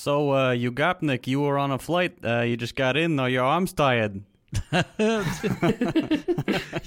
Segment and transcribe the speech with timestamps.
[0.00, 2.16] So, uh, Yugopnik, you were on a flight.
[2.24, 4.22] Uh, you just got in, though your arm's tired.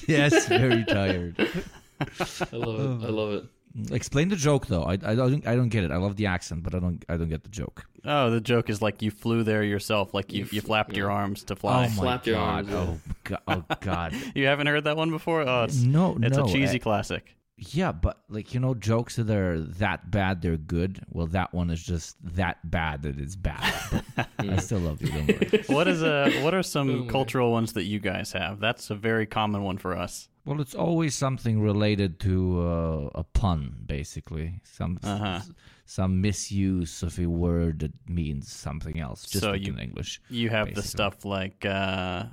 [0.08, 1.36] yes, very tired.
[1.40, 3.06] I love it.
[3.06, 3.46] I love it.
[3.94, 4.82] Explain the joke though.
[4.82, 5.92] I, I don't I don't get it.
[5.92, 7.86] I love the accent, but I don't I don't get the joke.
[8.04, 11.44] Oh, the joke is like you flew there yourself, like you, you flapped your arms
[11.44, 11.86] to fly.
[11.86, 12.50] Oh my Flap your god.
[12.50, 12.78] arms, yeah.
[12.78, 13.42] Oh god.
[13.48, 14.14] Oh god.
[14.36, 15.48] You haven't heard that one before?
[15.48, 16.46] Oh, it's, no, it's no.
[16.46, 17.36] a cheesy I- classic.
[17.58, 21.02] Yeah, but like you know, jokes that are that bad they're good.
[21.10, 24.04] Well, that one is just that bad that it's bad.
[24.40, 25.10] I still love you.
[25.10, 25.64] Don't worry.
[25.68, 28.60] What is a what are some Oh, cultural ones that you guys have?
[28.60, 30.30] That's a very common one for us.
[30.46, 34.60] Well, it's always something related to uh, a pun, basically.
[34.66, 35.40] Some Uh-huh.
[35.86, 40.20] some misuse of a word that means something else, just So like you- in English.
[40.30, 42.26] You have the stuff like uh,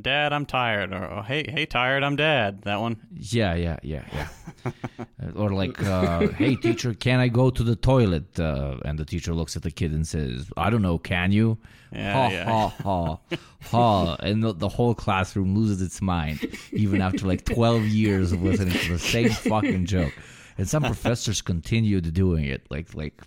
[0.00, 2.96] "Dad, I'm tired," or oh, "Hey, hey, tired, I'm Dad." That one.
[3.12, 4.28] Yeah, yeah, yeah, yeah.
[5.22, 8.38] Uh, or like, uh, hey, teacher, can I go to the toilet?
[8.38, 11.58] Uh, and the teacher looks at the kid and says, I don't know, can you?
[11.92, 12.44] Yeah, ha, yeah.
[12.44, 13.18] ha, ha,
[13.62, 14.16] ha.
[14.20, 18.74] And the, the whole classroom loses its mind, even after like 12 years of listening
[18.74, 20.12] to the same fucking joke.
[20.58, 23.22] And some professors continued doing it, like, like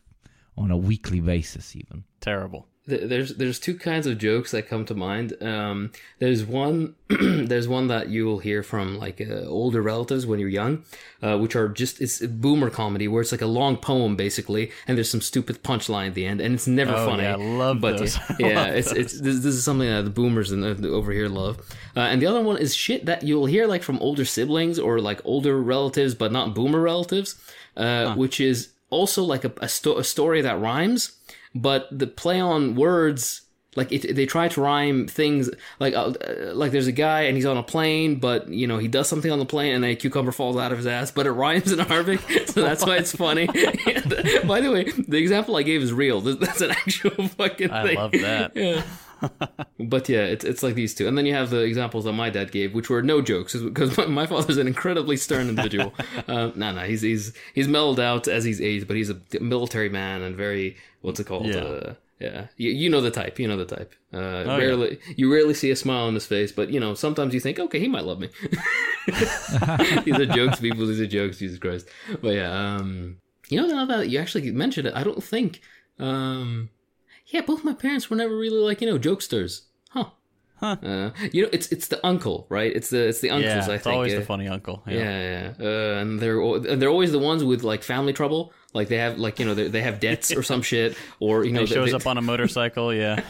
[0.57, 2.03] on a weekly basis, even.
[2.21, 2.67] Terrible.
[2.89, 5.41] Th- There's there's two kinds of jokes that come to mind.
[5.41, 10.49] Um, there's one there's one that you'll hear from like uh, older relatives when you're
[10.49, 10.83] young,
[11.21, 14.71] uh, which are just it's a boomer comedy where it's like a long poem basically,
[14.87, 17.23] and there's some stupid punchline at the end, and it's never Oh, funny.
[17.23, 18.17] yeah, I love but those.
[18.39, 21.27] Yeah, yeah, it's it's this, this is something that the boomers in, uh, over here
[21.29, 21.57] love.
[21.95, 24.99] Uh, and the other one is shit that you'll hear like from older siblings or
[25.01, 27.35] like older relatives, but not boomer relatives,
[27.77, 31.11] uh, which is also like a, a, sto- a story that rhymes,
[31.55, 33.41] but the play on words.
[33.75, 35.47] Like it, they try to rhyme things
[35.79, 36.11] like uh,
[36.53, 39.31] like there's a guy and he's on a plane, but you know he does something
[39.31, 41.79] on the plane and a cucumber falls out of his ass, but it rhymes in
[41.79, 43.43] Arabic, so that's why it's funny.
[43.43, 44.09] And,
[44.47, 46.19] by the way, the example I gave is real.
[46.39, 47.97] That's an actual fucking I thing.
[47.97, 48.51] I love that.
[48.55, 48.81] Yeah.
[49.79, 52.29] but yeah, it's it's like these two, and then you have the examples that my
[52.29, 55.93] dad gave, which were no jokes, because my, my father's an incredibly stern individual.
[56.27, 59.89] um, no, no, he's he's he's mellowed out as he's aged, but he's a military
[59.89, 61.47] man and very what's it called?
[61.47, 61.57] Yeah.
[61.57, 63.39] Uh, yeah, you, you know the type.
[63.39, 63.95] You know the type.
[64.13, 64.57] Uh, Oh, yeah.
[64.57, 67.59] rarely, you rarely see a smile on his face, but you know sometimes you think,
[67.59, 68.29] okay, he might love me.
[70.03, 70.85] these are jokes, people.
[70.85, 71.37] These are jokes.
[71.37, 71.87] Jesus Christ.
[72.21, 73.17] But yeah, um,
[73.49, 75.61] you know now that you actually mentioned it, I don't think.
[75.97, 76.69] Um,
[77.29, 80.05] yeah, both my parents were never really like you know jokesters, huh?
[80.59, 80.75] Huh.
[80.83, 82.75] Uh, you know, it's it's the uncle, right?
[82.75, 83.65] It's the it's the uncles.
[83.67, 83.95] yeah, I it's think.
[83.95, 84.83] always uh, the funny uncle.
[84.87, 84.93] Yeah.
[84.95, 88.51] yeah, yeah, uh, and they're and they're always the ones with like family trouble.
[88.73, 91.51] Like they have like you know they, they have debts or some shit, or you
[91.53, 92.93] know He shows they- up on a motorcycle.
[93.03, 93.23] Yeah.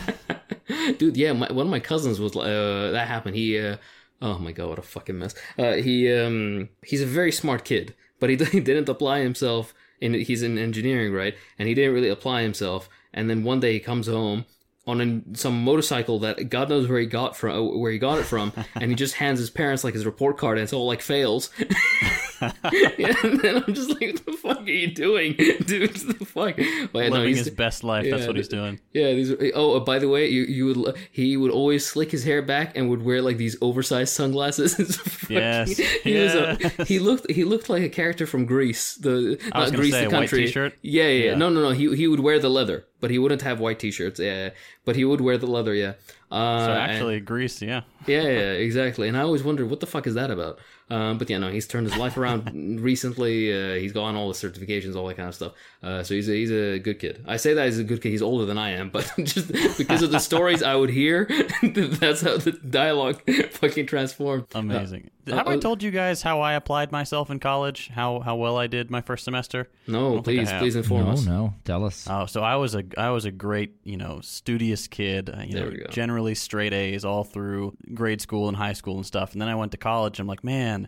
[0.98, 3.78] dude yeah my, one of my cousins was uh that happened he uh
[4.22, 7.96] oh my god what a fucking mess uh he um he's a very smart kid
[8.20, 12.10] but he, he didn't apply himself in he's in engineering right and he didn't really
[12.10, 14.46] apply himself and then one day he comes home
[14.88, 18.52] on some motorcycle that God knows where he got from, where he got it from,
[18.75, 21.50] and he just hands his parents like his report card, and it's all like fails.
[22.97, 25.91] yeah, and then I'm just like, what the fuck are you doing, dude?
[26.07, 26.57] What the fuck?
[26.57, 28.05] Yeah, no, Living he's- his best life.
[28.09, 28.79] That's what he's doing.
[28.94, 29.31] yeah, these.
[29.31, 32.41] Are, oh, uh, by the way, you you would he would always slick his hair
[32.41, 34.75] back and would wear like these oversized sunglasses.
[34.97, 36.55] Fucking- Yes, he was a,
[36.85, 38.95] he looked he looked like a character from Greece.
[38.95, 40.45] The I not gonna Greece, say, the white country.
[40.45, 40.73] t-shirt?
[40.81, 41.25] Yeah, yeah, yeah.
[41.31, 41.35] Yeah.
[41.35, 41.71] No, no, no.
[41.71, 44.19] He he would wear the leather, but he wouldn't have white t-shirts.
[44.19, 44.50] Yeah,
[44.85, 45.73] but he would wear the leather.
[45.73, 45.94] Yeah.
[46.31, 47.61] Uh, So and- actually, Greece.
[47.61, 47.81] Yeah.
[48.07, 49.07] yeah, yeah, exactly.
[49.07, 50.59] And I always wondered what the fuck is that about.
[50.89, 53.53] Um, but yeah, no, he's turned his life around recently.
[53.53, 55.53] Uh, he's gotten all the certifications, all that kind of stuff.
[55.83, 57.23] Uh, so he's a, he's a good kid.
[57.27, 58.09] I say that he's a good kid.
[58.09, 61.25] He's older than I am, but just because of the stories I would hear,
[61.63, 64.45] that's how the dialogue fucking transformed.
[64.55, 65.11] Amazing.
[65.29, 67.89] Uh, Have I uh, told you guys how I applied myself in college?
[67.94, 69.69] How how well I did my first semester?
[69.85, 71.25] No, don't think I please, please inform No, us.
[71.25, 71.53] no.
[71.66, 72.07] Tell us.
[72.09, 75.29] Oh, so I was a I was a great you know studious kid.
[75.29, 75.85] uh, You There know, we go.
[75.91, 79.33] generally straight A's all through grade school and high school and stuff.
[79.33, 80.19] And then I went to college.
[80.19, 80.78] I'm like, man,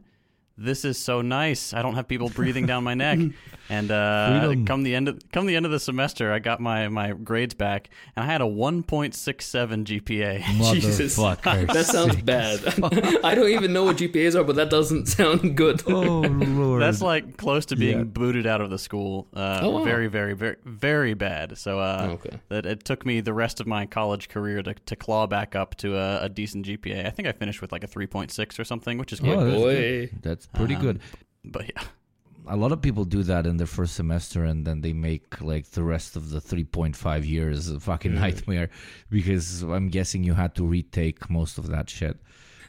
[0.58, 1.74] this is so nice.
[1.74, 3.20] I don't have people breathing down my neck.
[3.70, 6.90] And uh, come the end of come the end of the semester, I got my
[6.90, 10.42] my grades back, and I had a 1.67 GPA.
[10.74, 11.18] Jesus.
[11.18, 11.72] Motherfucker.
[11.72, 12.60] That sounds bad.
[13.24, 15.84] I don't even know what GPAs are, but that doesn't sound good.
[15.88, 16.82] Oh, Lord.
[16.82, 18.04] That's like close to being Yeah.
[18.04, 19.28] booted out of the school.
[19.34, 19.84] Uh, Oh, wow.
[19.84, 21.58] Very, very, very, very bad.
[21.58, 22.40] So uh, Okay.
[22.50, 25.76] that it took me the rest of my college career to, to claw back up
[25.78, 27.06] to a, a decent GPA.
[27.06, 29.38] I think I finished with like a 3.6 or something, which is good.
[29.38, 29.76] Oh, that's boy.
[29.76, 30.10] good.
[30.24, 31.00] That's pretty Um, good.
[31.46, 31.84] But yeah,
[32.48, 35.68] A lot of people do that in their first semester, and then they make like
[35.72, 38.70] the rest of the 3.5 years a fucking nightmare
[39.10, 42.18] because I'm guessing you had to retake most of that shit.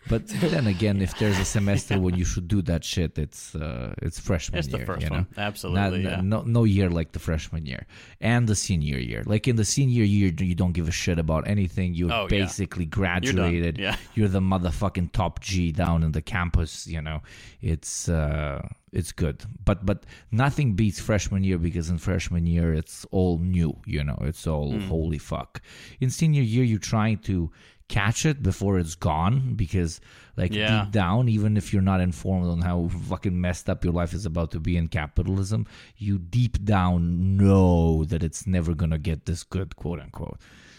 [0.09, 3.95] But then again, if there's a semester when you should do that shit, it's uh,
[4.03, 5.17] it's freshman It's the first you know?
[5.17, 5.27] one.
[5.37, 6.21] Absolutely, Not- yeah.
[6.23, 7.87] No, no year like the freshman year
[8.21, 9.23] and the senior year.
[9.27, 11.95] Like in the senior year, you don't give a shit about anything.
[11.95, 12.29] You Oh, yeah.
[12.29, 13.79] basically graduated.
[13.79, 13.97] Yeah.
[14.15, 16.87] You're the motherfucking top G down in the campus.
[16.87, 17.23] You know,
[17.61, 19.45] it's uh, it's good.
[19.65, 23.77] But but nothing beats freshman year because in freshman year it's all new.
[23.87, 24.81] You know, it's all Hmm.
[24.89, 25.61] holy fuck.
[26.01, 27.51] In senior year, you're trying to
[27.97, 30.01] catch it before it's gone because
[30.41, 30.71] like Yeah.
[30.85, 34.25] deep down even if you're not informed on how fucking messed up your life is
[34.33, 35.61] about to be in capitalism
[36.07, 40.39] you deep down know that it's never gonna get this good quote unquote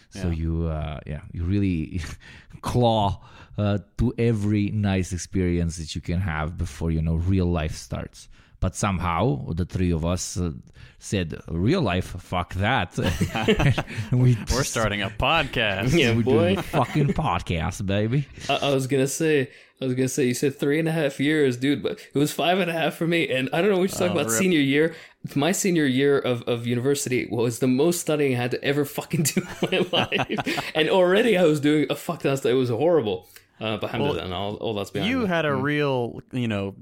[0.10, 0.42] so Yeah.
[0.42, 2.02] you uh yeah you really
[2.62, 3.20] claw
[3.58, 8.28] uh, to every nice experience that you can have before you know real life starts
[8.64, 9.22] but somehow
[9.60, 10.52] the three of us uh,
[11.00, 12.90] said real life fuck that
[14.12, 15.92] we We're starting a podcast.
[16.00, 16.32] Yeah, we're boy.
[16.32, 19.50] doing a fucking podcast baby I, I was gonna say,
[19.82, 22.32] I was gonna say, you said three and a half years, dude, but it was
[22.32, 23.28] five and a half for me.
[23.30, 24.32] And I don't know what you're talking Oh, about.
[24.32, 24.40] rip.
[24.40, 24.96] Senior year,
[25.36, 29.24] my senior year of, of university was the most studying I had to ever fucking
[29.32, 30.72] do in my life.
[30.76, 32.52] and already I was doing a fuck ton of stuff.
[32.52, 33.28] It was horrible.
[33.60, 35.28] Uh, but alhamdulillah, and all, all that's behind You me.
[35.28, 36.76] had a real, you know,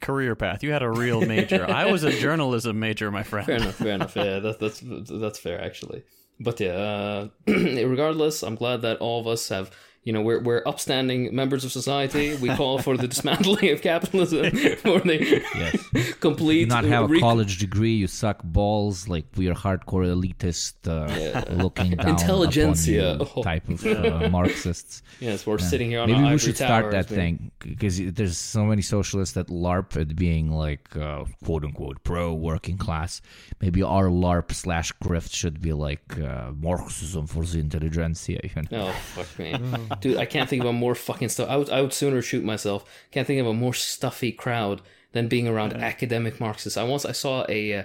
[0.00, 0.62] career path.
[0.62, 1.68] You had a real major.
[1.68, 3.46] I was a journalism major, my friend.
[3.46, 4.16] Fair enough, fair enough.
[4.16, 6.04] Yeah, that, that's that's fair actually.
[6.40, 9.70] But yeah, uh, regardless, I'm glad that all of us have.
[10.04, 12.34] You know, we're we're upstanding members of society.
[12.34, 14.50] We call for the dismantling of capitalism,
[14.82, 16.58] for the yes complete.
[16.60, 19.06] you not have a re- college degree, you suck balls.
[19.06, 23.12] Like we are hardcore elitist, uh, looking down Intelligentsia.
[23.14, 23.42] upon you Oh.
[23.44, 25.02] type of uh, Marxists.
[25.20, 28.00] Yes, we're sitting here on Maybe an we ivory should start that we- thing because
[28.12, 33.20] there's so many socialists that LARP at being like uh, quote unquote pro working class.
[33.60, 38.40] Maybe our LARP slash grift should be like uh, Marxism for the intelligentsia.
[38.42, 38.88] You know?
[38.88, 39.54] Oh fuck me,
[40.00, 40.16] dude!
[40.16, 41.48] I can't think of a more fucking stuff.
[41.48, 42.84] I would I would sooner shoot myself.
[43.10, 46.76] Can't think of a more stuffy crowd than being around academic Marxists.
[46.76, 47.84] I once I saw a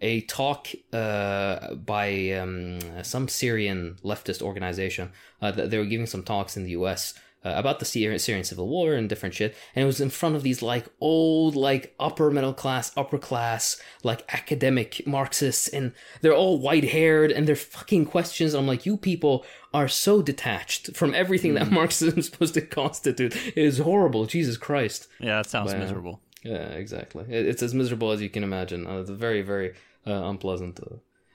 [0.00, 5.12] a talk uh, by um, some Syrian leftist organization.
[5.40, 7.14] Uh, that they were giving some talks in the U.S.
[7.46, 10.34] Uh, about the Syrian, Syrian civil war and different shit, and it was in front
[10.36, 16.34] of these like old, like upper middle class, upper class, like academic Marxists, and they're
[16.42, 18.52] all white haired, and they're fucking questions.
[18.54, 23.36] I'm like, you people are so detached from everything that Marxism is supposed to constitute.
[23.36, 24.26] It is horrible.
[24.26, 25.06] Jesus Christ.
[25.20, 25.78] Yeah, that sounds Wow.
[25.80, 26.20] miserable.
[26.42, 27.24] Yeah, exactly.
[27.28, 28.86] It- It's as miserable as you can imagine.
[28.86, 29.68] Uh, it's very, very
[30.06, 30.80] uh, unpleasant.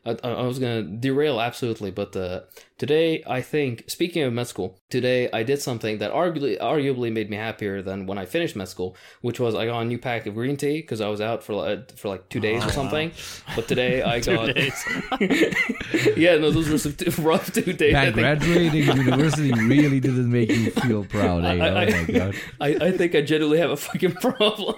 [0.06, 2.42] Uh, I, I I was gonna derail absolutely, but uh,
[2.78, 7.30] today I think, speaking of med school, today I did something that arguably arguably made
[7.30, 10.26] me happier than when I finished med school, which was I got a new pack
[10.26, 13.12] of green tea because I was out for like, for like two days or something.
[13.56, 14.56] But today I got
[16.18, 17.94] yeah, no, those were some t- rough two days.
[17.96, 21.46] I Man, think- graduating university really didn't make you feel proud.
[21.46, 21.50] Eh?
[21.50, 22.36] I- oh my god.
[22.60, 24.76] I, I think I genuinely have a fucking problem.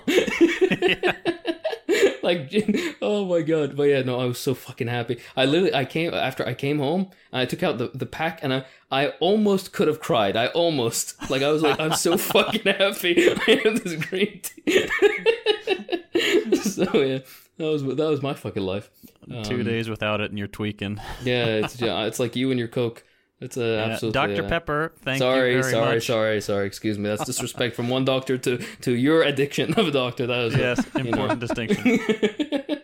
[2.23, 2.51] like,
[3.01, 3.75] oh my god!
[3.75, 5.19] But yeah, no, I was so fucking happy.
[5.35, 8.39] I literally, I came after I came home and I took out the, the pack
[8.43, 10.35] and I, I almost could have cried.
[10.37, 13.29] I almost like I was like, I'm so fucking happy.
[13.47, 14.87] I have this green tea.
[16.55, 17.19] so yeah,
[17.57, 18.89] that was that was my fucking life.
[19.43, 20.99] Two Um, days without it, and you're tweaking.
[21.23, 23.03] Yeah, it's yeah, it's like you and your coke.
[23.43, 24.47] It's a Yeah, absolutely Dr.
[24.47, 26.05] Pepper, thank sorry, you very sorry, much.
[26.07, 26.65] sorry, sorry.
[26.67, 27.09] Excuse me.
[27.09, 30.25] That's disrespect from one doctor to to your addiction of a doctor.
[30.27, 31.01] That was Yes, know.
[31.01, 31.99] important distinction.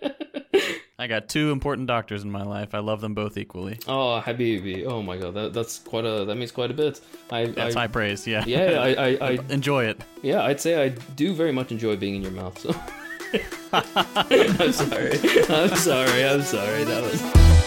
[1.02, 2.76] I got two important doctors in my life.
[2.76, 3.80] I love them both equally.
[3.88, 4.86] oh, Habibi.
[4.86, 7.00] Oh my god, that, that's quite a that means quite a bit.
[7.32, 8.28] I, That's I high praise.
[8.28, 8.44] Yeah.
[8.46, 10.02] yeah, I, I, I Enjoy it.
[10.22, 12.60] yeah, I'd say I do very much enjoy being in your mouth.
[12.60, 12.76] So.
[13.72, 15.14] I'm sorry.
[15.48, 16.26] I'm sorry.
[16.26, 16.84] I'm sorry.
[16.84, 17.59] That was.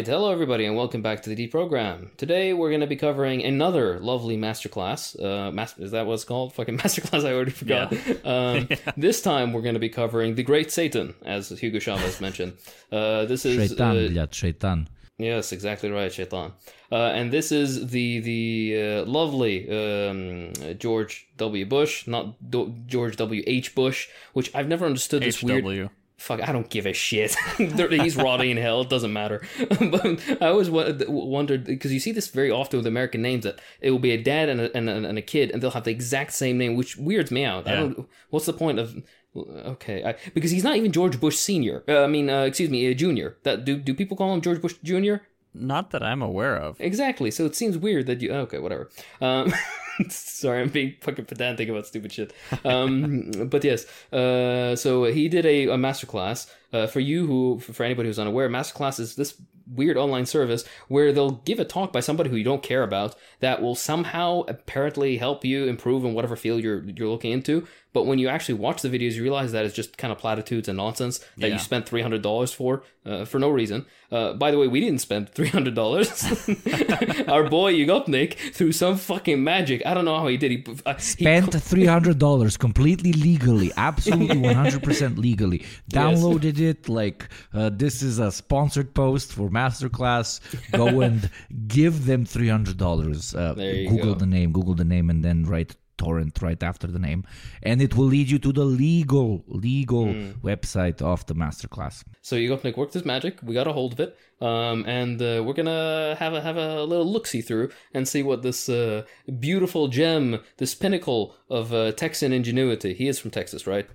[0.00, 2.08] right, hello everybody, and welcome back to the Deprogram.
[2.16, 5.14] Today we're going to be covering another lovely masterclass.
[5.22, 6.54] Uh, mas- is that what's called?
[6.54, 7.92] Fucking masterclass, I already forgot.
[7.92, 8.14] Yeah.
[8.24, 8.76] Um, yeah.
[8.96, 12.54] This time we're going to be covering The Great Satan, as Hugo Chavez mentioned.
[12.90, 13.56] Uh, this is.
[13.70, 14.88] Shaitan, uh, Shaitan.
[15.18, 16.52] Yes, exactly right, Shaitan.
[16.90, 21.66] Uh, and this is the the uh, lovely um, George W.
[21.66, 23.42] Bush, not Do- George W.
[23.46, 23.74] H.
[23.74, 25.62] Bush, which I've never understood this H-W.
[25.62, 25.90] weird.
[26.20, 27.34] Fuck, I don't give a shit.
[27.56, 28.82] He's rotting in hell.
[28.82, 29.40] It doesn't matter.
[29.68, 33.90] but I always wondered because you see this very often with American names that it
[33.90, 35.90] will be a dad and a, and a, and a kid, and they'll have the
[35.90, 37.66] exact same name, which weirds me out.
[37.66, 37.80] I Yeah.
[37.80, 38.08] don't.
[38.28, 39.02] What's the point of?
[39.34, 41.84] Okay, I, because he's not even George Bush Senior.
[41.88, 43.36] Uh, I mean, uh, excuse me, uh, Junior.
[43.44, 45.22] That do do people call him George Bush Junior?
[45.52, 46.80] Not that I'm aware of.
[46.80, 47.30] Exactly.
[47.30, 48.32] So it seems weird that you.
[48.32, 48.88] Okay, whatever.
[49.20, 49.52] Um,
[50.08, 52.32] sorry, I'm being fucking pedantic about stupid shit.
[52.64, 53.84] Um, but yes.
[54.12, 56.50] Uh, so he did a, a masterclass.
[56.72, 59.34] Uh, for you who, for anybody who's unaware, masterclass is this
[59.74, 63.14] weird online service where they'll give a talk by somebody who you don't care about
[63.40, 67.66] that will somehow apparently help you improve in whatever field you're you're looking into.
[67.92, 70.68] But when you actually watch the videos, you realize that it's just kind of platitudes
[70.68, 71.54] and nonsense that Yeah.
[71.54, 73.86] you spent three hundred dollars for uh, for no reason.
[74.12, 76.24] Uh, by the way, we didn't spend three hundred dollars.
[77.28, 80.50] Our boy Yugopnik, through some fucking magic, I don't know how he did.
[80.52, 85.64] He, uh, he Spent three hundred dollars completely legally, absolutely one hundred percent legally.
[85.92, 90.40] Downloaded it like uh, this is a sponsored post for masterclass.
[90.72, 91.30] Go and
[91.66, 93.34] give them three hundred dollars.
[93.34, 94.14] Uh, Google go.
[94.14, 97.20] the name, Google the name, and then write torrent right after the name,
[97.68, 99.28] and it will lead you to the legal
[99.66, 100.30] legal Hmm.
[100.50, 101.96] website of the masterclass.
[102.28, 103.34] So Yugopnik worked his magic.
[103.46, 104.10] We got a hold of it,
[104.50, 108.22] um, and uh, we're gonna have a have a little look see through and see
[108.28, 109.02] what this uh,
[109.48, 110.24] beautiful gem,
[110.62, 111.22] this pinnacle
[111.58, 112.92] of uh, Texan ingenuity.
[113.00, 113.86] He is from Texas, right?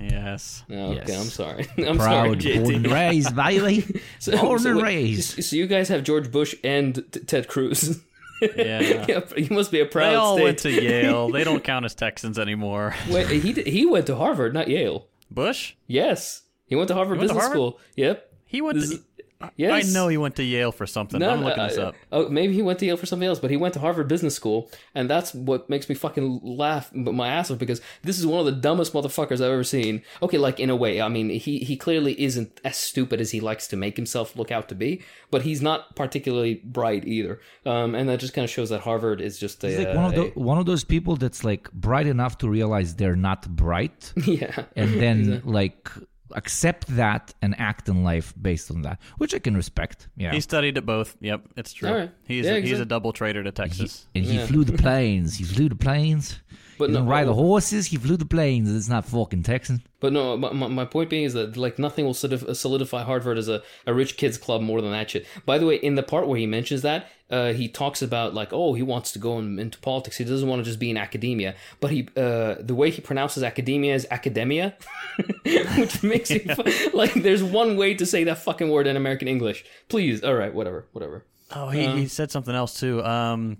[0.00, 0.64] Yes.
[0.68, 1.20] No, okay, Yes.
[1.22, 1.66] I'm sorry.
[1.88, 2.62] I'm sorry, Proud, JT.
[2.62, 3.76] born and raised, baby.
[4.18, 5.44] So- born so wait, raised.
[5.44, 8.00] So you guys have George Bush and T- Ted Cruz.
[8.40, 9.04] Yeah.
[9.08, 10.44] yeah, you must be a proud They all state.
[10.44, 11.28] went to Yale.
[11.32, 12.94] They don't count as Texans anymore.
[13.10, 15.06] Wait, he he went to Harvard, not Yale.
[15.30, 15.74] Bush?
[15.86, 17.56] Yes, he went to Harvard went to Business Harvard?
[17.56, 17.80] School.
[17.96, 18.32] Yep.
[18.46, 19.02] He went This to.
[19.42, 19.90] Is- Yes.
[19.90, 21.22] I know he went to Yale for something.
[21.22, 21.94] I'm looking uh, this up.
[22.10, 24.34] Oh, maybe he went to Yale for something else, but he went to Harvard Business
[24.34, 28.40] School, and that's what makes me fucking laugh my ass off because this is one
[28.40, 30.02] of the dumbest motherfuckers I've ever seen.
[30.22, 33.40] Okay, like in a way, I mean, he he clearly isn't as stupid as he
[33.40, 37.40] likes to make himself look out to be, but he's not particularly bright either.
[37.66, 39.94] Um, and that just kind of shows that Harvard is just a, He's like uh,
[40.00, 43.46] one of a- one of those people that's like bright enough to realize they're not
[43.54, 44.64] bright, yeah.
[44.74, 45.90] and then like
[46.34, 50.08] accept that and act in life based on that, which I can respect.
[50.16, 51.16] Yeah, He studied at both.
[51.20, 51.88] Yep, it's true.
[51.88, 52.10] All right.
[52.24, 54.06] He's Yeah, a, he's a double traitor to Texas.
[54.14, 54.46] and he Yeah.
[54.46, 55.36] flew the planes.
[55.36, 56.40] He flew the planes.
[56.78, 57.86] But He no- didn't ride the horses.
[57.86, 58.74] He flew the planes.
[58.74, 59.82] It's not fucking Texan.
[60.00, 63.38] But no, my, my my point being is that like nothing will solidif- solidify Harvard
[63.38, 65.26] as a, a rich kids club more than that shit.
[65.46, 68.52] By the way, in the part where he mentions that, uh, he talks about like,
[68.52, 70.18] oh, he wants to go in, into politics.
[70.18, 71.54] He doesn't want to just be in academia.
[71.80, 74.74] But he, uh, the way he pronounces academia is academia,
[75.78, 77.14] which makes me fu- like.
[77.14, 79.64] There's one way to say that fucking word in American English.
[79.88, 81.24] Please, all right, whatever, whatever.
[81.54, 83.02] Oh, he, he said something else too.
[83.04, 83.58] Um,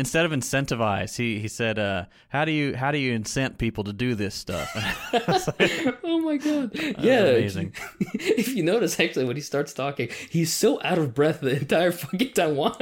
[0.00, 3.84] instead of incentivize, he he said, uh, "How do you how do you incent people
[3.84, 4.68] to do this stuff?"
[6.02, 6.70] Oh my god!
[6.98, 7.74] yeah, amazing.
[8.14, 11.92] if you notice, actually, when he starts talking, he's so out of breath the entire
[11.92, 12.56] fucking time.
[12.56, 12.72] Why?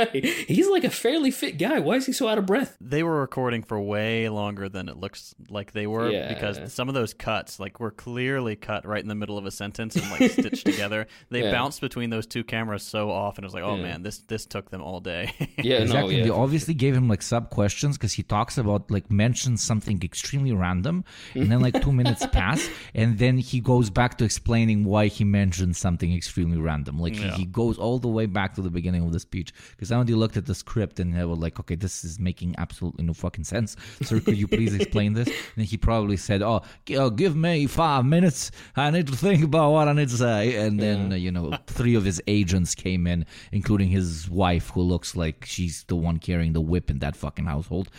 [0.47, 1.79] He's like a fairly fit guy.
[1.79, 2.77] Why is he so out of breath?
[2.81, 6.33] they were recording for way longer than it looks like they were Yeah.
[6.33, 9.51] because some of those cuts like were clearly cut right in the middle of a
[9.51, 11.07] sentence and like stitched together.
[11.31, 11.51] They Yeah.
[11.53, 13.45] bounced between those two cameras so often.
[13.45, 13.83] It was like, oh Yeah.
[13.83, 15.33] man, this this took them all day.
[15.59, 16.19] Yeah, Exactly.
[16.19, 20.01] no, They obviously gave him like sub questions because he talks about like mentions something
[20.03, 24.85] extremely random, and then like two minutes pass, and then he goes back to explaining
[24.85, 26.99] why he mentioned something extremely random.
[26.99, 27.33] Like Yeah.
[27.33, 29.97] he, he goes all the way back to the beginning of the speech because I
[29.97, 33.13] only looked at the script and I was like, okay, this is making absolutely no
[33.15, 33.77] fucking sense.
[34.03, 35.29] Sir, could you please explain this?
[35.57, 36.63] And he probably said, oh,
[36.97, 38.51] uh, give me five minutes.
[38.77, 40.57] I need to think about what I need to say.
[40.57, 44.83] And then uh, you know, three of his agents came in, including his wife, who
[44.83, 47.91] looks like she's the one carrying the whip in that fucking household.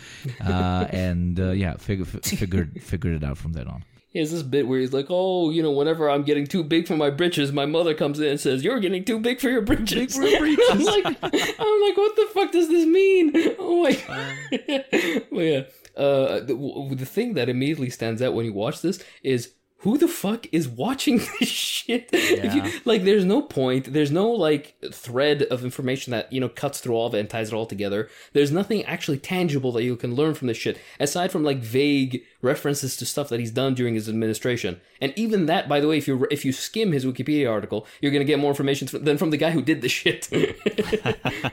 [0.44, 3.84] Uh, and uh, yeah, fig- f- figured figured it out from then on.
[4.12, 6.88] He has this bit where he's like, "Oh, you know, whenever I'm getting too big
[6.88, 9.62] for my britches, my mother comes in and says, "You're getting too big for your
[9.62, 13.32] britches." I'm like, I'm like, what the fuck does this mean?
[13.58, 15.24] Oh my god.
[15.30, 15.62] well, yeah.
[15.96, 20.08] Uh, the, the thing that immediately stands out when you watch this is who the
[20.08, 22.10] fuck is watching this shit?
[22.12, 23.92] If you- like, there's no point.
[23.92, 27.28] There's no like thread of information that you know cuts through all of it and
[27.30, 28.08] ties it all together.
[28.32, 32.22] There's nothing actually tangible that you can learn from this shit aside from like vague
[32.42, 34.80] references to stuff that he's done during his administration.
[35.00, 38.12] And even that, by the way, if you if you skim his Wikipedia article, you're
[38.12, 40.28] gonna get more information than from the guy who did the shit.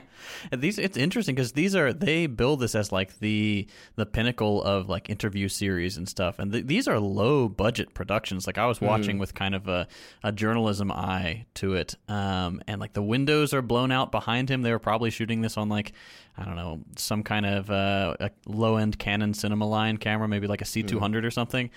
[0.50, 3.66] And these it's interesting because these are they build this as like the
[3.96, 8.46] the pinnacle of like interview series and stuff and th- these are low budget productions
[8.46, 9.86] like i was watching with kind of a,
[10.22, 14.62] a journalism eye to it um, and like the windows are blown out behind him
[14.62, 15.92] they were probably shooting this on like
[16.38, 20.46] i don't know some kind of uh, a low end canon cinema line camera maybe
[20.46, 21.70] like a c200 or something.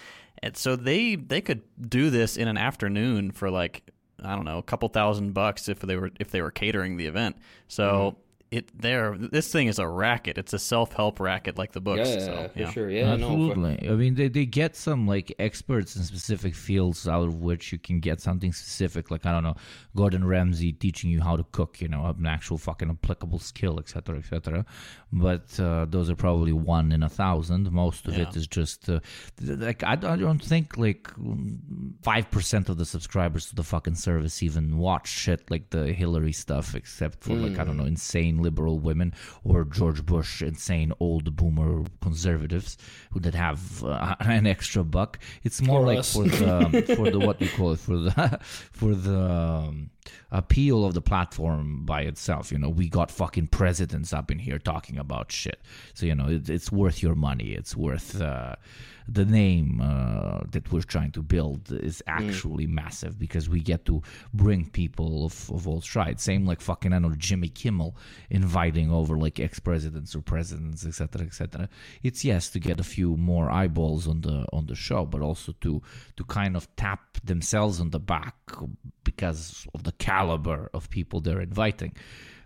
[0.44, 3.84] And so they they could do this in an afternoon for like
[4.24, 7.08] I don't know, a couple thousand bucks if they were if they were catering the
[7.08, 7.36] event.
[7.68, 8.16] So
[8.52, 9.18] it there.
[9.18, 10.38] This thing is a racket.
[10.38, 12.10] It's a self help racket, like the books.
[12.10, 12.90] Yeah, so, for sure.
[12.90, 13.90] Yeah, no, for- Absolutely.
[13.90, 17.80] I mean, they, they get some like experts in specific fields out of which you
[17.80, 19.56] can get something specific, like I don't know,
[19.96, 24.18] Gordon Ramsay teaching you how to cook, you know, an actual fucking applicable skill, etc.,
[24.18, 24.66] etc.
[25.14, 27.70] But uh, those are probably one in a thousand.
[27.72, 28.40] Most of it Yeah.
[28.40, 29.02] is just uh,
[29.42, 31.10] like I, don't- I don't think like
[32.02, 36.32] five percent of the subscribers to the fucking service even watch shit like the Hillary
[36.32, 39.14] stuff, except for like I don't know, insane liberal women
[39.44, 42.78] or George Bush insane old boomer conservatives
[43.12, 45.20] who that have uh, an extra buck.
[45.44, 46.14] It's more Or like us.
[46.14, 48.40] for the for the what you call it for the
[48.72, 49.90] for the um,
[50.32, 52.52] appeal of the platform by itself.
[52.52, 55.62] You know, we got fucking presidents up in here talking about shit.
[55.94, 57.52] So you know, it, it's worth your money.
[57.52, 58.22] It's worth.
[58.22, 58.56] Uh,
[59.14, 64.02] the name uh, that we're trying to build is actually massive because we get to
[64.34, 66.24] bring people of, of all stripes.
[66.24, 67.96] Same like fucking I know Jimmy Kimmel
[68.30, 71.68] inviting over like ex presidents or presidents, etc., etc.
[72.04, 75.54] It's yes to get a few more eyeballs on the on the show, but also
[75.62, 75.82] to
[76.16, 78.36] to kind of tap themselves on the back
[79.04, 81.94] because of the caliber of people they're inviting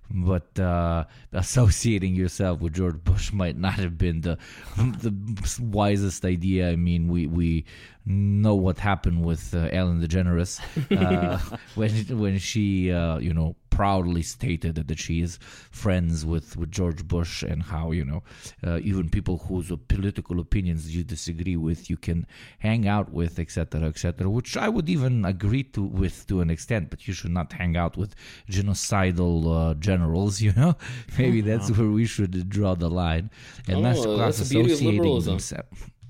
[0.09, 4.38] but uh, associating yourself with George Bush might not have been the
[4.77, 5.13] the
[5.62, 6.69] wisest idea.
[6.69, 7.65] I mean, we we
[8.05, 10.59] know what happened with uh, Ellen DeGeneres
[10.91, 15.38] uh, when when she uh, you know proudly stated that she is
[15.84, 18.22] friends with, with George Bush and how you know
[18.65, 22.25] uh, even people whose political opinions you disagree with you can
[22.60, 26.89] hang out with etc etc which I would even agree to with to an extent
[26.89, 28.15] but you should not hang out with
[28.50, 29.36] genocidal
[29.72, 30.75] uh, generals you know?
[31.17, 33.29] Maybe that's where we should draw the line.
[33.67, 35.53] And Oh, that's the associating themselves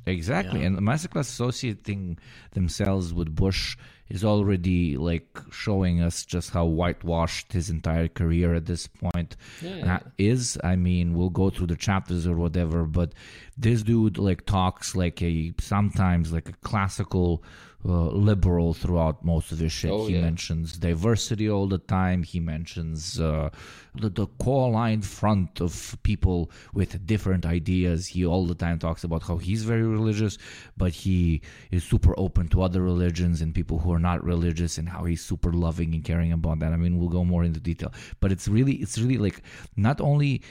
[0.05, 0.61] exactly.
[0.61, 0.67] Yeah.
[0.67, 2.17] and masterclass associating
[2.51, 3.75] themselves with Bush
[4.09, 9.99] is already like showing us just how whitewashed his entire career at this point Yeah.
[10.19, 10.57] is.
[10.63, 13.13] I mean, we'll go through the chapters or whatever, but
[13.57, 17.43] this dude like talks like a sometimes like a classical
[17.87, 19.91] uh, liberal throughout most of his shit.
[19.91, 20.21] Oh, he yeah.
[20.21, 22.23] mentions diversity all the time.
[22.23, 23.49] He mentions uh,
[23.93, 28.07] the, the core-aligned front of people with different ideas.
[28.07, 30.37] He all the time talks about how he's very religious,
[30.75, 34.89] but he is super open to other religions and people who are not religious, and
[34.89, 36.73] how he's super loving and caring about that.
[36.73, 39.43] I mean, we'll go more into detail, but it's really, it's really like
[39.77, 40.41] not only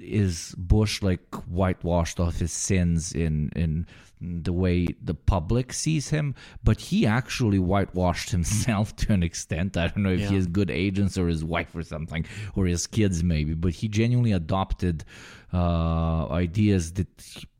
[0.00, 3.86] is Bush like whitewashed off his sins in in
[4.42, 9.76] the way the public sees him, but he actually whitewashed himself to an extent.
[9.76, 12.86] I don't know if he has good agents or his wife or something, or his
[12.86, 15.04] kids maybe, but he genuinely adopted
[15.52, 17.06] uh, ideas that,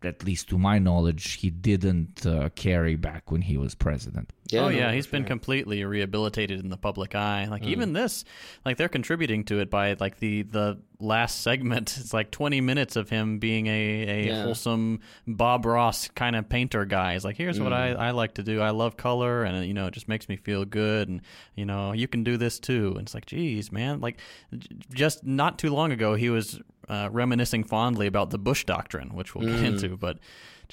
[0.07, 4.33] at least to my knowledge, he didn't uh, carry back when he was president.
[4.51, 5.29] Yeah, oh no, yeah, for he's been sure.
[5.29, 7.45] completely rehabilitated in the public eye.
[7.47, 7.51] Mm.
[7.51, 8.25] Like even this,
[8.64, 11.97] like they're contributing to it by like the the last segment.
[12.01, 14.43] It's like twenty minutes of him being a, a Yeah.
[14.43, 17.14] wholesome Bob Ross kind of painter guy.
[17.14, 17.97] He's like, here's what Mm.
[17.99, 18.61] I, I like to do.
[18.61, 21.09] I love color, and you know, it just makes me feel good.
[21.09, 21.23] And
[21.57, 22.88] you know, you can do this too.
[22.97, 24.19] And it's like, geez, man, like
[24.57, 29.14] j- just not too long ago, he was uh, reminiscing fondly about the Bush doctrine,
[29.14, 29.57] which we'll Mm.
[29.57, 29.94] get into.
[29.97, 30.19] But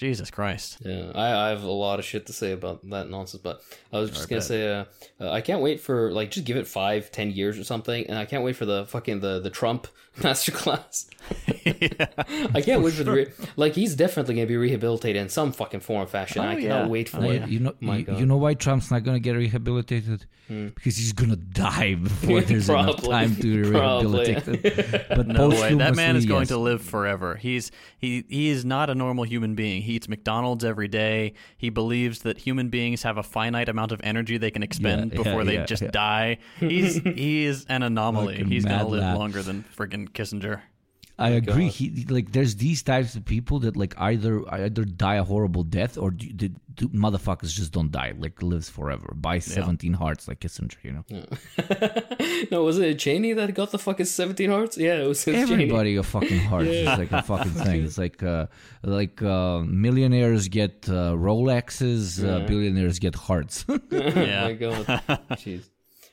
[0.01, 0.79] Jesus Christ.
[0.83, 3.61] Yeah, I, I have a lot of shit to say about that nonsense, but
[3.93, 4.47] I was just I gonna bet.
[4.47, 4.85] say, uh,
[5.19, 8.17] uh, I can't wait for like just give it five, ten years or something, and
[8.17, 9.87] I can't wait for the fucking the the Trump
[10.19, 11.05] masterclass.
[12.55, 15.81] I can't wait for the re- like he's definitely gonna be rehabilitated in some fucking
[15.81, 16.41] form or fashion.
[16.41, 16.87] Oh, I cannot yeah.
[16.87, 17.41] wait for Oh, it.
[17.41, 17.45] yeah.
[17.45, 18.19] you know, My you, God.
[18.19, 20.25] you know why Trump's not going to get rehabilitated?
[20.47, 24.35] Because he's going to die before there's enough time to Probably.
[24.35, 25.01] rehabilitate him.
[25.15, 25.75] But No way.
[25.75, 27.35] That man is posthumously, going to live forever.
[27.37, 29.81] He's he he is not a normal human being.
[29.81, 31.33] He eats McDonald's every day.
[31.57, 35.17] He believes that human beings have a finite amount of energy they can expend Yeah,
[35.23, 36.37] before yeah, they yeah, just die.
[36.59, 38.35] He's he is an anomaly.
[38.35, 39.17] Fucking He's gonna live lad.
[39.17, 40.61] longer than friggin' Kissinger.
[41.21, 41.65] I agree.
[41.65, 41.73] God.
[41.73, 45.97] He like there's these types of people that like either either die a horrible death
[45.97, 48.13] or do, do, do- motherfuckers just don't die.
[48.17, 49.13] Like lives forever.
[49.15, 50.75] Buy seventeen hearts like Kissinger.
[50.83, 51.03] You know,
[52.51, 54.77] no, was it Cheney that got the fucking seventeen hearts?
[54.77, 55.63] Yeah, it was, it was Cheney.
[55.63, 56.65] everybody a fucking heart.
[56.67, 57.83] It's like a fucking thing.
[57.83, 58.47] It's like uh,
[58.83, 63.65] like uh, millionaires get uh, Rolexes, uh, billionaires get hearts.
[63.71, 64.43] Oh Yeah.
[64.45, 64.85] my god.
[65.41, 65.63] Jeez.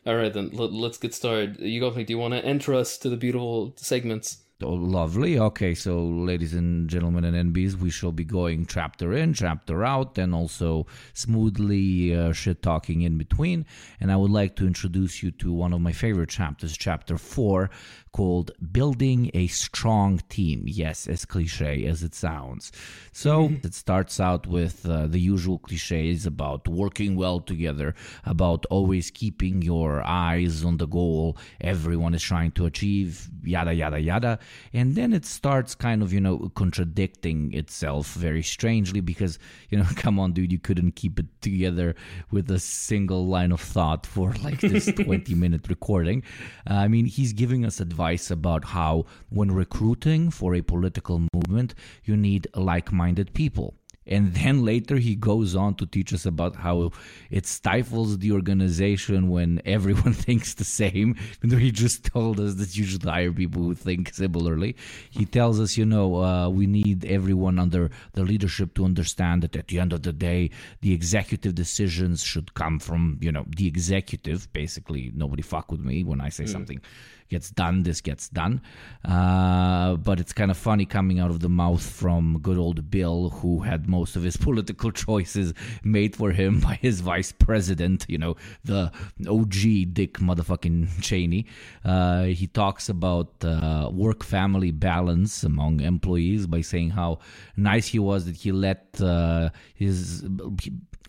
[0.07, 1.59] All right then, let, let's get started.
[1.61, 1.91] You go.
[1.91, 4.39] Do you want to enter us to the beautiful segments?
[4.61, 5.39] Oh, lovely.
[5.39, 10.19] Okay, so ladies and gentlemen and NBs, we shall be going chapter in, chapter out,
[10.19, 13.67] and also smoothly uh, shit talking in between.
[14.01, 17.71] And I would like to introduce you to one of my favorite chapters, chapter four,
[18.13, 20.65] called Building a Strong Team.
[20.67, 22.73] Yes, as cliche as it sounds.
[23.13, 27.95] So it starts out with uh, the usual cliches about working well together,
[28.25, 34.01] about always keeping your eyes on the goal everyone is trying to achieve, yada, yada,
[34.01, 34.39] yada.
[34.73, 39.39] and then it starts kind of you know contradicting itself very strangely because
[39.71, 41.95] you know come on dude you couldn't keep it together
[42.31, 46.23] with a single line of thought for like this 20 minute recording
[46.71, 47.98] uh, i mean he's giving us advice
[48.31, 53.75] about how when recruiting for a political movement you need like-minded people
[54.09, 56.91] and then later he goes on to teach us about how
[57.31, 61.15] it stifles the organization when everyone thinks the same.
[61.39, 64.75] Even though he just told us that you should hire people who think similarly.
[65.11, 69.55] He tells us, you know, uh, we need everyone under the leadership to understand that
[69.55, 73.67] at the end of the day, the executive decisions should come from, you know, the
[73.67, 74.51] executive.
[74.53, 76.49] Basically, nobody fuck with me when I say mm.
[76.49, 76.81] something
[77.29, 78.61] gets done, this gets done.
[79.05, 83.31] Uh, but it's kind of funny coming out of the mouth from good old Bill,
[83.31, 88.19] who had most of his political choices made for him by his vice president, you
[88.19, 88.93] know, the
[89.29, 91.47] OG Dick motherfucking Cheney.
[91.85, 97.19] Uh, he talks about uh, work family balance among employees by saying how
[97.57, 100.25] nice he was that he let uh, his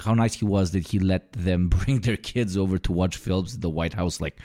[0.01, 3.55] how nice he was that he let them bring their kids over to watch films
[3.55, 4.37] at the White House like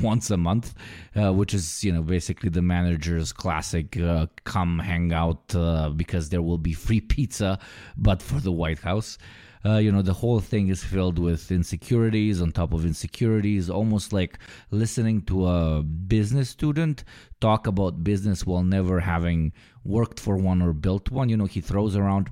[0.00, 0.74] once a month,
[1.14, 6.30] uh, which is you know basically the manager's classic uh, come hang out uh, because
[6.30, 7.58] there will be free pizza,
[7.96, 9.18] but for the White House.
[9.64, 14.12] Uh, you know the whole thing is filled with insecurities on top of insecurities almost
[14.12, 14.36] like
[14.72, 17.04] listening to a business student
[17.40, 19.52] talk about business while never having
[19.84, 22.28] worked for one or built one you know he throws around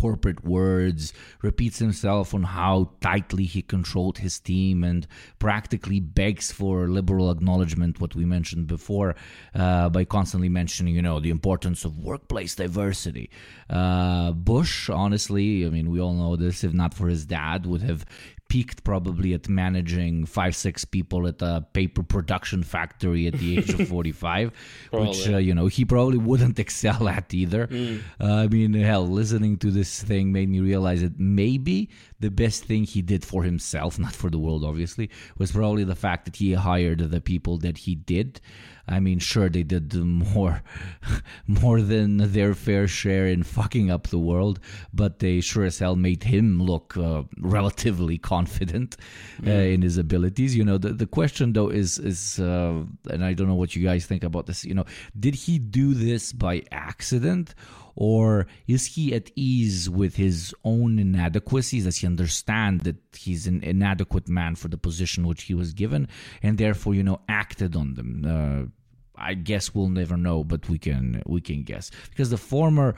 [0.00, 5.06] corporate words, repeats himself on how tightly he controlled his team, and
[5.38, 9.14] practically begs for liberal acknowledgement, what we mentioned before,
[9.54, 13.28] uh, by constantly mentioning, you know, the importance of workplace diversity.
[13.68, 17.82] Uh, Bush, honestly, I mean, we all know this, if not for his dad, would
[17.82, 18.06] have
[18.50, 23.70] peaked probably at managing five six people at a paper production factory at the age
[23.72, 24.52] of 45
[24.92, 27.68] which uh, you know he probably wouldn't excel at either.
[27.68, 28.02] Mm.
[28.20, 32.64] uh, i mean hell listening to this thing made me realize that maybe the best
[32.64, 35.08] thing he did for himself not for the world obviously
[35.38, 38.40] was probably the fact that he hired the people that he did
[38.90, 39.94] I mean, sure, they did
[40.34, 40.62] more,
[41.46, 44.60] more than their fair share in fucking up the world,
[44.92, 48.96] but they sure as hell made him look uh, relatively confident
[49.46, 50.56] uh, in his abilities.
[50.56, 53.82] You know, the the question though is is, uh, and I don't know what you
[53.82, 54.64] guys think about this.
[54.64, 54.84] You know,
[55.18, 57.54] did he do this by accident?
[57.96, 61.84] Or is he at ease with his own inadequacies?
[61.84, 66.08] Does he understand that he's an inadequate man for the position which he was given,
[66.42, 68.24] and therefore, you know, acted on them?
[68.24, 68.79] Uh,
[69.20, 72.94] I guess we'll never know, but we can we can guess because the former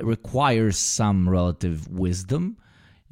[0.00, 2.56] requires some relative wisdom,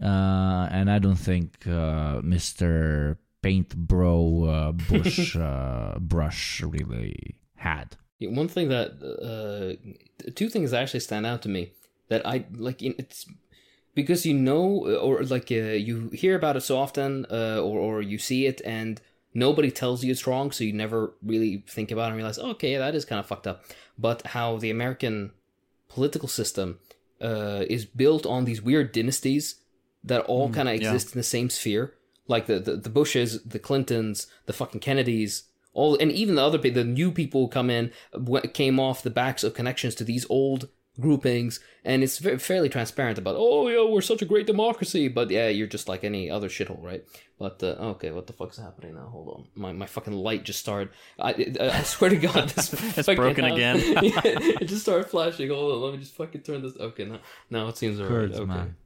[0.02, 7.96] uh, and I don't think uh, Mister Paint Bro uh, Bush uh, Brush really had.
[8.20, 11.72] One thing that uh, two things actually stand out to me
[12.08, 12.80] that I like.
[12.82, 13.26] It's
[13.94, 18.18] because you know, or like uh, you hear about it so often, or or you
[18.18, 19.00] see it and
[19.34, 22.50] nobody tells you it's wrong, so you never really think about it and realize, oh,
[22.50, 23.64] okay, that is kind of fucked up.
[23.98, 25.32] But how the American
[25.88, 26.78] political system
[27.20, 29.56] uh, is built on these weird dynasties
[30.04, 31.12] that all mm, kind of exist yeah.
[31.12, 31.94] in the same sphere,
[32.26, 35.44] like the, the the Bushes, the Clintons, the fucking Kennedys.
[35.74, 37.92] All and even the other the new people who come in
[38.52, 40.68] came off the backs of connections to these old
[41.02, 45.48] groupings and it's fairly transparent about oh yeah we're such a great democracy but yeah
[45.48, 47.04] you're just like any other shithole right?
[47.38, 49.08] But uh, okay what the fuck's happening now?
[49.10, 49.46] Hold on.
[49.54, 53.54] My, my fucking light just started i i swear to god this it's broken house,
[53.54, 53.76] again.
[54.62, 55.50] It just started flashing.
[55.50, 58.44] Hold on let me just fucking turn this okay now now it seems alright okay.
[58.44, 58.76] man.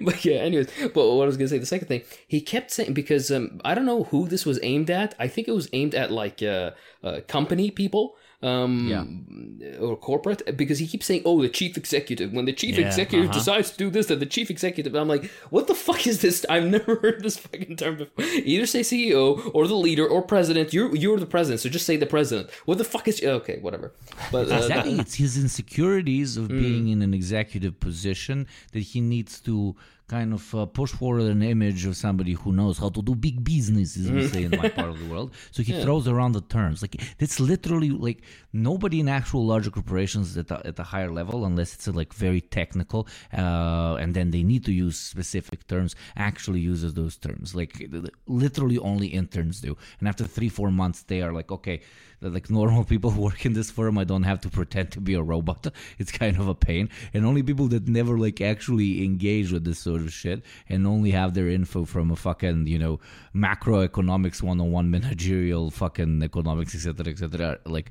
[0.00, 2.94] but yeah, anyways, but what I was gonna say, the second thing, he kept saying
[2.94, 5.16] because um, I don't know who this was aimed at.
[5.18, 6.70] I think it was aimed at like uh,
[7.02, 9.76] uh company people um, yeah.
[9.78, 13.30] or corporate because he keeps saying, "Oh, the chief executive." When the chief yeah, executive
[13.30, 13.38] uh-huh.
[13.38, 14.94] decides to do this, then the chief executive.
[14.94, 16.46] I'm like, what the fuck is this?
[16.48, 18.24] I've never heard this fucking term before.
[18.24, 20.72] Either say CEO or the leader or president.
[20.72, 22.50] You're you're the president, so just say the president.
[22.64, 23.58] What the fuck is okay?
[23.60, 23.92] Whatever.
[24.32, 26.60] But uh, exactly, it's his insecurities of mm.
[26.60, 29.76] being in an executive position that he needs to
[30.10, 33.44] kind of uh, push forward an image of somebody who knows how to do big
[33.44, 35.32] business, as we say in my part of the world.
[35.52, 35.84] So he yeah.
[35.84, 36.82] throws around the terms.
[36.82, 38.18] Like it's literally like
[38.52, 42.12] nobody in actual larger corporations at a, at a higher level, unless it's uh, like
[42.12, 47.54] very technical, uh, and then they need to use specific terms, actually uses those terms.
[47.54, 47.90] Like
[48.26, 49.76] literally only interns do.
[49.98, 51.80] And after three, four months, they are like, okay
[52.22, 55.14] like normal people who work in this firm i don't have to pretend to be
[55.14, 55.66] a robot
[55.98, 59.78] it's kind of a pain and only people that never like actually engage with this
[59.78, 63.00] sort of shit and only have their info from a fucking you know
[63.34, 67.90] macroeconomics 101 managerial fucking economics etc etc like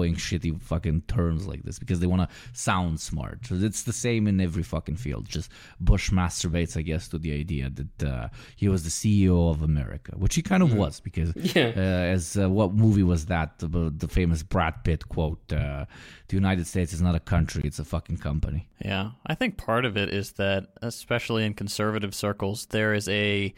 [0.00, 3.46] throwing shitty fucking terms like this because they want to sound smart.
[3.46, 5.28] So it's the same in every fucking field.
[5.28, 9.62] Just bush masturbates i guess to the idea that uh, he was the ceo of
[9.62, 11.72] america which he kind of was because Yeah.
[11.76, 13.62] uh, as uh, what movie was that?
[13.62, 15.84] About the famous brad pitt quote uh,
[16.28, 18.66] the united states is not a country it's a fucking company.
[18.84, 23.52] Yeah, I think part of it is that, especially in conservative circles, there is a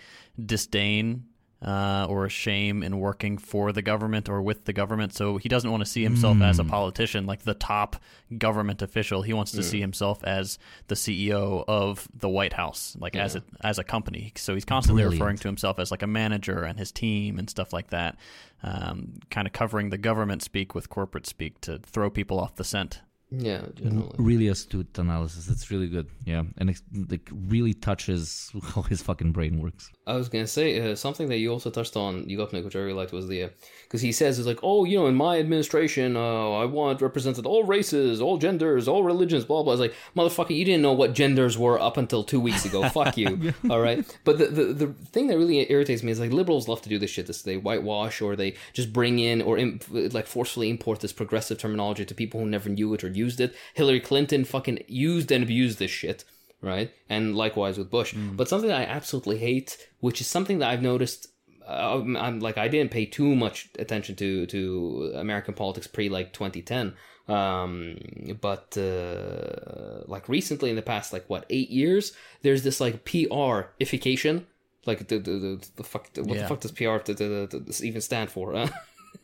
[0.45, 1.25] disdain
[1.63, 5.15] uh, or a shame in working for the government or with the government.
[5.15, 7.97] So he doesn't want to see himself as a politician, like the top
[8.37, 9.23] government official.
[9.23, 13.43] He wants to see himself as the CEO of the White House, like as a
[13.61, 14.33] as a company.
[14.37, 15.21] So he's constantly Brilliant.
[15.21, 18.17] referring to himself as like a manager and his team and stuff like that,
[18.63, 22.65] um, kind of covering the government speak with corporate speak to throw people off the
[22.65, 23.01] scent.
[23.35, 24.15] Yeah, generally.
[24.19, 29.33] really astute analysis it's really good yeah and it like really touches how his fucking
[29.33, 32.75] brain works I was gonna say uh, something that you also touched on, you which
[32.75, 33.51] I really liked, was the
[33.85, 37.47] because he says it's like, oh, you know, in my administration, uh, I want represented
[37.47, 39.73] all races, all genders, all religions, blah blah.
[39.73, 42.89] I was like, motherfucker, you didn't know what genders were up until two weeks ago.
[42.89, 43.55] Fuck you.
[43.71, 44.05] All right.
[44.25, 46.99] But the, the the thing that really irritates me is like liberals love to do
[46.99, 47.29] this shit.
[47.29, 51.59] This they whitewash or they just bring in or imp- like forcefully import this progressive
[51.59, 53.55] terminology to people who never knew it or used it.
[53.75, 56.25] Hillary Clinton fucking used and abused this shit
[56.63, 56.91] right?
[57.09, 58.15] And likewise with Bush.
[58.37, 61.27] But something that I absolutely hate, which is something that I've noticed.
[61.69, 66.09] Uh, I'm, I'm like I didn't pay too much attention to to American politics pre
[66.09, 66.95] like 2010.
[67.29, 67.99] Um,
[68.41, 73.71] but uh, like recently in the past like what eight years, there's this like PR
[73.81, 74.47] ification.
[74.87, 76.43] Like the the, the, the fuck what Yeah.
[76.43, 78.53] the fuck does PR the, the, the, even stand for?
[78.55, 78.67] Huh?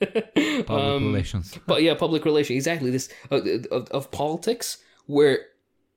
[0.01, 3.41] public Um, relations but yeah, public relations exactly this uh,
[3.73, 5.41] of, of politics where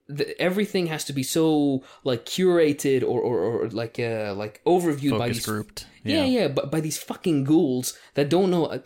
[0.07, 5.17] the, everything has to be so like curated or or, or like uh like overviewed
[5.17, 5.87] by these grouped.
[6.03, 6.47] yeah yeah.
[6.47, 8.79] but by these fucking ghouls that don't know uh,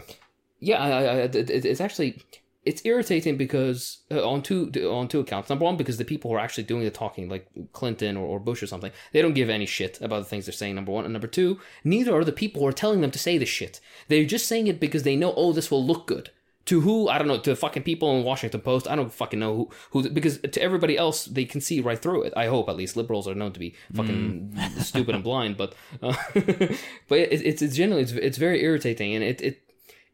[0.60, 2.22] yeah I, I, I, it's actually
[2.66, 5.50] it's irritating because uh, on two on two accounts.
[5.50, 8.40] Number one because the people who are actually doing the talking like clinton or, or
[8.40, 11.06] bush or something they don't give any shit about the things they're saying number one.
[11.06, 13.80] And number two neither are the people who are telling them to say this shit.
[14.08, 16.32] They're just saying it because they know oh this will look good
[16.66, 19.56] to who I don't know to fucking people in Washington Post I don't fucking know
[19.56, 22.34] who who because to everybody else they can see right through it.
[22.36, 26.16] I hope at least liberals are known to be fucking stupid and blind but uh,
[26.34, 29.62] but it, it's it's generally it's, it's very irritating and it it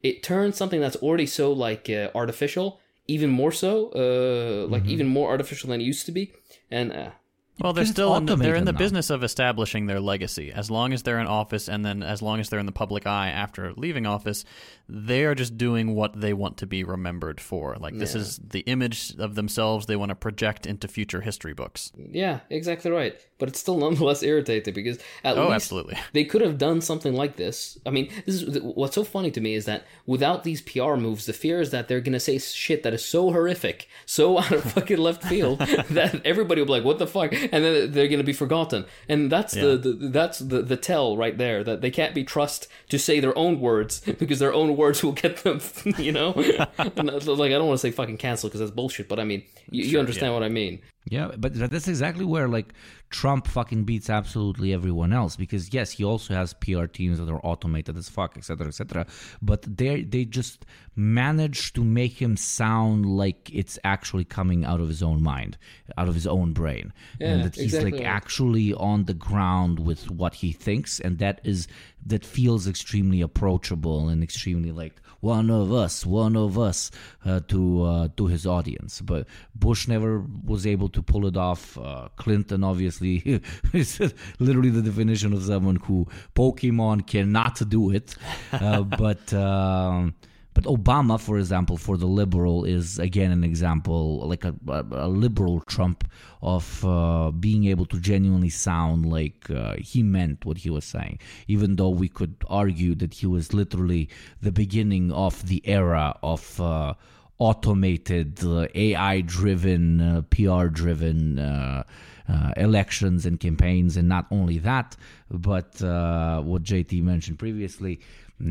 [0.04, 5.08] it turns something that's already so like uh, artificial even more so uh like even
[5.08, 6.32] more artificial than it used to be
[6.70, 7.12] and uh,
[7.60, 8.78] Well, they're still in the, they're in the now.
[8.78, 10.52] business of establishing their legacy.
[10.52, 13.06] As long as they're in office, and then as long as they're in the public
[13.06, 14.46] eye after leaving office,
[14.90, 17.76] they are just doing what they want to be remembered for.
[17.80, 21.92] Like this is the image of themselves they want to project into future history books.
[21.96, 25.97] yeah exactly right but it's still nonetheless irritating because at Oh, least absolutely.
[26.13, 27.77] they could have done something like this.
[27.86, 31.25] I mean, this is what's so funny to me is that without these PR moves,
[31.25, 34.63] the fear is that they're gonna say shit that is so horrific, so out of
[34.73, 38.23] fucking left field that everybody will be like, "What the fuck?" and then they're gonna
[38.23, 38.86] be forgotten.
[39.10, 42.67] And that's the, the that's the the tell right there that they can't be trust
[42.89, 45.60] to say their own words because their own words will get them.
[45.97, 49.23] You know, like I don't want to say fucking cancel because that's bullshit, but I
[49.23, 50.80] mean, you, you understand what I mean.
[51.10, 52.74] Yeah, but that's exactly where like
[53.10, 57.44] Trump fucking beats absolutely everyone else because yes, he also has PR teams that are
[57.44, 59.08] automated as fuck, etc., etc.
[59.42, 60.64] But they they just
[60.96, 65.58] manage to make him sound like it's actually coming out of his own mind,
[65.98, 68.08] out of his own brain, and that he's exactly like right.
[68.08, 71.68] actually on the ground with what he thinks, and that is
[72.06, 76.92] that feels extremely approachable and extremely like one of us, one of us
[77.26, 79.02] uh, to uh, to his audience.
[79.02, 81.78] But Bush never was able to pull it off.
[81.78, 83.42] Uh, Clinton obviously
[83.74, 84.00] is
[84.40, 88.16] literally the definition of someone who Pokemon cannot do it.
[88.52, 89.34] Uh, but.
[89.34, 90.16] Um,
[90.54, 95.62] but Obama, for example, for the liberal, is again an example, like a, a, liberal
[95.62, 96.04] Trump
[96.42, 101.20] of uh, being able to genuinely sound like uh, he meant what he was saying,
[101.48, 104.10] even though we could argue that he was literally
[104.42, 106.94] the beginning of the era of uh,
[107.38, 111.40] automated, uh, AI driven, uh, PR driven.
[111.40, 111.84] Uh,
[112.30, 114.96] uh, elections and campaigns, and not only that,
[115.30, 118.00] but uh, what JT mentioned previously,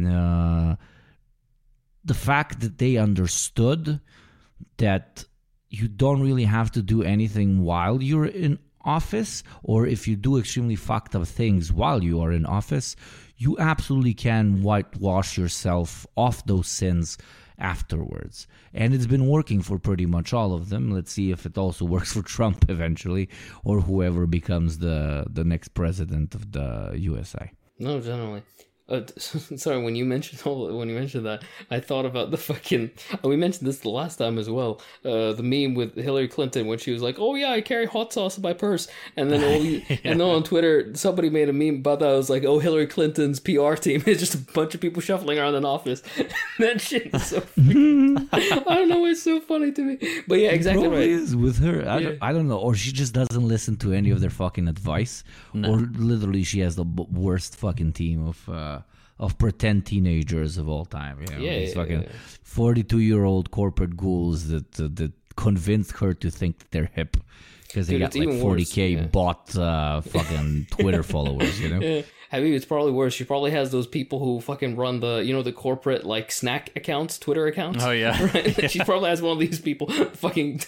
[0.06, 0.74] uh,
[2.04, 4.00] the fact that they understood
[4.78, 5.24] that
[5.68, 10.38] you don't really have to do anything while you're in office, or if you do
[10.38, 12.96] extremely fucked up things while you are in office,
[13.36, 17.18] you absolutely can whitewash yourself off those sins
[17.58, 18.46] afterwards.
[18.72, 20.90] And it's been working for pretty much all of them.
[20.90, 23.28] Let's see if it also works for Trump eventually
[23.64, 27.52] or whoever becomes the, the next president of the USA.
[27.78, 28.42] No, generally.
[28.90, 32.90] Uh, sorry, when you mentioned all, when you mentioned that, I thought about the fucking.
[33.22, 34.80] Oh, we mentioned this the last time as well.
[35.04, 38.12] Uh, the meme with Hillary Clinton when she was like, "Oh yeah, I carry hot
[38.12, 39.96] sauce in my purse," and then all, yeah.
[40.04, 42.10] and then on Twitter somebody made a meme about that.
[42.10, 45.38] I was like, "Oh, Hillary Clinton's PR team is just a bunch of people shuffling
[45.38, 46.02] around an office."
[46.58, 47.42] that shit is so.
[47.56, 49.06] I don't know.
[49.06, 51.08] It's so funny to me, but yeah, exactly right.
[51.08, 52.08] Is with her, I, yeah.
[52.08, 55.24] don't, I don't know, or she just doesn't listen to any of their fucking advice,
[55.54, 55.72] no.
[55.72, 58.48] or literally she has the worst fucking team of.
[58.48, 58.79] Uh,
[59.20, 61.20] of pretend teenagers of all time.
[61.20, 61.38] You know?
[61.38, 62.08] Yeah, these yeah, fucking
[62.42, 67.16] forty-two-year-old corporate ghouls that uh, that convinced her to think that they're hip
[67.68, 69.02] because they Dude, got like forty k yeah.
[69.02, 71.60] bot uh, fucking Twitter followers.
[71.60, 71.80] You know.
[71.80, 72.02] Yeah.
[72.32, 73.12] Habibi, it's probably worse.
[73.12, 76.70] She probably has those people who fucking run the, you know, the corporate like snack
[76.76, 77.84] accounts, Twitter accounts.
[77.84, 78.16] Oh yeah.
[78.34, 78.70] Right?
[78.70, 79.88] She probably has one of these people.
[79.88, 80.60] Fucking,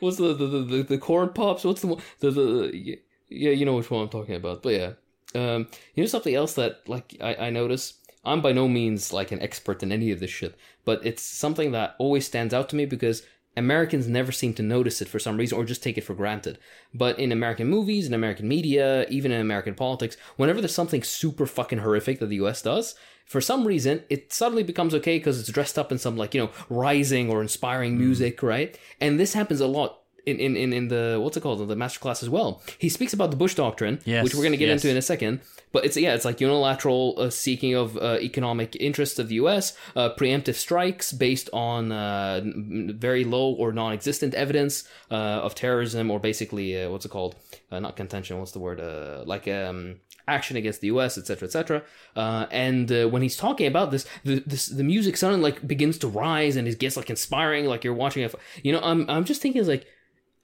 [0.00, 1.64] what's the the, the the the corn pops?
[1.64, 2.02] What's the one?
[2.18, 4.62] The the yeah, you know which one I'm talking about.
[4.62, 4.92] But yeah,
[5.34, 7.94] um, you know something else that like I I notice.
[8.24, 11.72] I'm by no means like an expert in any of this shit, but it's something
[11.72, 13.24] that always stands out to me because
[13.56, 16.58] Americans never seem to notice it for some reason or just take it for granted.
[16.94, 21.46] But in American movies, in American media, even in American politics, whenever there's something super
[21.46, 22.94] fucking horrific that the US does,
[23.26, 26.40] for some reason, it suddenly becomes okay because it's dressed up in some like, you
[26.40, 28.78] know, rising or inspiring music, right?
[29.00, 32.22] And this happens a lot in, in, in, in the, what's it called, the masterclass
[32.22, 32.62] as well.
[32.78, 34.82] He speaks about the Bush Doctrine, Yes, which we're going to get yes.
[34.84, 35.40] into in a second.
[35.72, 39.76] But it's, yeah, it's like unilateral uh, seeking of uh, economic interests of the US,
[39.96, 46.10] uh, preemptive strikes based on uh, very low or non existent evidence uh, of terrorism
[46.10, 47.34] or basically, uh, what's it called?
[47.70, 48.80] Uh, not contention, what's the word?
[48.80, 49.96] Uh, like, um,
[50.28, 51.82] action against the U.S., etc., etc.
[52.14, 55.98] Uh, and uh, when he's talking about this, the this, the music suddenly like begins
[55.98, 58.26] to rise and it gets like inspiring, like you're watching a.
[58.26, 59.86] f- You know, I'm I'm just thinking like.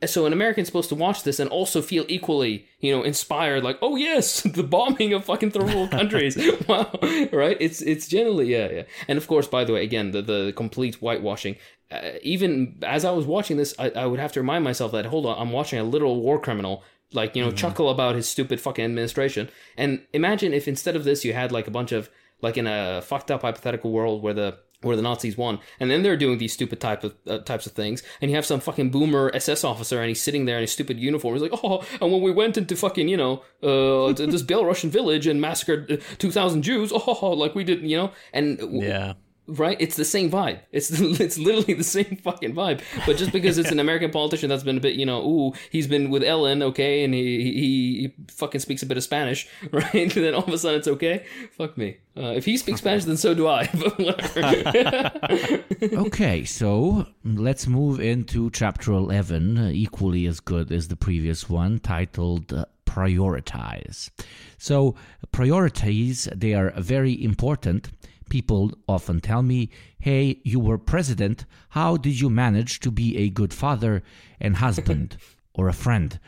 [0.06, 3.78] So an American's supposed to watch this and also feel equally, you know, inspired, like,
[3.82, 6.36] oh yes, the bombing of fucking third world countries.
[6.68, 6.90] wow,
[7.32, 7.56] right?
[7.60, 8.82] It's it's generally yeah, yeah.
[9.08, 11.56] And of course, by the way, again, the the complete whitewashing.
[11.90, 15.06] Uh, even as I was watching this, I, I would have to remind myself that
[15.06, 16.84] hold on, I'm watching a literal war criminal
[17.14, 21.24] like you know chuckle about his stupid fucking administration and imagine if instead of this
[21.24, 22.10] you had like a bunch of
[22.42, 26.02] like in a fucked up hypothetical world where the where the Nazis won, and then
[26.02, 28.90] they're doing these stupid type of uh, types of things, and you have some fucking
[28.90, 31.34] boomer SS officer, and he's sitting there in his stupid uniform.
[31.34, 35.26] He's like, oh, and when we went into fucking you know uh, this Belarusian village
[35.26, 39.14] and massacred uh, two thousand Jews, oh, like we did, you know, and Yeah.
[39.48, 39.76] Right?
[39.80, 40.60] It's the same vibe.
[40.70, 42.82] It's it's literally the same fucking vibe.
[43.06, 45.86] But just because it's an American politician that's been a bit, you know, ooh, he's
[45.86, 49.94] been with Ellen, okay, and he he, he fucking speaks a bit of Spanish, right?
[49.94, 51.24] And then all of a sudden it's okay.
[51.56, 51.98] Fuck me.
[52.16, 53.68] Uh, if he speaks Spanish, then so do I.
[55.92, 61.78] Okay, so let's move into chapter 11, uh, equally as good as the previous one,
[61.78, 64.10] titled uh, Prioritize.
[64.58, 64.96] So,
[65.30, 67.90] priorities, they are very important.
[68.28, 71.44] People often tell me, hey, you were president.
[71.70, 74.02] How did you manage to be a good father
[74.40, 75.16] and husband
[75.54, 76.18] or a friend?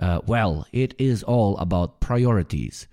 [0.00, 2.88] Uh, well, it is all about priorities.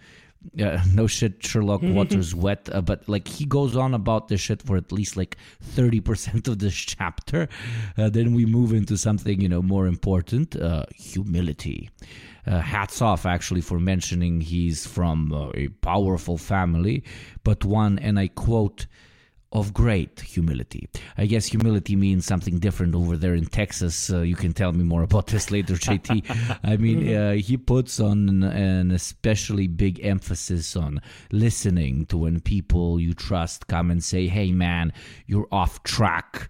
[0.59, 4.61] Uh, no shit, Sherlock Waters wet, uh, but like he goes on about this shit
[4.61, 5.37] for at least like
[5.75, 7.47] 30% of this chapter.
[7.97, 11.89] Uh, then we move into something, you know, more important uh, humility.
[12.51, 17.01] Uh, hats off actually for mentioning he's from uh, a powerful family,
[17.45, 18.87] but one, and I quote,
[19.53, 20.87] of great humility.
[21.17, 24.09] I guess humility means something different over there in Texas.
[24.09, 26.59] Uh, you can tell me more about this later, JT.
[26.63, 32.39] I mean, uh, he puts on an, an especially big emphasis on listening to when
[32.39, 34.93] people you trust come and say, hey, man,
[35.25, 36.49] you're off track.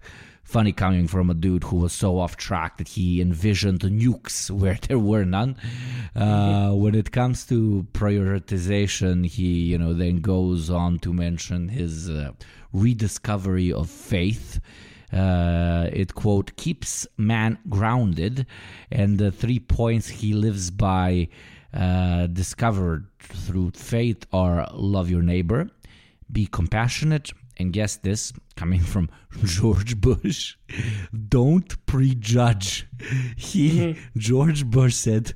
[0.52, 4.78] Funny coming from a dude who was so off track that he envisioned nukes where
[4.86, 5.56] there were none.
[6.14, 12.10] Uh, when it comes to prioritization, he, you know, then goes on to mention his
[12.10, 12.32] uh,
[12.74, 14.60] rediscovery of faith.
[15.10, 18.44] Uh, it quote keeps man grounded,
[18.90, 21.28] and the three points he lives by,
[21.72, 25.70] uh, discovered through faith, are love your neighbor,
[26.30, 29.10] be compassionate, and guess this, coming from
[29.44, 30.56] George Bush,
[31.28, 32.86] don't prejudge.
[33.36, 35.32] He, George Bush said,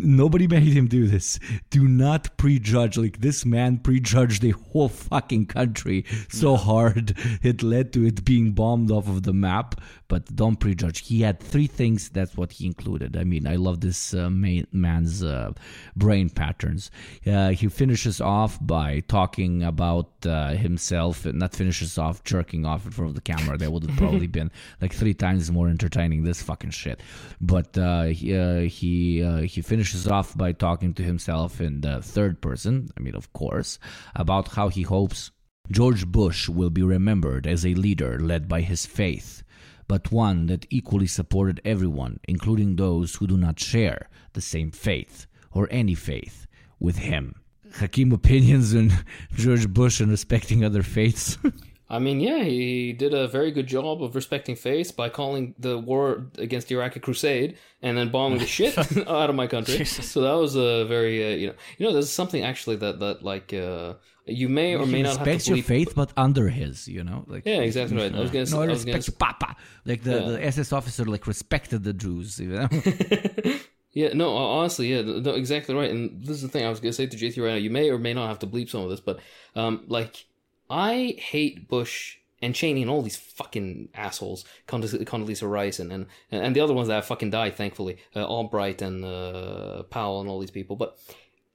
[0.00, 1.40] nobody made him do this.
[1.70, 2.96] Do not prejudge.
[2.96, 8.52] Like this man prejudged the whole fucking country so hard it led to it being
[8.52, 9.80] bombed off of the map.
[10.08, 11.08] But don't prejudge.
[11.08, 12.10] He had three things.
[12.10, 13.16] That's what he included.
[13.16, 15.52] I mean, I love this uh, ma- man's uh,
[15.96, 16.92] brain patterns.
[17.26, 22.92] Uh, he finishes off by talking about uh, himself, not finishes off, jerking off in
[22.92, 23.56] front of the camera.
[23.56, 26.22] That would have probably been like three times more entertaining.
[26.22, 27.00] This fucking shit.
[27.40, 32.02] But uh, he uh, he uh, he finishes off by talking to himself in the
[32.02, 32.88] third person.
[32.96, 33.78] I mean, of course,
[34.14, 35.30] about how he hopes
[35.70, 39.42] George Bush will be remembered as a leader led by his faith,
[39.88, 45.26] but one that equally supported everyone, including those who do not share the same faith
[45.50, 46.46] or any faith
[46.78, 47.34] with him.
[47.80, 48.92] Hakim opinions on
[49.34, 51.38] George Bush and respecting other faiths.
[51.88, 55.78] I mean, yeah, he did a very good job of respecting faith by calling the
[55.78, 58.76] war against Iraq a crusade and then bombing the shit
[59.08, 59.76] out of my country.
[59.76, 60.10] Jesus.
[60.10, 63.22] So that was a very, uh, you know, you know, there's something actually that that
[63.22, 67.04] like uh, you may or may not have to your faith, but under his, you
[67.04, 68.12] know, like Yeah, exactly right.
[68.12, 69.56] I was gonna No, I I gonna respect you, Papa.
[69.84, 70.28] Like the, Yeah.
[70.30, 72.40] the SS officer, like respected the Jews.
[72.40, 72.68] You know?
[73.92, 75.90] Yeah, no, honestly, yeah, no, exactly right.
[75.90, 77.54] And this is the thing I was gonna say to JT right now.
[77.54, 79.20] You may or may not have to bleep some of this, but
[79.54, 80.26] um, like
[80.68, 86.54] I hate Bush and Cheney and all these fucking assholes, Condoleezza Rice and, and and
[86.54, 90.40] the other ones that have fucking died, thankfully, uh, Albright and uh, Powell and all
[90.40, 90.76] these people.
[90.76, 90.98] But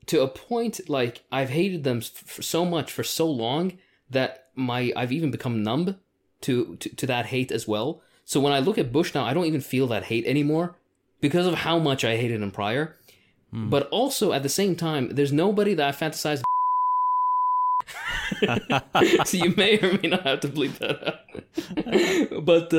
[0.07, 3.77] to a point, like I've hated them f- so much for so long
[4.09, 5.97] that my I've even become numb
[6.41, 8.01] to, to to that hate as well.
[8.25, 10.75] So when I look at Bush now, I don't even feel that hate anymore
[11.19, 12.97] because of how much I hated him prior.
[13.69, 16.41] But also at the same time, there's nobody that I fantasized.
[19.25, 22.45] so you may or may not have to bleep that out.
[22.45, 22.73] but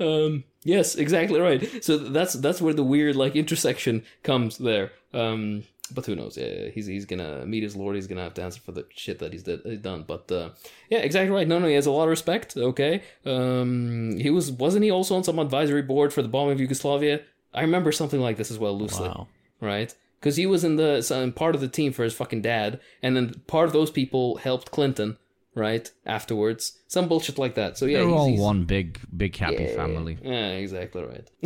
[0.00, 1.84] uh, um, yes, exactly right.
[1.84, 4.92] So that's that's where the weird like intersection comes there.
[5.12, 5.64] Um,
[5.94, 6.36] but who knows?
[6.36, 7.96] Yeah, he's he's gonna meet his lord.
[7.96, 10.04] He's gonna have to answer for the shit that he's, did, he's done.
[10.06, 10.50] But uh,
[10.90, 11.48] yeah, exactly right.
[11.48, 12.56] No, no, he has a lot of respect.
[12.56, 16.60] Okay, um, he was wasn't he also on some advisory board for the bombing of
[16.60, 17.20] Yugoslavia?
[17.54, 19.28] I remember something like this as well, loosely Wow.
[19.60, 19.94] right?
[20.20, 23.16] Because he was in the some part of the team for his fucking dad, and
[23.16, 25.16] then part of those people helped Clinton,
[25.54, 25.90] right?
[26.06, 27.78] Afterwards, some bullshit like that.
[27.78, 30.18] So yeah, They're he's, all he's- one big, big happy yeah, family.
[30.22, 31.28] Yeah, exactly right.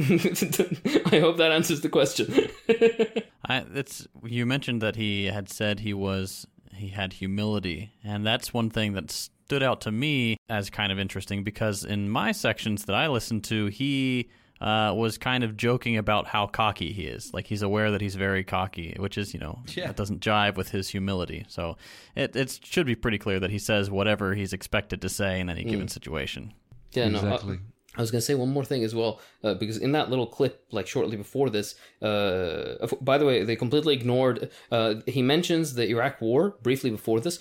[1.13, 2.33] I hope that answers the question.
[3.47, 8.55] I, it's you mentioned that he had said he was he had humility, and that's
[8.55, 12.87] one thing that stood out to me as kind of interesting because in my sections
[12.87, 14.31] that I listened to, he
[14.63, 17.35] uh, was kind of joking about how cocky he is.
[17.35, 19.89] Like he's aware that he's very cocky, which is you know Yeah.
[19.89, 21.45] that doesn't jive with his humility.
[21.49, 21.77] So
[22.15, 25.51] it it should be pretty clear that he says whatever he's expected to say in
[25.51, 26.53] any given situation.
[26.93, 27.59] yeah, no.
[27.95, 30.65] I was gonna say one more thing as well, uh, because in that little clip,
[30.71, 34.51] like shortly before this, uh, by the way, they completely ignored.
[34.71, 37.39] Uh, he mentions the Iraq War briefly before this,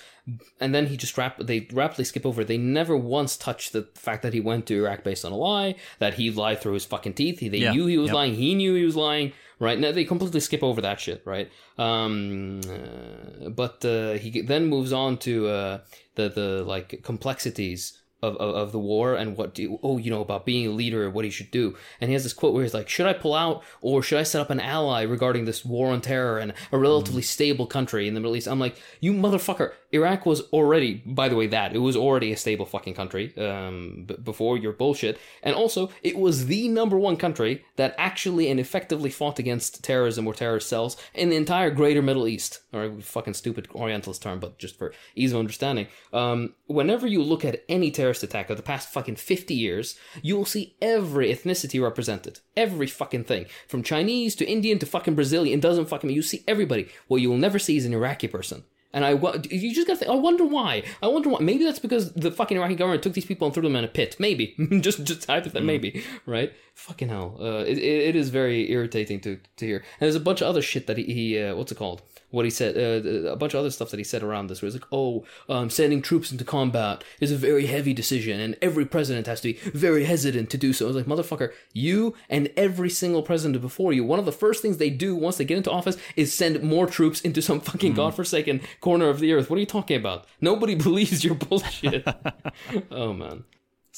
[0.60, 2.44] and then he just rap- they rapidly skip over.
[2.44, 5.76] They never once touch the fact that he went to Iraq based on a lie,
[6.00, 7.40] that he lied through his fucking teeth.
[7.40, 8.16] He, they Yeah, knew he was yep.
[8.16, 8.36] lying.
[8.36, 9.32] He knew he was lying.
[9.60, 11.22] Right now, they completely skip over that shit.
[11.26, 11.50] Right.
[11.78, 15.80] Um, uh, but uh, he then moves on to uh,
[16.16, 20.22] the the like complexities of, of, of the war and what do oh you know
[20.22, 21.76] about being a leader and what he should do.
[22.00, 24.24] And he has this quote where he's like should i pull out or should i
[24.24, 28.14] set up an ally regarding this war on terror and a relatively stable country in
[28.14, 28.48] the middle east?
[28.48, 31.76] I'm like you motherfucker iraq was already by the way that.
[31.76, 35.20] It was already a stable fucking country um, b- before your bullshit.
[35.44, 40.28] And also it was the number one country that actually and effectively fought against terrorism
[40.28, 42.60] or terrorist cells in the entire greater middle east.
[42.74, 45.88] Or a fucking stupid orientalist term but just for ease of understanding.
[46.14, 50.36] Um, whenever you look at any terrorist attack of the past fucking 50 years, you
[50.36, 52.40] will see every ethnicity represented.
[52.58, 53.46] Every fucking thing.
[53.68, 56.90] From Chinese to Indian to fucking Brazilian, doesn't fucking mean You see everybody.
[57.08, 58.64] What you will never see is an Iraqi person.
[58.94, 59.12] And I,
[59.50, 60.84] you just gotta think, I wonder why.
[61.02, 61.40] I wonder why.
[61.40, 63.88] Maybe that's because the fucking Iraqi government took these people and threw them in a
[63.88, 64.18] pit.
[64.20, 64.56] Maybe.
[64.82, 66.04] just, just hypothetically, maybe.
[66.26, 66.54] Right?
[66.76, 67.38] Fucking hell.
[67.40, 69.78] Uh, it, it, it is very irritating to, to hear.
[69.78, 72.02] And there's a bunch of other shit that he, he uh, what's it called?
[72.32, 74.68] What he said, uh, a bunch of other stuff that he said around this, where
[74.68, 78.86] he's like, oh, um, sending troops into combat is a very heavy decision, and every
[78.86, 80.86] president has to be very hesitant to do so.
[80.86, 84.62] I was like, motherfucker, you and every single president before you, one of the first
[84.62, 87.94] things they do once they get into office is send more troops into some fucking
[87.94, 89.50] godforsaken corner of the earth.
[89.50, 90.26] What are you talking about?
[90.40, 92.08] Nobody believes your bullshit.
[92.92, 93.44] oh, man.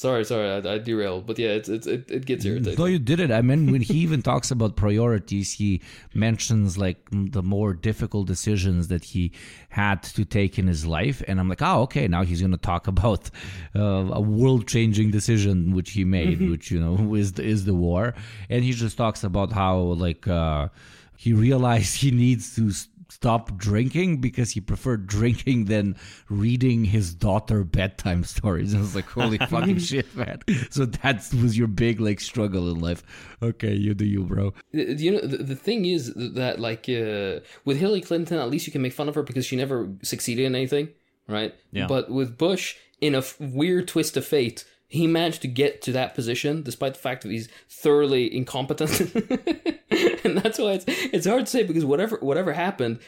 [0.04, 2.78] Sorry, sorry, I, I derailed, but yeah, it's, it's it, it gets irritating.
[2.78, 3.30] No, you did it.
[3.30, 5.80] I mean, when he even talks about priorities, he
[6.12, 9.32] mentions like the more difficult decisions that he
[9.70, 12.58] had to take in his life, and I'm like, oh, okay, now he's going to
[12.58, 13.30] talk about
[13.74, 18.12] uh, a world-changing decision which he made, which you know is the, is the war,
[18.50, 20.68] and he just talks about how like uh,
[21.16, 22.70] he realized he needs to.
[23.14, 25.94] Stop drinking because he preferred drinking than
[26.28, 28.72] reading his daughter bedtime stories.
[28.72, 30.40] And I was like, holy fucking shit, man.
[30.70, 33.04] So that was your big like struggle in life.
[33.40, 34.52] Okay, you do you, bro.
[34.72, 38.72] You know, the, the thing is that, like, uh, with Hillary Clinton, at least you
[38.72, 40.88] can make fun of her because she never succeeded in anything,
[41.28, 41.54] right?
[41.70, 41.86] Yeah.
[41.86, 45.92] But with Bush, in a f- weird twist of fate, he managed to get to
[45.92, 48.92] that position despite the fact that he's thoroughly incompetent.
[50.24, 52.98] and that's why it's it's hard to say because whatever whatever happened,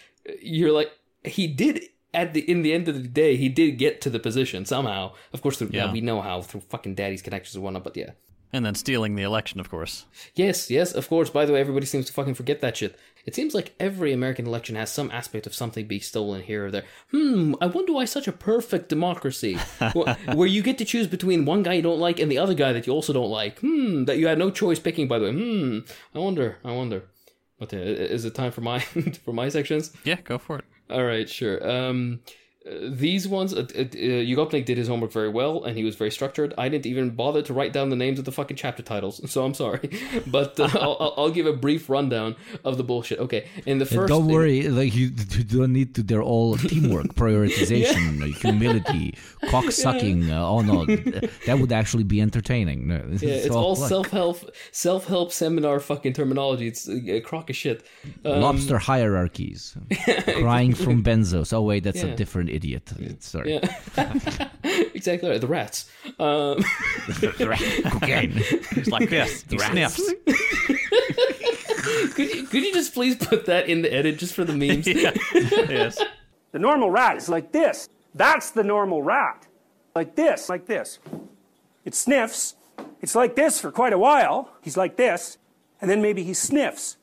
[0.42, 0.90] you're like
[1.24, 1.80] he did
[2.12, 5.12] at the in the end of the day he did get to the position somehow.
[5.32, 5.92] Of course, through, Yeah.
[5.92, 7.84] we know how through fucking daddy's connections and whatnot.
[7.84, 8.10] But yeah,
[8.52, 10.06] And then stealing the election, of course.
[10.34, 11.30] Yes, yes, of course.
[11.30, 12.98] By the way, everybody seems to fucking forget that shit.
[13.26, 16.70] It seems like every American election has some aspect of something being stolen here or
[16.70, 16.84] there.
[17.10, 21.44] Hmm, I wonder why such a perfect democracy, wh- where you get to choose between
[21.44, 23.58] one guy you don't like and the other guy that you also don't like.
[23.58, 25.08] Hmm, that you had no choice picking.
[25.08, 25.78] By the way, hmm,
[26.14, 27.02] I wonder, I wonder.
[27.58, 28.78] But uh, is it time for my
[29.24, 29.92] for my sections?
[30.04, 30.64] Yeah, go for it.
[30.88, 31.68] All right, sure.
[31.68, 32.20] Um,
[32.90, 36.10] these ones, uh, uh, uh, Yugopnik did his homework very well, and he was very
[36.10, 36.52] structured.
[36.58, 39.44] I didn't even bother to write down the names of the fucking chapter titles, so
[39.44, 39.88] I'm sorry.
[40.26, 43.18] But uh, I'll, I'll- give a brief rundown of the bullshit.
[43.20, 46.02] Okay, in the And first, don't worry, like you, you don't need to.
[46.02, 49.14] They're all teamwork, prioritization, uh, humility,
[49.50, 50.30] cock sucking.
[50.30, 50.84] Uh, oh no,
[51.46, 52.88] that would actually be entertaining.
[52.88, 56.68] No, Yeah, it's all like self help self help seminar fucking terminology.
[56.68, 57.84] It's a crock of shit.
[58.24, 59.76] Um, lobster hierarchies,
[60.40, 61.52] crying from benzos.
[61.52, 62.10] Oh wait, that's Yeah.
[62.12, 62.92] a different idiot.
[63.22, 63.60] Sorry, yeah,
[64.94, 65.40] exactly right.
[65.40, 65.90] The rats.
[66.18, 66.62] Um,
[67.90, 68.32] cocaine.
[68.72, 69.44] It's like this.
[69.48, 70.12] He sniffs.
[72.14, 74.86] could you could you just please put that in the edit just for the memes?
[74.86, 75.12] yeah.
[75.32, 76.02] Yes.
[76.52, 77.88] The normal rat is like this.
[78.14, 79.46] That's the normal rat.
[79.94, 80.98] Like this, like this.
[81.84, 82.54] It sniffs.
[83.00, 84.50] It's like this for quite a while.
[84.62, 85.38] He's like this.
[85.80, 86.96] And then maybe he sniffs.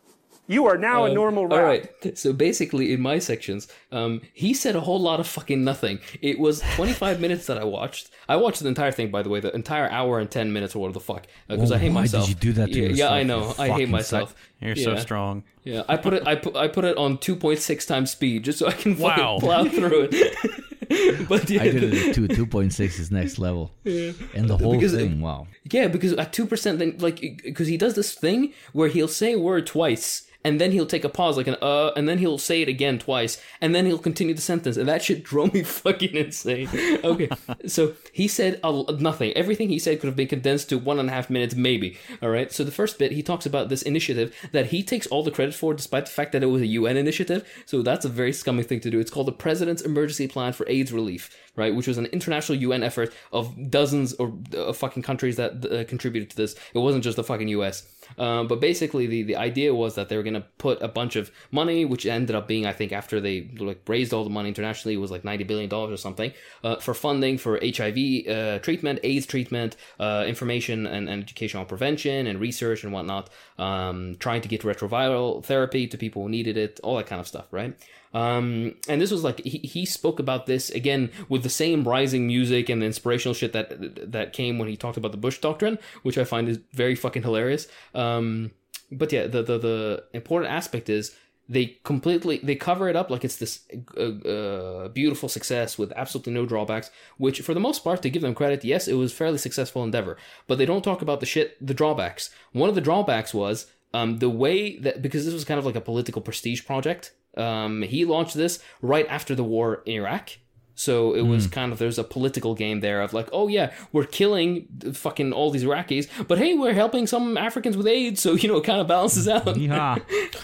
[0.47, 1.57] You are now a um, normal rat.
[1.59, 2.17] All right.
[2.17, 5.99] So basically, in my sections, um, he said a whole lot of fucking nothing.
[6.21, 8.09] It was 25 minutes that I watched.
[8.27, 10.79] I watched the entire thing, by the way, the entire hour and 10 minutes or
[10.79, 12.29] whatever the fuck, uh, because Oh, I hate why did myself.
[12.29, 13.55] you do that to yeah, yourself, Yeah, I know.
[13.57, 14.35] I hate fucking myself.
[14.59, 14.83] You're yeah.
[14.83, 15.43] so strong.
[15.63, 16.27] Yeah, I put it.
[16.27, 16.55] I put.
[16.57, 19.39] I put it on 2.6 times speed just so I can fucking Wow.
[19.39, 21.27] plow through it.
[21.29, 22.27] but yeah, I did it at two.
[22.27, 23.71] Two point six is next level.
[23.85, 24.11] Yeah.
[24.35, 25.21] And the whole Because- uh, thing.
[25.21, 25.47] Wow.
[25.71, 29.33] Yeah, because at two percent, then like because he does this thing where he'll say
[29.33, 32.37] a word twice and then he'll take a pause like an uh, and then he'll
[32.37, 35.63] say it again twice and then he'll continue the sentence, and that shit drove me
[35.83, 36.69] fucking insane.
[37.03, 37.29] Okay,
[37.65, 39.31] so he said nothing.
[39.33, 41.97] Everything he said could have been condensed to one and a half minutes, maybe.
[42.21, 42.51] All right.
[42.51, 45.55] So the first bit, he talks about this initiative that he takes all the credit
[45.55, 47.47] for, despite the fact that it was a UN initiative.
[47.65, 48.99] So that's a very scummy thing to do.
[48.99, 51.75] It's called the President's Emergency Plan for AIDS Relief right?
[51.75, 56.29] Which was an international UN effort of dozens or uh, fucking countries that uh, contributed
[56.31, 56.55] to this.
[56.73, 57.83] It wasn't just the fucking US.
[58.17, 61.15] Um, but basically, the, the idea was that they were going to put a bunch
[61.15, 64.49] of money, which ended up being, I think, after they like raised all the money
[64.49, 66.31] internationally, it was like ninety billion dollars or something,
[66.63, 72.27] uh, for funding for HIV uh, treatment, AIDS treatment, uh, information and, and educational prevention
[72.27, 73.29] and research and whatnot.
[73.57, 77.27] Um, trying to get retroviral therapy to people who needed it, all that kind of
[77.27, 77.75] stuff, right?
[78.13, 82.27] Um, and this was like he, he spoke about this again with the same rising
[82.27, 85.79] music and the inspirational shit that that came when he talked about the Bush doctrine,
[86.03, 87.67] which I find is very fucking hilarious.
[87.95, 88.51] Um,
[88.91, 91.15] but yeah, the, the the important aspect is
[91.49, 93.61] they completely they cover it up like it's this
[93.97, 96.89] uh, uh, beautiful success with absolutely no drawbacks.
[97.17, 100.17] Which, for the most part, to give them credit, yes, it was fairly successful endeavor.
[100.47, 102.29] But they don't talk about the shit, the drawbacks.
[102.53, 105.75] One of the drawbacks was um, the way that because this was kind of like
[105.75, 107.11] a political prestige project.
[107.35, 110.31] Um, he launched this right after the war in Iraq.
[110.75, 114.05] So it was kind of there's a political game there of like, oh yeah, we're
[114.05, 118.49] killing fucking all these Iraqis, but hey, we're helping some Africans with AIDS, so you
[118.49, 119.55] know it kind of balances out.
[119.63, 119.97] Yeah.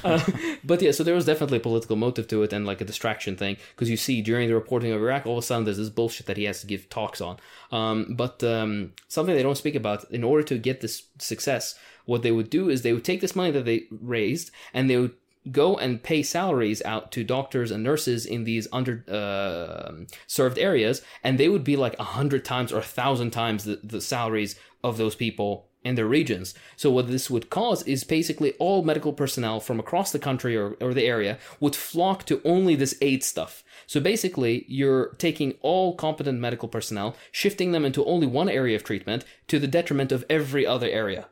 [0.64, 3.36] But yeah, so there was definitely a political motive to it and like a distraction
[3.36, 5.90] thing because you see during the reporting of Iraq, all of a sudden there's this
[5.90, 7.38] bullshit that he has to give talks on.
[7.72, 11.76] Um, but um, something they don't speak about in order to get this success,
[12.06, 14.98] what they would do is they would take this money that they raised and they
[14.98, 15.16] would
[15.52, 19.92] go and pay salaries out to doctors and nurses in these under uh,
[20.28, 23.80] served areas, and they would be like a hundred times or a thousand times the,
[23.84, 26.54] the salaries of those people in their regions.
[26.76, 30.72] So what this would cause is basically all medical personnel from across the country or,
[30.82, 33.64] or the area would flock to only this aid stuff.
[33.88, 38.84] So basically, you're taking all competent medical personnel, shifting them into only one area of
[38.84, 41.28] treatment to the detriment of every other area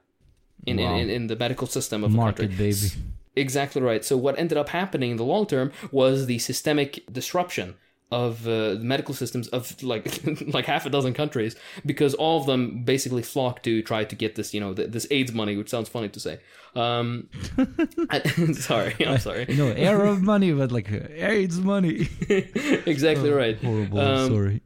[0.66, 0.96] in, Wow.
[0.96, 2.58] in, in, in the medical system of the Market country.
[2.58, 2.92] baby.
[3.38, 4.04] Exactly right.
[4.04, 7.76] So what ended up happening in the long term was the systemic disruption
[8.10, 10.22] of uh, the medical systems of like
[10.54, 14.36] like half a dozen countries because all of them basically flocked to try to get
[14.36, 16.40] this you know th- this AIDS money, which sounds funny to say.
[16.76, 17.30] Um,
[18.10, 18.22] I-
[18.54, 19.46] sorry, I'm sorry.
[19.50, 22.08] You know, Arab money, but like uh, AIDS money.
[22.86, 23.58] exactly right.
[23.62, 24.00] Horrible.
[24.00, 24.62] Um, sorry.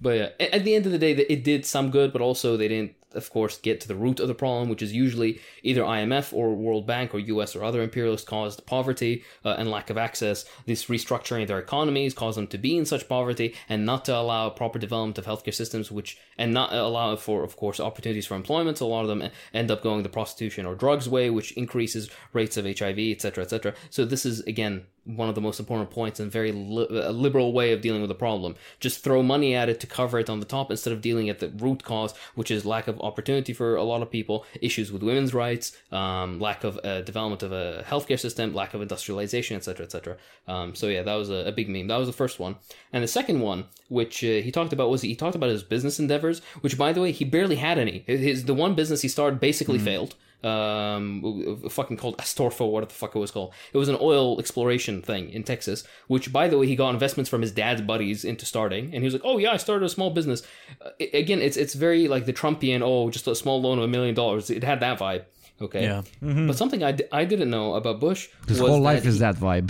[0.00, 2.68] But yeah, at the end of the day, it did some good, but also they
[2.68, 6.32] didn't of course, get to the root of the problem, which is usually either IMF
[6.32, 10.44] or World Bank or US or other imperialist caused poverty uh, and lack of access.
[10.66, 14.16] This restructuring of their economies caused them to be in such poverty and not to
[14.16, 18.34] allow proper development of healthcare systems, which and not allow for, of course, opportunities for
[18.34, 18.78] employment.
[18.78, 22.10] So a lot of them end up going the prostitution or drugs way, which increases
[22.32, 23.74] rates of HIV, etc., etc.
[23.90, 27.52] So this is again one of the most important points and very li- a liberal
[27.52, 28.54] way of dealing with the problem.
[28.78, 31.38] Just throw money at it to cover it on the top instead of dealing at
[31.38, 35.02] the root cause, which is lack of opportunity for a lot of people, issues with
[35.02, 39.84] women's rights, um, lack of uh, development of a healthcare system, lack of industrialization, etc.,
[39.84, 40.16] etc.
[40.46, 41.88] Um, so yeah, that was a, a, big meme.
[41.88, 42.56] That was the first one,
[42.92, 45.98] and the second one, which uh, he talked about, was he talked about his business
[45.98, 48.04] endeavors, which by the way he barely had any.
[48.06, 49.84] His the one business he started basically mm.
[49.84, 53.52] failed um, fucking called Astorfo, what the fuck it was called.
[53.72, 57.28] It was an oil exploration thing in Texas, which, by the way, he got investments
[57.28, 59.88] from his dad's buddies into starting, and he was like, "Oh yeah, I started a
[59.88, 60.42] small business."
[60.80, 63.88] Uh, again, it's it's very like the Trumpian, oh, just a small loan of a
[63.88, 64.50] million dollars.
[64.50, 65.24] It had that vibe.
[65.62, 65.82] Okay.
[65.82, 66.02] Yeah.
[66.22, 66.46] Mm-hmm.
[66.46, 68.28] But something I d- I didn't know about Bush.
[68.48, 69.68] His whole life is that vibe.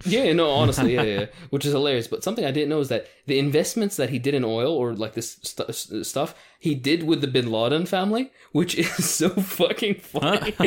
[0.04, 2.06] yeah, no, honestly, yeah, yeah, which is hilarious.
[2.06, 4.94] But something I didn't know is that the investments that he did in oil or
[4.94, 9.96] like this st- stuff he did with the Bin Laden family, which is so fucking
[9.96, 10.54] funny.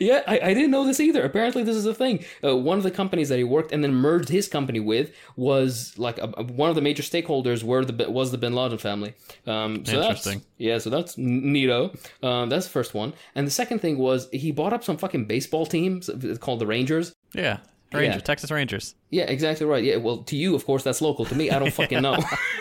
[0.00, 1.22] yeah, I, I, didn't know this either.
[1.22, 2.24] Apparently, this is a thing.
[2.42, 5.92] Uh, one of the companies that he worked and then merged his company with was
[5.98, 9.12] like a, a, one of the major stakeholders were the was the Bin Laden family.
[9.46, 10.38] Um, so Interesting.
[10.38, 11.94] That's, yeah, so that's neato.
[12.24, 13.12] Um, that's the first one.
[13.34, 16.08] And the second thing was he bought up some fucking baseball teams
[16.40, 17.12] called the Rangers.
[17.34, 17.58] Yeah.
[17.94, 18.24] Rangers, yeah.
[18.24, 18.94] Texas Rangers.
[19.10, 19.82] Yeah, exactly right.
[19.82, 21.24] Yeah, well, to you, of course, that's local.
[21.26, 22.18] To me, I don't fucking know.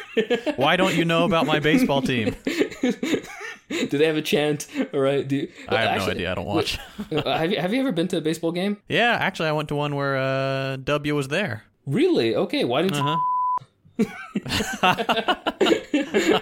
[0.56, 2.36] Why don't you know about my baseball team?
[3.70, 4.68] Do they have a chant?
[4.94, 5.28] All right.
[5.28, 6.32] Do you, I have actually, no idea.
[6.32, 6.80] I don't watch.
[7.12, 8.78] uh, have you Have you ever been to a baseball game?
[8.88, 11.64] Yeah, actually, I went to one where uh, W was there.
[11.86, 12.36] Really?
[12.36, 12.66] Okay.
[12.66, 13.18] Why didn't uh-huh.
[13.18, 13.33] you?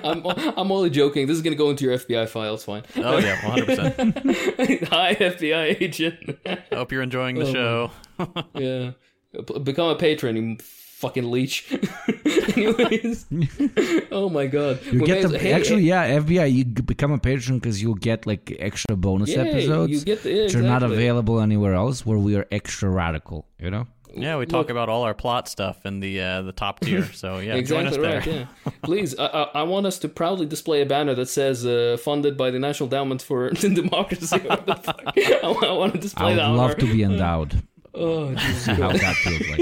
[0.03, 1.27] I'm, I'm only joking.
[1.27, 2.55] This is going to go into your FBI file.
[2.55, 2.83] It's fine.
[2.97, 4.87] Oh, yeah, 100%.
[4.89, 6.39] Hi, FBI agent.
[6.45, 7.91] I hope you're enjoying the oh, show.
[8.55, 8.91] yeah.
[9.63, 11.71] Become a patron, you fucking leech.
[12.55, 13.25] Anyways.
[14.11, 14.79] oh, my God.
[14.85, 18.25] You get the, hey, actually, hey, yeah, FBI, you become a patron because you'll get
[18.25, 19.91] like extra bonus yeah, episodes.
[19.91, 20.67] You get the, yeah, which exactly.
[20.67, 23.87] are not available anywhere else where we are extra radical, you know?
[24.13, 27.07] Yeah, we talk Look, about all our plot stuff in the uh, the top tier.
[27.13, 28.25] So yeah, exactly right.
[28.25, 28.45] Yeah,
[28.83, 32.51] please, I, I, want us to proudly display a banner that says uh, "Funded by
[32.51, 36.45] the National Endowment for Democracy." I, I, want to display I that.
[36.45, 37.61] I would love to be endowed.
[37.93, 39.59] Oh, how that feels like.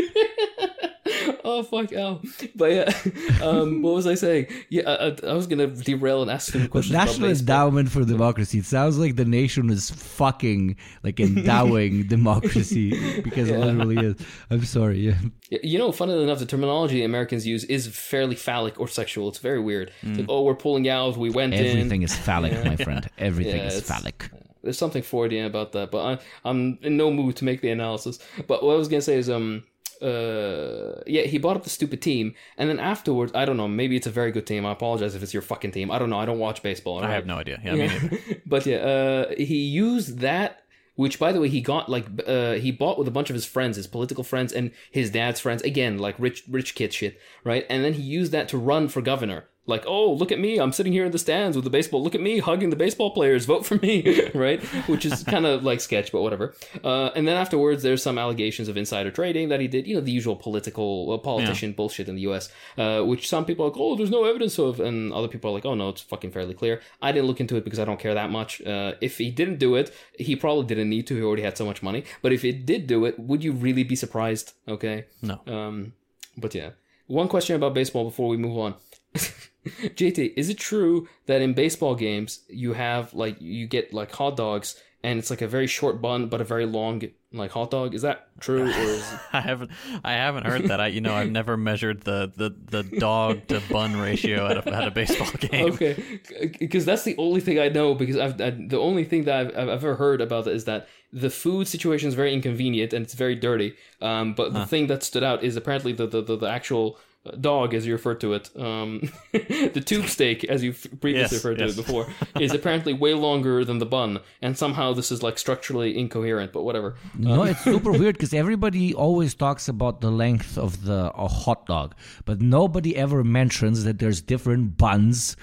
[1.43, 2.25] Oh fuck out.
[2.55, 2.93] But yeah,
[3.43, 4.47] um, what was I saying?
[4.69, 6.93] Yeah, I, I was gonna derail and ask him questions.
[6.93, 8.59] National Endowment for Democracy.
[8.59, 13.55] It sounds like the nation is fucking like endowing democracy because yeah.
[13.55, 14.15] it literally is.
[14.49, 14.99] I'm sorry.
[14.99, 15.17] Yeah.
[15.49, 19.29] You know, funnily enough, the terminology Americans use is fairly phallic or sexual.
[19.29, 19.91] It's very weird.
[20.01, 20.09] Mm.
[20.09, 21.17] It's like, oh, we're pulling out.
[21.17, 21.77] We went Everything in.
[21.79, 22.63] Everything is phallic, yeah.
[22.63, 23.09] my friend.
[23.17, 24.29] Everything yeah, is phallic
[24.63, 28.19] there's something Freudian about that, but I, I'm in no mood to make the analysis.
[28.47, 29.63] But what I was gonna say is, um,
[30.01, 33.95] uh, yeah, he bought up the stupid team, and then afterwards, I don't know, maybe
[33.95, 34.65] it's a very good team.
[34.65, 35.91] I apologize if it's your fucking team.
[35.91, 36.19] I don't know.
[36.19, 37.01] I don't watch baseball.
[37.01, 37.09] Right?
[37.09, 37.59] I have no idea.
[37.63, 38.17] Yeah, yeah.
[38.45, 40.63] but yeah, uh, he used that.
[40.95, 43.45] Which, by the way, he got like uh, he bought with a bunch of his
[43.45, 45.61] friends, his political friends, and his dad's friends.
[45.61, 47.65] Again, like rich, rich kid shit, right?
[47.69, 50.57] And then he used that to run for governor like, oh, look at me.
[50.57, 52.03] I'm sitting here in the stands with the baseball.
[52.03, 53.45] Look at me hugging the baseball players.
[53.45, 54.61] Vote for me, right?
[54.87, 56.53] Which is kind of like sketch, but whatever.
[56.83, 59.87] Uh, and then afterwards, there's some allegations of insider trading that he did.
[59.87, 61.75] You know, the usual political uh, politician yeah.
[61.75, 64.79] bullshit in the U.S., uh, which some people are like, oh, there's no evidence of,
[64.79, 66.81] and other people are like, oh no, it's fucking fairly clear.
[67.01, 68.61] I didn't look into it because I don't care that much.
[68.61, 71.15] Uh, if he didn't do it, he probably didn't need to.
[71.15, 72.03] He already had so much money.
[72.21, 74.53] But if he did do it, would you really be surprised?
[74.67, 75.05] Okay.
[75.21, 75.39] No.
[75.47, 75.93] Um.
[76.37, 76.71] But yeah.
[77.07, 78.75] One question about baseball before we move on.
[79.95, 84.37] JT, is it true that in baseball games you have like you get like hot
[84.37, 87.01] dogs and it's like a very short bun but a very long
[87.31, 87.93] like hot dog?
[87.93, 88.63] Is that true?
[88.63, 89.13] Or is...
[89.33, 89.71] I haven't
[90.03, 90.81] I haven't heard that.
[90.81, 94.73] I you know I've never measured the the, the dog to bun ratio at a,
[94.73, 95.73] at a baseball game.
[95.73, 96.21] Okay,
[96.59, 97.93] because that's the only thing I know.
[97.93, 100.87] Because I've I, the only thing that I've, I've ever heard about that is that
[101.11, 103.75] the food situation is very inconvenient and it's very dirty.
[104.01, 104.59] Um, but huh.
[104.59, 106.97] the thing that stood out is apparently the the, the, the actual
[107.39, 111.59] dog, as you referred to it, um, the tube steak, as you previously yes, referred
[111.59, 111.75] yes.
[111.75, 112.07] to it before,
[112.39, 116.53] is apparently way longer than the bun, and somehow this is like structurally incoherent.
[116.53, 116.95] But whatever.
[117.17, 121.27] No, um, it's super weird because everybody always talks about the length of the a
[121.27, 121.95] hot dog,
[122.25, 125.35] but nobody ever mentions that there's different buns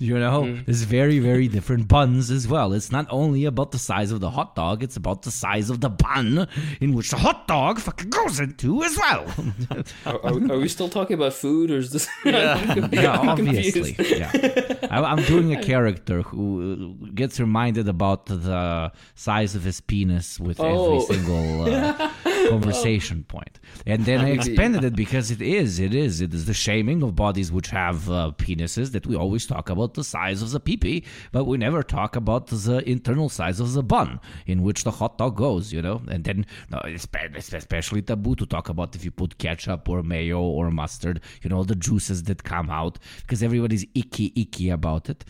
[0.00, 0.64] You know, Mm.
[0.66, 2.72] there's very, very different buns as well.
[2.72, 5.80] It's not only about the size of the hot dog, it's about the size of
[5.80, 6.46] the bun
[6.80, 9.24] in which the hot dog fucking goes into as well.
[10.06, 12.06] Are, are, are we still talking about food, or is this?
[12.24, 13.96] Yeah, yeah, obviously.
[13.98, 14.30] Yeah.
[14.90, 20.58] I, I'm doing a character who gets reminded about the size of his penis with
[20.60, 21.00] Oh.
[21.00, 22.10] every single uh,
[22.48, 23.58] conversation point.
[23.86, 27.14] And then I expanded it because it is, it is, it is the shaming of
[27.16, 31.04] bodies which have uh, penises that we always talk about the size of the peepee,
[31.32, 35.18] but we never talk about the internal size of the bun in which the hot
[35.18, 36.02] dog goes, you know?
[36.08, 40.02] And then no, it's it's especially taboo to talk about if you put ketchup or
[40.02, 45.08] mayo or mustard, you know, the juices that come out because everybody's icky, icky about
[45.08, 45.24] it.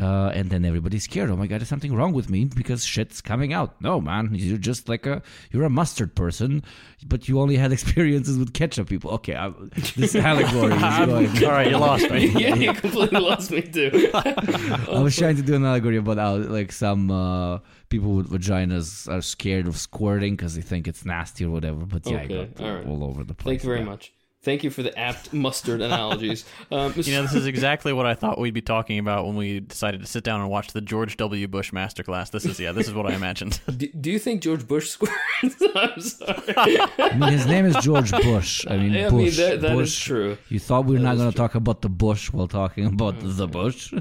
[0.00, 1.30] Uh, and then everybody's scared.
[1.30, 3.80] Oh my God, is something wrong with me because shit's coming out?
[3.80, 6.64] No, man, you're just like a, you're a mustard person,
[7.06, 9.10] but you only had experiences with ketchup people.
[9.12, 9.52] Okay, I,
[9.96, 11.44] this allegory is going.
[11.44, 12.26] All right, you lost me.
[12.36, 14.03] yeah, you completely lost me too.
[14.14, 19.08] I was trying to do an allegory about how like some uh, people with vaginas
[19.12, 21.86] are scared of squirting because they think it's nasty or whatever.
[21.86, 22.86] But yeah, I got right.
[22.86, 23.60] all over the place.
[23.60, 23.86] Thank you very yeah.
[23.86, 24.12] much.
[24.44, 26.44] Thank you for the apt mustard analogies.
[26.70, 29.60] Um, You know, this is exactly what I thought we'd be talking about when we
[29.60, 31.48] decided to sit down and watch the George W.
[31.48, 32.30] Bush masterclass.
[32.30, 33.60] This is yeah, this is what I imagined.
[33.76, 35.14] do, do you think George Bush squirts?
[35.74, 36.54] I'm sorry.
[36.98, 38.64] I mean, his name is George Bush.
[38.68, 39.36] I mean, I mean, Bush.
[39.38, 40.04] that- that is Bush.
[40.04, 40.38] true.
[40.48, 43.46] You thought we were not going to talk about the bush while talking about the
[43.48, 43.92] bush?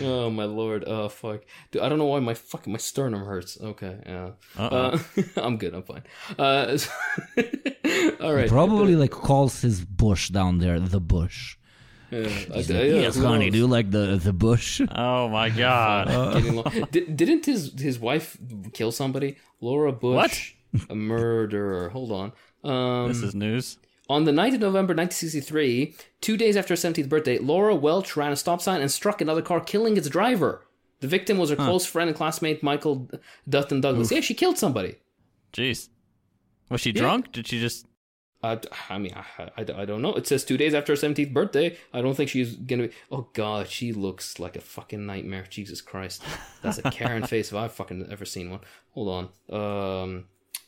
[0.00, 0.84] Oh my lord.
[0.86, 1.42] Oh fuck.
[1.70, 3.58] Dude, I don't know why my fucking my sternum hurts.
[3.60, 3.96] Okay.
[4.06, 4.30] Yeah.
[4.56, 4.98] Uh,
[5.36, 5.74] I'm good.
[5.74, 6.02] I'm fine.
[6.38, 6.76] Uh,
[8.20, 8.48] all right.
[8.48, 11.56] Probably like calls his bush down there the bush.
[12.10, 13.52] Yeah, I- He's yeah, yes, honey, knows?
[13.52, 14.80] do you like the the bush?
[14.94, 16.08] Oh my god.
[16.34, 18.36] Getting lo- Did, didn't his his wife
[18.72, 19.36] kill somebody?
[19.60, 20.54] Laura Bush,
[20.90, 21.88] a murderer.
[21.88, 22.32] Hold on.
[22.62, 23.78] Um, this is news.
[24.10, 28.32] On the night of November 1963, two days after her 17th birthday, Laura Welch ran
[28.32, 30.66] a stop sign and struck another car, killing its driver.
[31.00, 33.08] The victim was her close friend and classmate Michael
[33.48, 34.10] Dutton Douglas.
[34.12, 34.96] Yeah, she killed somebody.
[35.54, 35.88] Jeez.
[36.70, 37.32] Was she drunk?
[37.32, 37.86] Did she just
[38.44, 38.56] Uh,
[38.90, 40.14] I mean, I, I, I don't know.
[40.14, 41.78] It says two days after her 17th birthday.
[41.94, 42.94] I don't think she's gonna be.
[43.10, 45.46] Oh, God, she looks like a fucking nightmare.
[45.48, 46.22] Jesus Christ.
[46.60, 48.60] That's a Karen face if I've fucking ever seen one.
[48.92, 50.02] Hold on.
[50.04, 50.24] Um,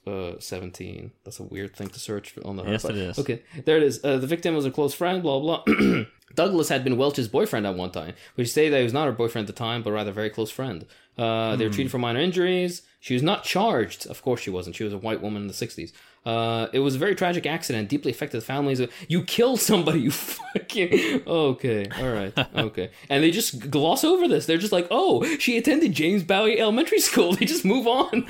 [0.06, 1.10] uh, 17.
[1.24, 3.18] That's a weird thing to search on the Yes, but- it is.
[3.18, 4.02] Okay, there it is.
[4.02, 5.64] Uh, the victim was a close friend, blah, blah.
[6.34, 9.12] Douglas had been Welch's boyfriend at one time, she say that he was not her
[9.12, 10.84] boyfriend at the time, but rather a very close friend.
[11.16, 12.82] Uh, they were treated for minor injuries.
[13.00, 14.06] She was not charged.
[14.06, 14.76] Of course she wasn't.
[14.76, 15.92] She was a white woman in the 60s.
[16.26, 18.82] Uh, it was a very tragic accident, deeply affected families.
[19.08, 21.22] You kill somebody, you fucking.
[21.26, 22.90] Okay, all right, okay.
[23.08, 24.44] And they just gloss over this.
[24.46, 27.34] They're just like, oh, she attended James Bowie Elementary School.
[27.34, 28.26] They just move on.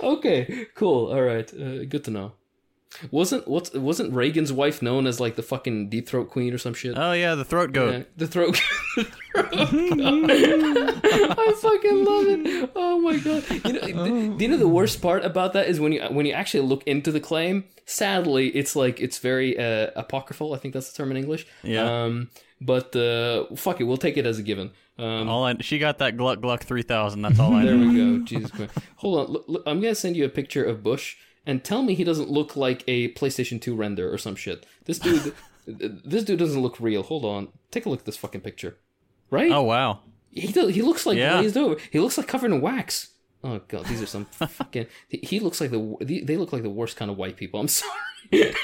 [0.00, 1.50] okay, cool, all right.
[1.54, 2.32] Uh, good to know.
[3.10, 6.72] Wasn't what wasn't Reagan's wife known as like the fucking deep throat queen or some
[6.74, 6.94] shit?
[6.96, 7.92] Oh yeah, the throat goat.
[7.94, 8.58] Yeah, the throat.
[10.20, 12.70] I fucking love it.
[12.74, 13.44] Oh my god!
[13.66, 16.32] You know, th- you know the worst part about that is when you when you
[16.32, 17.64] actually look into the claim.
[17.84, 20.54] Sadly, it's like it's very uh, apocryphal.
[20.54, 21.46] I think that's the term in English.
[21.62, 22.04] Yeah.
[22.04, 22.30] Um,
[22.60, 24.72] but uh, fuck it, we'll take it as a given.
[24.98, 27.22] Um, All I, she got that Gluck Gluck 3000.
[27.22, 27.88] That's all I there know.
[27.88, 28.24] we go.
[28.24, 28.72] Jesus Christ!
[28.96, 29.32] Hold on.
[29.32, 31.16] Look, look, I'm gonna send you a picture of Bush
[31.48, 34.64] and tell me he doesn't look like a PlayStation 2 render or some shit.
[34.84, 35.34] This dude,
[35.66, 37.02] this dude doesn't look real.
[37.02, 37.48] Hold on.
[37.72, 38.76] Take a look at this fucking picture.
[39.30, 39.50] Right?
[39.50, 40.00] Oh wow.
[40.30, 41.40] He do, he looks like Yeah.
[41.40, 41.76] glazed over.
[41.90, 43.08] He looks like covered in wax.
[43.42, 44.86] Oh god, these are some fucking.
[45.08, 47.58] He looks like the they look like the worst kind of white people.
[47.60, 48.54] I'm sorry.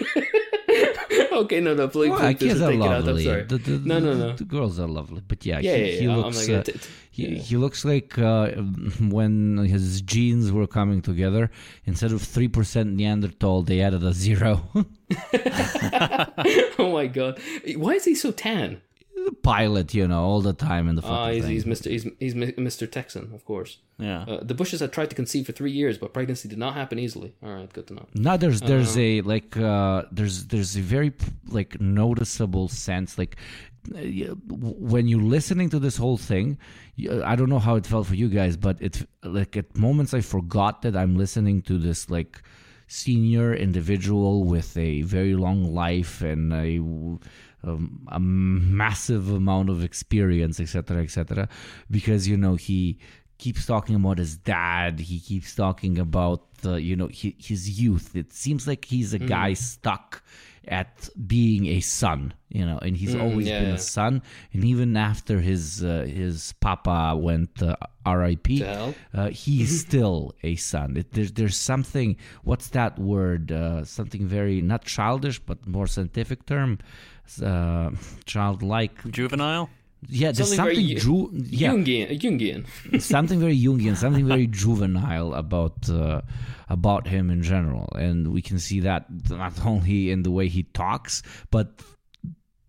[1.32, 2.92] okay, no, no, please, Well, please kids are take it out.
[3.00, 3.24] I'm lovely.
[3.24, 3.42] sorry.
[3.44, 4.32] The, the, no, no, no.
[4.36, 6.16] The girls are lovely, but yeah, Yeah, he, yeah, he yeah.
[6.16, 6.38] Looks.
[6.38, 8.48] not gonna uh, t- t- he, he looks like uh,
[9.16, 11.50] when his genes were coming together.
[11.86, 14.62] Instead of three percent Neanderthal, they added a zero.
[16.78, 17.38] oh my god,
[17.76, 18.80] why is he so tan?
[19.42, 21.52] Pilot, you know, all the time in the fucking Ah, he's, thing.
[21.52, 21.90] he's Mr.
[21.90, 22.90] He's, he's Mr.
[22.90, 23.78] Texan, of course.
[23.98, 24.22] Yeah.
[24.22, 26.98] Uh, the Bushes had tried to conceive for three years, but pregnancy did not happen
[26.98, 27.34] easily.
[27.42, 28.06] All right, good to know.
[28.14, 31.12] No, there's there's a like uh, there's there's a very
[31.48, 33.36] like noticeable sense like
[33.94, 33.98] uh,
[34.48, 36.58] when you're listening to this whole thing.
[37.24, 40.20] i don't know how it felt for you guys, but it like at moments I
[40.22, 42.40] forgot that I'm listening to this like
[42.86, 46.78] senior individual with a very long life and a
[47.64, 51.48] um, a massive amount of experience, etc., etc.
[51.90, 52.98] Because you know he
[53.38, 55.00] keeps talking about his dad.
[55.00, 58.14] He keeps talking about you know hi his youth.
[58.16, 60.22] It seems like he's a guy stuck
[60.68, 63.74] at being a son, you know, and he's always yeah, been yeah.
[63.74, 64.22] a son.
[64.52, 70.96] And even after his uh, his papa went uh, R.I.P., uh, he's still a son.
[70.96, 72.16] It, there's there's something.
[72.42, 73.52] What's that word?
[73.52, 76.78] Uh, something very not childish, but more scientific term.
[77.42, 77.90] Uh,
[78.26, 79.10] childlike.
[79.10, 79.70] Juvenile.
[80.08, 82.20] Yeah, there's Something something, very Ju- yeah, Jungian.
[82.20, 83.00] Jungian.
[83.02, 86.20] something very Jungian, something very juvenile about uh,
[86.68, 90.64] about him in general, and we can see that not only in the way he
[90.64, 91.80] talks, but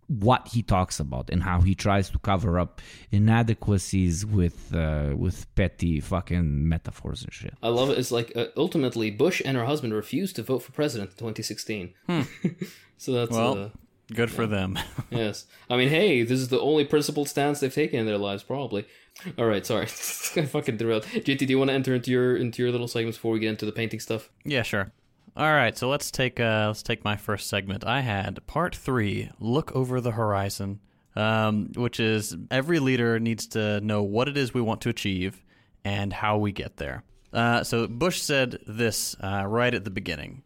[0.08, 2.80] what he talks about and how he tries to cover up
[3.10, 7.54] inadequacies with uh, with petty fucking metaphors and shit.
[7.62, 7.98] I love it.
[7.98, 11.94] It's like uh, ultimately Bush and her husband refused to vote for president in 2016.
[12.98, 13.68] so that's Well, uh,
[14.14, 14.78] good for them.
[15.10, 15.46] yes.
[15.68, 18.86] I mean, hey, this is the only principled stance they've taken in their lives, probably.
[19.38, 19.86] All right, sorry, I
[20.46, 21.04] fucking derailed.
[21.04, 23.48] JT, do you want to enter into your into your little segments before we get
[23.48, 24.30] into the painting stuff?
[24.44, 24.92] Yeah, sure.
[25.36, 27.84] All right, so let's take uh, let's take my first segment.
[27.84, 30.80] I had part three, look over the horizon,
[31.14, 35.42] um, which is every leader needs to know what it is we want to achieve
[35.84, 37.04] and how we get there.
[37.32, 40.42] Uh, so Bush said this uh, right at the beginning.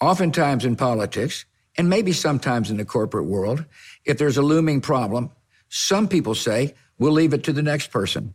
[0.00, 1.44] Oftentimes in politics,
[1.76, 3.64] and maybe sometimes in the corporate world,
[4.04, 5.30] if there's a looming problem,
[5.68, 8.34] some people say, we'll leave it to the next person.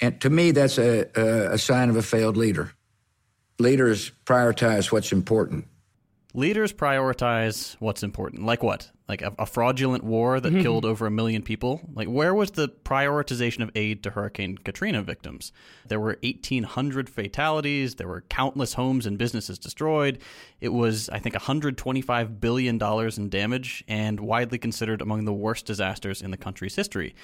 [0.00, 2.72] And to me, that's a, a, a sign of a failed leader.
[3.58, 5.66] Leaders prioritize what's important.
[6.36, 8.44] Leaders prioritize what's important.
[8.44, 8.90] Like what?
[9.08, 10.60] Like a, a fraudulent war that mm-hmm.
[10.60, 11.80] killed over a million people?
[11.94, 15.50] Like, where was the prioritization of aid to Hurricane Katrina victims?
[15.88, 17.94] There were 1,800 fatalities.
[17.94, 20.18] There were countless homes and businesses destroyed.
[20.60, 26.20] It was, I think, $125 billion in damage and widely considered among the worst disasters
[26.20, 27.14] in the country's history.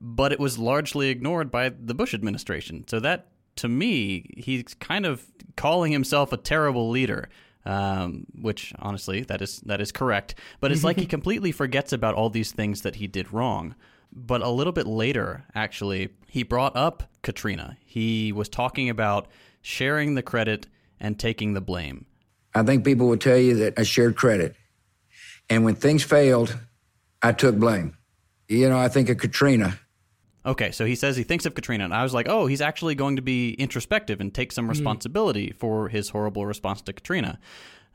[0.00, 2.84] But it was largely ignored by the Bush administration.
[2.86, 7.28] So that, to me, he's kind of calling himself a terrible leader
[7.64, 10.34] um, which honestly that is that is correct.
[10.60, 13.74] But it's like he completely forgets about all these things that he did wrong.
[14.12, 17.76] But a little bit later, actually, he brought up Katrina.
[17.84, 19.28] He was talking about
[19.62, 20.66] sharing the credit
[20.98, 22.06] and taking the blame.
[22.54, 24.56] I think people will tell you that I shared credit.
[25.48, 26.58] And when things failed,
[27.22, 27.96] I took blame.
[28.48, 29.78] You know, I think of Katrina.
[30.44, 32.94] Okay, so he says he thinks of Katrina, and I was like, oh, he's actually
[32.94, 37.38] going to be introspective and take some responsibility for his horrible response to Katrina.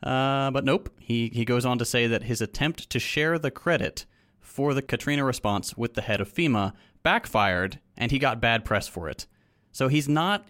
[0.03, 3.49] Uh, but nope, he, he goes on to say that his attempt to share the
[3.49, 4.05] credit
[4.39, 8.87] for the Katrina response with the head of FEMA backfired, and he got bad press
[8.87, 9.25] for it.
[9.71, 10.47] So he's not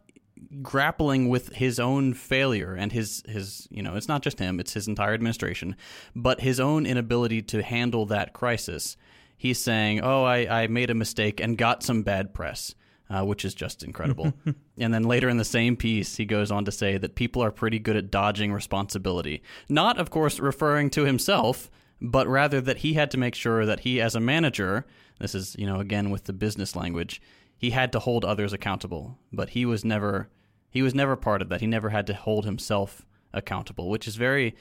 [0.61, 4.73] grappling with his own failure and his his you know it's not just him it's
[4.73, 5.75] his entire administration
[6.13, 8.97] but his own inability to handle that crisis
[9.45, 12.73] he's saying, "Oh, I, I made a mistake and got some bad press,"
[13.09, 14.33] uh, which is just incredible.
[14.77, 17.51] and then later in the same piece, he goes on to say that people are
[17.51, 19.43] pretty good at dodging responsibility.
[19.69, 21.69] Not, of course, referring to himself,
[22.01, 24.85] but rather that he had to make sure that he, as a manager,
[25.19, 27.21] this is you know again with the business language,
[27.55, 30.29] he had to hold others accountable, but he was never
[30.71, 31.61] he was never part of that.
[31.61, 34.55] He never had to hold himself accountable, which is very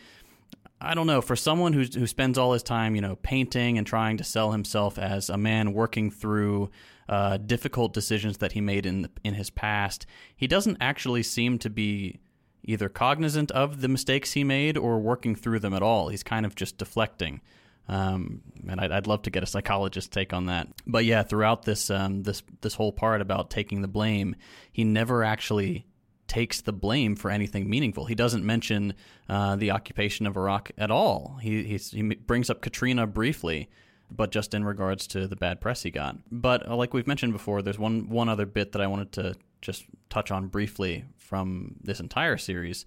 [0.85, 3.87] I don't know, for someone who who spends all his time, you know, painting and
[3.87, 6.71] trying to sell himself as a man working through
[7.09, 10.07] uh, difficult decisions that he made in in his past,
[10.37, 12.21] he doesn't actually seem to be
[12.65, 16.09] either cognizant of the mistakes he made or working through them at all.
[16.09, 17.41] He's kind of just deflecting.
[17.87, 20.69] Um, and I'd, I'd love to get a psychologist's take on that.
[20.87, 24.37] But yeah, throughout this um, this this whole part about taking the blame,
[24.73, 25.87] he never actually
[26.35, 28.07] takes the blame for anything meaningful.
[28.07, 28.95] He doesn't mention
[29.29, 31.39] uh, the occupation of Iraq at all.
[31.41, 33.69] He he brings up Katrina briefly,
[34.11, 36.17] but just in regards to the bad press he got.
[36.33, 39.37] But uh, like we've mentioned before, there's one one other bit that I wanted to
[39.63, 42.85] just touch on briefly from this entire series,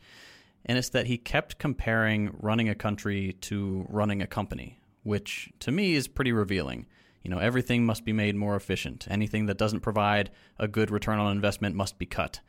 [0.66, 5.72] and it's that he kept comparing running a country to running a company, which to
[5.72, 6.86] me is pretty revealing.
[7.24, 9.08] You know, everything must be made more efficient.
[9.10, 12.42] Anything that doesn't provide a good return on investment must be cut.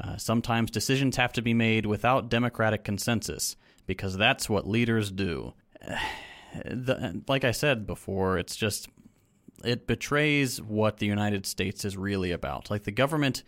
[0.00, 5.54] Uh, sometimes decisions have to be made without democratic consensus because that's what leaders do.
[6.64, 8.88] The, like I said before, it's just
[9.62, 12.70] it betrays what the United States is really about.
[12.70, 13.42] Like the government,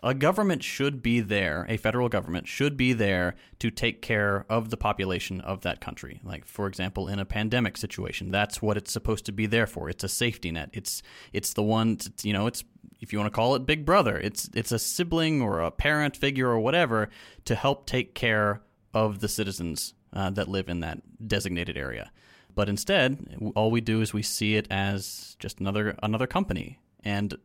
[0.00, 4.70] a government should be there, a federal government should be there to take care of
[4.70, 6.20] the population of that country.
[6.22, 9.88] Like for example, in a pandemic situation, that's what it's supposed to be there for.
[9.88, 10.70] It's a safety net.
[10.72, 12.62] It's it's the one, you know, it's
[13.02, 16.16] if you want to call it big brother, it's it's a sibling or a parent
[16.16, 17.10] figure or whatever
[17.44, 18.62] to help take care
[18.94, 22.12] of the citizens uh, that live in that designated area.
[22.54, 27.36] But instead, all we do is we see it as just another another company, and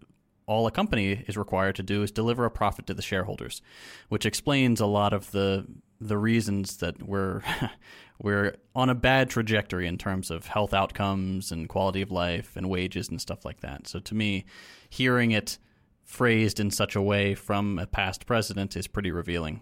[0.46, 3.62] all a company is required to do is deliver a profit to the shareholders,
[4.10, 5.66] which explains a lot of the
[6.00, 7.42] the reasons that we're
[8.22, 12.70] we're on a bad trajectory in terms of health outcomes and quality of life and
[12.70, 13.88] wages and stuff like that.
[13.88, 14.46] So to me,
[14.90, 15.58] hearing it
[16.04, 19.62] phrased in such a way from a past president is pretty revealing.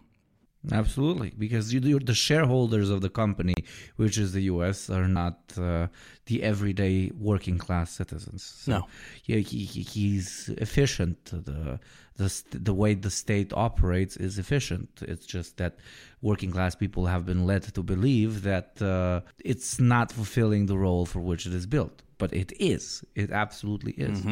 [0.72, 3.54] Absolutely, because you, the shareholders of the company,
[3.98, 5.88] which is the U.S., are not uh,
[6.26, 8.44] the everyday working class citizens.
[8.44, 8.88] So, No.
[9.26, 11.26] yeah, he, he, he's efficient.
[11.26, 11.80] The
[12.18, 14.90] the the way the state operates is efficient.
[15.02, 15.76] It's just that
[16.22, 21.06] working class people have been led to believe that uh, it's not fulfilling the role
[21.06, 22.02] for which it is built.
[22.18, 23.04] But it is.
[23.16, 24.24] It absolutely is.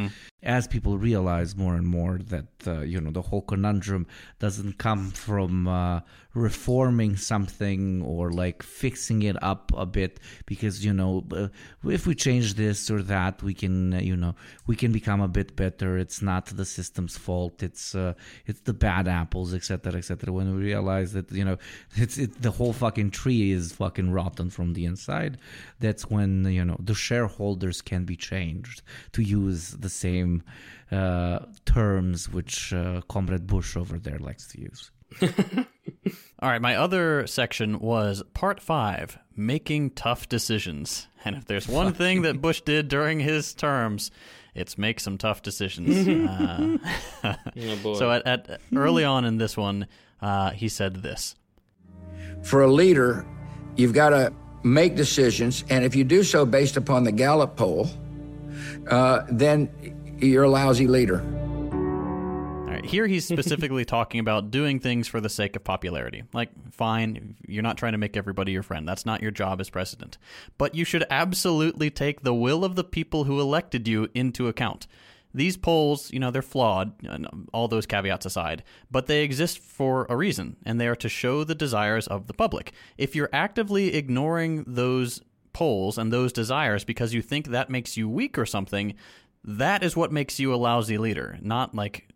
[0.43, 4.07] As people realize more and more that uh, you know the whole conundrum
[4.39, 6.01] doesn't come from uh,
[6.33, 11.23] reforming something or like fixing it up a bit because you know
[11.85, 14.35] if we change this or that we can you know
[14.67, 15.97] we can become a bit better.
[15.97, 17.63] It's not the system's fault.
[17.63, 18.13] It's uh,
[18.45, 21.57] it's the bad apples etc etc when we realize that you know
[21.95, 25.37] it's it, the whole fucking tree is fucking rotten from the inside
[25.79, 28.81] that's when you know the shareholders can be changed
[29.11, 30.32] to use the same
[30.91, 34.91] uh, terms which uh, comrade bush over there likes to use
[36.39, 41.07] All right, my other section was part five making tough decisions.
[41.25, 44.11] And if there's one thing that Bush did during his terms,
[44.53, 46.07] it's make some tough decisions.
[46.29, 46.77] uh,
[47.23, 47.93] Oh boy.
[47.95, 49.87] so at, at early on in this one,
[50.21, 51.35] uh, he said this.
[52.43, 53.25] For a leader,
[53.75, 57.89] you've got to make decisions, and if you do so based upon the Gallup poll,
[58.89, 59.69] uh, then
[60.25, 61.21] you're a lousy leader.
[61.71, 66.23] All right, here he's specifically talking about doing things for the sake of popularity.
[66.33, 68.87] Like, fine, you're not trying to make everybody your friend.
[68.87, 70.17] That's not your job as president.
[70.57, 74.87] But you should absolutely take the will of the people who elected you into account.
[75.35, 76.93] These polls, you know, they're flawed,
[77.53, 81.43] all those caveats aside, but they exist for a reason, and they are to show
[81.43, 82.71] the desires of the public.
[82.99, 85.21] If you're actively ignoring those
[85.53, 88.95] polls and those desires because you think that makes you weak or something,
[89.43, 92.07] that is what makes you a lousy leader, not like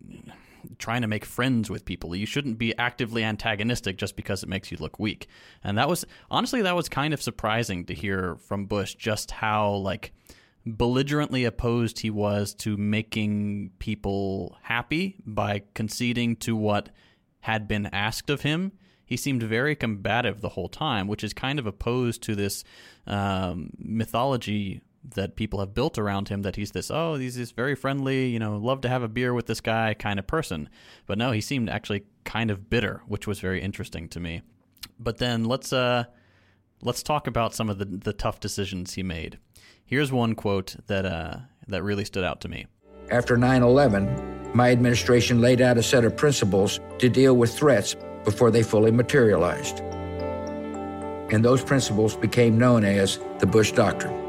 [0.78, 2.15] trying to make friends with people.
[2.15, 5.28] You shouldn't be actively antagonistic just because it makes you look weak.
[5.63, 9.71] And that was honestly that was kind of surprising to hear from Bush just how
[9.73, 10.13] like
[10.65, 16.89] belligerently opposed he was to making people happy by conceding to what
[17.41, 18.73] had been asked of him.
[19.05, 22.65] He seemed very combative the whole time, which is kind of opposed to this
[23.05, 24.82] um, mythology
[25.16, 28.39] that people have built around him that he's this oh he's this very friendly you
[28.39, 30.70] know love to have a beer with this guy kind of person
[31.05, 34.41] but no he seemed actually kind of bitter which was very interesting to me
[34.99, 36.03] but then let's uh
[36.82, 39.39] let's talk about some of the the tough decisions he made
[39.86, 41.38] here's one quote that uh
[41.68, 42.66] that really stood out to me
[43.10, 47.95] After 9 11, my administration laid out a set of principles to deal with threats
[48.26, 49.80] before they fully materialized.
[51.32, 54.26] And those principles became known as the Bush Doctrine.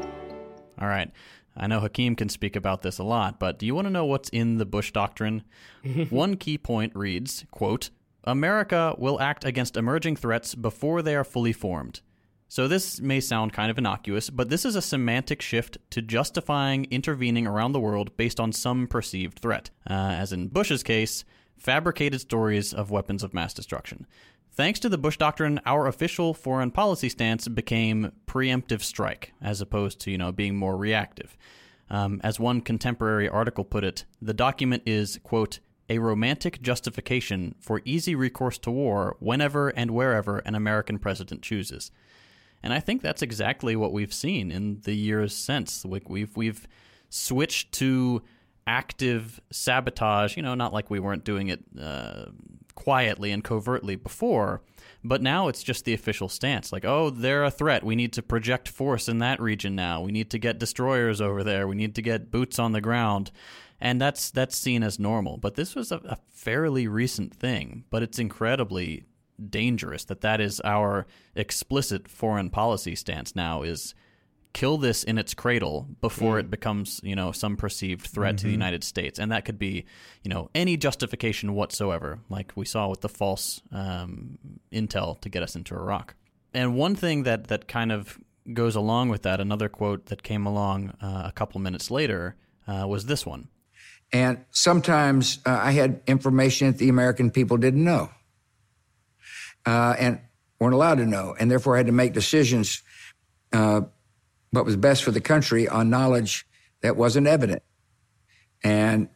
[0.79, 1.11] All right
[1.59, 4.05] I know Hakeem can speak about this a lot, but do you want to know
[4.05, 5.43] what's in the Bush Doctrine?
[6.09, 7.89] One key point reads, quote,
[8.23, 12.01] America will act against emerging threats before they are fully formed.
[12.47, 16.87] So this may sound kind of innocuous, but this is a semantic shift to justifying
[16.89, 19.69] intervening around the world based on some perceived threat.
[19.87, 21.25] Uh, as in Bush's case,
[21.57, 24.07] fabricated stories of weapons of mass destruction.
[24.51, 29.99] Thanks to the Bush Doctrine, our official foreign policy stance became preemptive strike, as opposed
[30.01, 31.37] to, you know, being more reactive.
[31.89, 37.81] Um, as one contemporary article put it, the document is, quote, a romantic justification for
[37.83, 41.91] easy recourse to war whenever and wherever an American president chooses.
[42.61, 45.85] And I think that's exactly what we've seen in the years since.
[45.85, 46.67] We've we've
[47.09, 48.21] switched to
[48.67, 50.35] active sabotage.
[50.37, 52.25] You know, not like we weren't doing it uh,
[52.79, 54.61] quietly and covertly before,
[55.03, 56.71] but now it's just the official stance.
[56.71, 57.83] Like, oh, they're a threat.
[57.83, 60.01] We need to project force in that region now.
[60.01, 61.67] We need to get destroyers over there.
[61.67, 63.31] We need to get boots on the ground.
[63.79, 65.37] And that's that's seen as normal.
[65.37, 67.85] But this was a, a fairly recent thing.
[67.89, 69.05] But it's incredibly
[69.49, 73.93] dangerous that that is our explicit foreign policy stance now is
[74.53, 78.51] kill this in its cradle before it becomes you know some perceived threat to the
[78.51, 79.19] United States.
[79.19, 79.85] And that could be
[80.23, 84.37] you know any justification whatsoever like we saw with the false um,
[84.71, 86.15] intel to get us into Iraq.
[86.53, 88.19] And one thing that that kind of
[88.53, 92.35] goes along with that another quote that came along uh, a couple minutes later
[92.67, 93.47] uh, was this one.
[94.11, 98.09] And sometimes uh, I had information that the American people didn't know
[99.65, 100.19] uh, and
[100.59, 102.81] weren't allowed to know, and therefore I had to make decisions
[103.53, 103.81] uh,
[104.51, 106.47] what was best for the country on knowledge
[106.81, 107.61] that wasn't evident.
[108.63, 109.09] And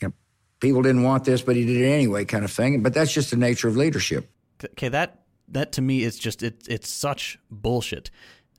[0.00, 0.14] you know,
[0.60, 2.82] people didn't want this, but he did it anyway, kind of thing.
[2.82, 4.30] But that's just the nature of leadership.
[4.64, 8.10] okay that that to me is just it, it's such bullshit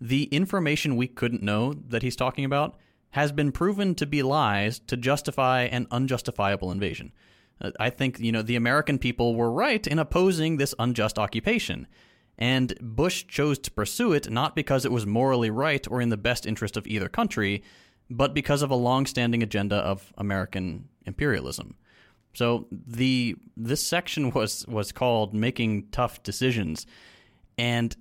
[0.02, 2.78] the information we couldn't know that he's talking about
[3.12, 7.12] has been proven to be lies to justify an unjustifiable invasion
[7.62, 11.88] Uh, I think, you know, the American people were right in opposing this unjust occupation.
[12.40, 16.18] And Bush chose to pursue it not because it was morally right or in the
[16.18, 17.62] best interest of either country,
[18.10, 21.76] but because of a long-standing agenda of American imperialism.
[22.34, 26.88] So the this section was was called making tough decisions
[27.58, 27.96] and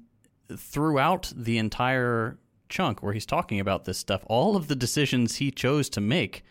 [0.57, 5.51] throughout the entire chunk where he's talking about this stuff, all of the decisions he
[5.51, 6.45] chose to make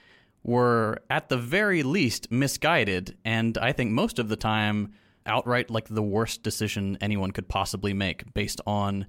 [0.44, 4.94] were at the very least misguided and I think most of the time
[5.28, 9.06] outright like the worst decision anyone could possibly make based on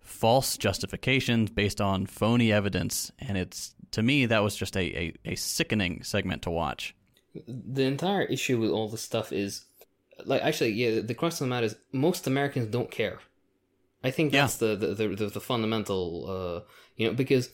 [0.00, 5.12] false justifications, based on phony evidence, and it's to me that was just a, a,
[5.24, 6.94] a sickening segment to watch.
[7.46, 9.64] The entire issue with all this stuff is
[10.24, 13.18] like actually yeah the crux of the matter is most Americans don't care.
[14.02, 14.74] I think that's yeah.
[14.74, 17.50] the, the, the the fundamental uh you know because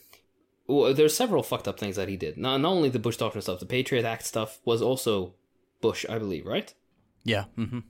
[0.67, 2.37] well, there's several fucked up things that he did.
[2.37, 5.35] Not not only the Bush Doctrine stuff, the Patriot Act stuff was also
[5.81, 6.73] Bush, I believe, right?
[7.25, 7.45] Yeah.
[7.59, 7.81] Mm-hmm.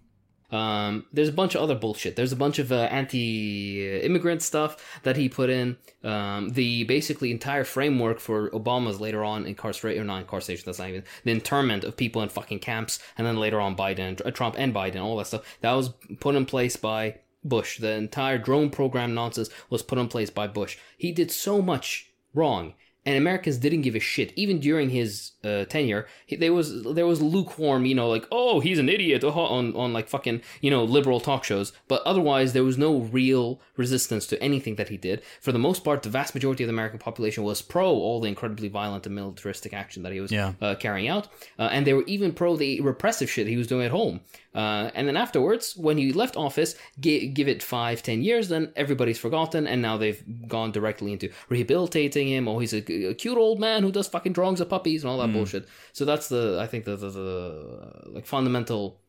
[0.53, 2.15] Um, there's a bunch of other bullshit.
[2.15, 5.79] There's a bunch of uh, anti-immigrant stuff that he put in.
[6.05, 10.91] Um, the basically entire framework for Obama's later on incarceration, or not incarceration, that's not
[10.91, 14.57] even the internment of people in fucking camps, and then later on Biden, uh, Trump,
[14.59, 15.59] and Biden, all that stuff.
[15.63, 15.91] That was
[16.21, 17.79] put in place by Bush.
[17.79, 20.77] The entire drone program nonsense was put in place by Bush.
[20.99, 22.75] He did so much wrong
[23.05, 24.33] and Americans didn't give a shit.
[24.37, 28.61] Even during his uh, tenure, he, there was there was lukewarm, you know, like oh
[28.61, 31.73] he's an idiot on on like fucking you know liberal talk shows.
[31.89, 35.23] But otherwise, there was no real resistance to anything that he did.
[35.41, 38.29] For the most part, the vast majority of the American population was pro all the
[38.29, 40.53] incredibly violent and militaristic action that he was yeah.
[40.61, 41.29] uh, carrying out,
[41.59, 44.21] uh, and they were even pro the repressive shit he was doing at home.
[44.55, 48.71] Uh, and then afterwards, when he left office, g- give it five, ten years, then
[48.77, 52.47] everybody's forgotten, and now they've gone directly into rehabilitating him.
[52.47, 55.19] Oh, he's a, a cute old man who does fucking drawings of puppies and all
[55.19, 55.35] that mm.
[55.35, 55.69] bullshit.
[55.93, 59.01] So that's the, I think the, the, the like fundamental,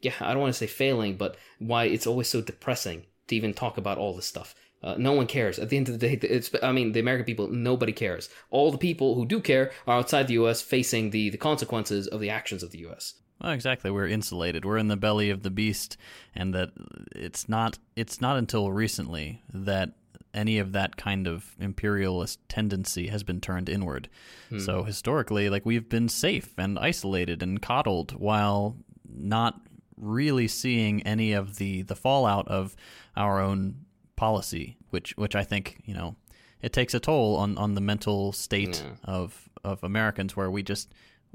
[0.00, 3.54] yeah, I don't want to say failing, but why it's always so depressing to even
[3.54, 4.54] talk about all this stuff.
[4.82, 5.58] Uh, no one cares.
[5.58, 8.28] At the end of the day, it's, I mean, the American people, nobody cares.
[8.50, 10.60] All the people who do care are outside the U.S.
[10.60, 13.14] facing the, the consequences of the actions of the U.S.
[13.40, 13.90] Well, exactly.
[13.90, 14.64] We're insulated.
[14.64, 15.96] We're in the belly of the beast,
[16.34, 16.70] and that
[17.14, 17.78] it's not.
[17.96, 19.92] It's not until recently that
[20.34, 24.08] any of that kind of imperialist tendency has been turned inward.
[24.48, 24.58] Hmm.
[24.58, 28.76] So historically, like we've been safe and isolated and coddled while
[29.08, 29.60] not
[29.96, 32.74] really seeing any of the the fallout of
[33.16, 33.84] our own
[34.16, 36.16] policy, which which I think you know
[36.60, 38.96] it takes a toll on on the mental state yeah.
[39.04, 40.92] of of Americans, where we just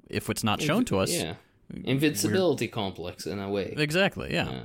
[0.10, 1.12] if it's not shown to us.
[1.12, 1.36] Yeah
[1.84, 3.74] invincibility complex in a way.
[3.78, 4.34] Exactly.
[4.34, 4.50] Yeah.
[4.50, 4.62] yeah.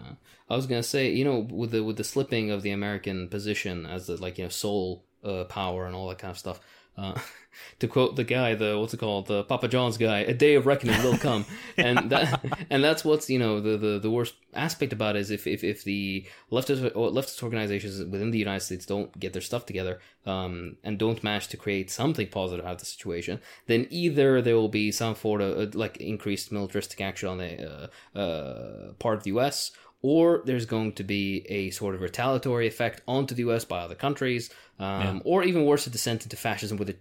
[0.49, 3.87] I was gonna say, you know, with the with the slipping of the American position
[3.87, 6.61] as the like you know sole uh, power and all that kind of stuff.
[6.97, 7.19] Uh,
[7.79, 10.67] to quote the guy, the what's it called, the Papa John's guy, a day of
[10.67, 11.45] reckoning will come,
[11.77, 15.31] and that and that's what's you know the, the, the worst aspect about it is
[15.31, 19.67] if, if, if the leftist leftist organizations within the United States don't get their stuff
[19.67, 24.43] together um, and don't manage to create something positive out of the situation, then either
[24.43, 28.93] there will be some sort of uh, like increased militaristic action on the uh, uh,
[28.95, 29.73] part of the U.S
[30.03, 33.65] or there's going to be a sort of retaliatory effect onto the U.S.
[33.65, 34.51] by other countries,
[34.83, 35.23] um, yeah.
[35.25, 36.97] or even worse, a descent into fascism, where the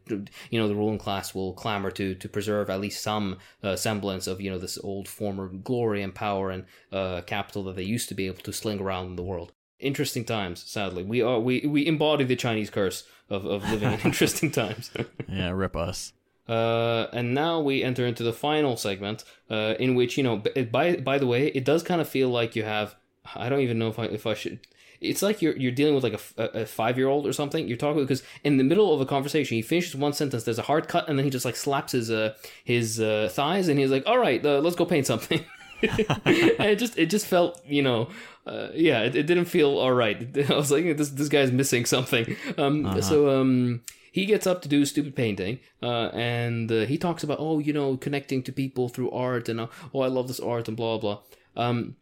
[0.51, 4.27] you know the ruling class will clamor to to preserve at least some uh, semblance
[4.27, 8.07] of you know this old former glory and power and uh, capital that they used
[8.09, 9.51] to be able to sling around in the world.
[9.79, 11.01] Interesting times, sadly.
[11.01, 14.91] We are we we embody the Chinese curse of of living in interesting times.
[15.27, 16.13] yeah, rip us.
[16.47, 20.97] Uh, and now we enter into the final segment, uh, in which you know, by
[20.97, 22.95] by the way, it does kind of feel like you have.
[23.33, 24.59] I don't even know if I if I should.
[25.01, 27.67] It's like you're you're dealing with like a, a five year old or something.
[27.67, 30.43] You're talking because in the middle of a conversation, he finishes one sentence.
[30.43, 33.67] There's a hard cut, and then he just like slaps his uh his uh, thighs,
[33.67, 35.43] and he's like, "All right, uh, let's go paint something."
[35.81, 38.07] and it just it just felt you know
[38.45, 41.85] uh, yeah it, it didn't feel all right i was like this this guy's missing
[41.85, 43.01] something um uh-huh.
[43.01, 43.81] so um
[44.11, 47.71] he gets up to do stupid painting, uh, and uh, he talks about, oh, you
[47.71, 50.97] know, connecting to people through art, and uh, oh, I love this art, and blah
[50.97, 51.19] blah.
[51.55, 51.95] Um,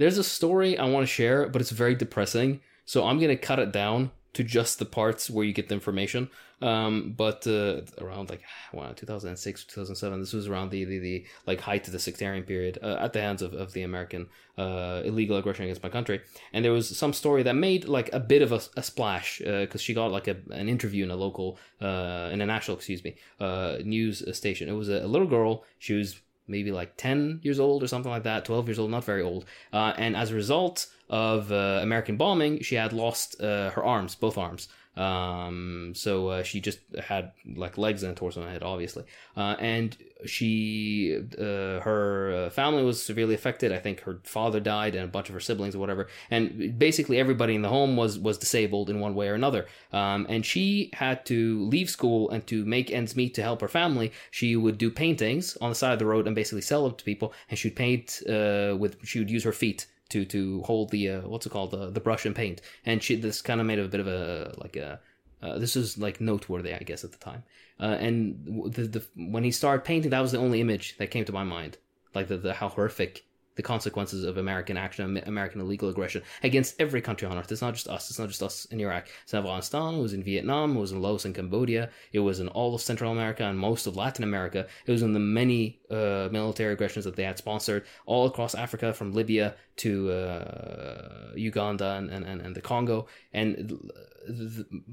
[0.00, 3.58] there's a story I want to share, but it's very depressing, so I'm gonna cut
[3.58, 6.30] it down to just the parts where you get the information.
[6.62, 8.40] Um, but uh, around like
[8.72, 12.78] wow, 2006, 2007, this was around the, the, the like height of the sectarian period
[12.82, 16.22] uh, at the hands of, of the American uh, illegal aggression against my country.
[16.54, 19.74] And there was some story that made like a bit of a, a splash because
[19.74, 23.04] uh, she got like a, an interview in a local, uh, in a national, excuse
[23.04, 24.66] me, uh, news station.
[24.66, 25.64] It was a, a little girl.
[25.78, 26.20] She was
[26.50, 29.44] maybe like 10 years old or something like that, 12 years old, not very old.
[29.72, 34.14] Uh, and as a result of uh, American bombing, she had lost uh, her arms,
[34.14, 34.68] both arms.
[34.96, 39.04] Um, so uh, she just had like legs and a torso and a head, obviously.
[39.36, 43.72] Uh, and she, uh, her uh, family was severely affected.
[43.72, 46.08] I think her father died and a bunch of her siblings or whatever.
[46.30, 49.66] And basically everybody in the home was was disabled in one way or another.
[49.92, 53.68] Um, and she had to leave school and to make ends meet to help her
[53.68, 54.12] family.
[54.30, 57.04] She would do paintings on the side of the road and basically sell them to
[57.04, 57.32] people.
[57.48, 61.20] And she'd paint uh, with she would use her feet to to hold the uh,
[61.22, 62.60] what's it called the the brush and paint.
[62.84, 65.00] And she this kind of made a bit of a like a
[65.42, 67.42] uh, this is like noteworthy, I guess, at the time.
[67.80, 71.24] Uh, and the, the when he started painting, that was the only image that came
[71.24, 71.78] to my mind,
[72.14, 73.24] like the, the how horrific
[73.56, 77.50] the consequences of American action, American illegal aggression against every country on earth.
[77.52, 78.08] It's not just us.
[78.08, 79.08] It's not just us in Iraq.
[79.24, 79.94] It's in Afghanistan.
[79.94, 80.76] It was in Vietnam.
[80.76, 81.90] It was in Laos and Cambodia.
[82.12, 84.66] It was in all of Central America and most of Latin America.
[84.86, 88.94] It was in the many uh, military aggressions that they had sponsored all across Africa,
[88.94, 93.08] from Libya to uh, Uganda and, and, and the Congo.
[93.32, 93.90] And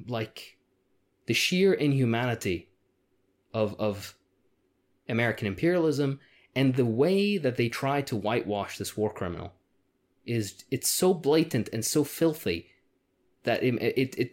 [0.08, 0.58] like
[1.28, 2.70] the sheer inhumanity
[3.62, 4.16] of of
[5.10, 6.20] American imperialism
[6.56, 9.50] and the way that they try to whitewash this war criminal
[10.26, 12.60] is it's so blatant and so filthy
[13.44, 14.32] that it it it,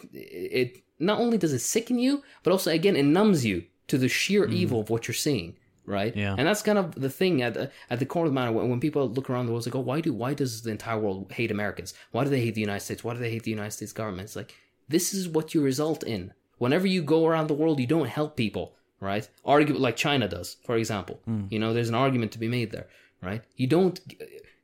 [0.60, 4.08] it not only does it sicken you, but also again it numbs you to the
[4.08, 4.52] sheer mm.
[4.52, 5.56] evil of what you're seeing
[5.86, 6.16] right?
[6.16, 6.34] Yeah.
[6.38, 8.70] And that's kind of the thing at the, at the core of the matter when,
[8.70, 11.30] when people look around the world, they go, why do why does the entire world
[11.30, 11.92] hate Americans?
[12.12, 13.04] Why do they hate the United States?
[13.04, 14.26] Why do they hate the United States government?
[14.28, 14.54] It's like
[14.88, 16.32] this is what you result in.
[16.56, 18.74] Whenever you go around the world, you don't help people
[19.04, 19.28] right?
[19.44, 21.20] Argue like China does, for example.
[21.28, 21.52] Mm.
[21.52, 22.88] You know, there's an argument to be made there,
[23.22, 23.42] right?
[23.56, 24.00] You don't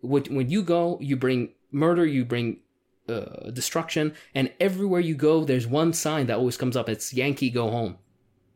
[0.02, 2.60] when you go, you bring murder, you bring
[3.08, 6.88] uh, destruction, and everywhere you go, there's one sign that always comes up.
[6.88, 7.98] It's Yankee go home.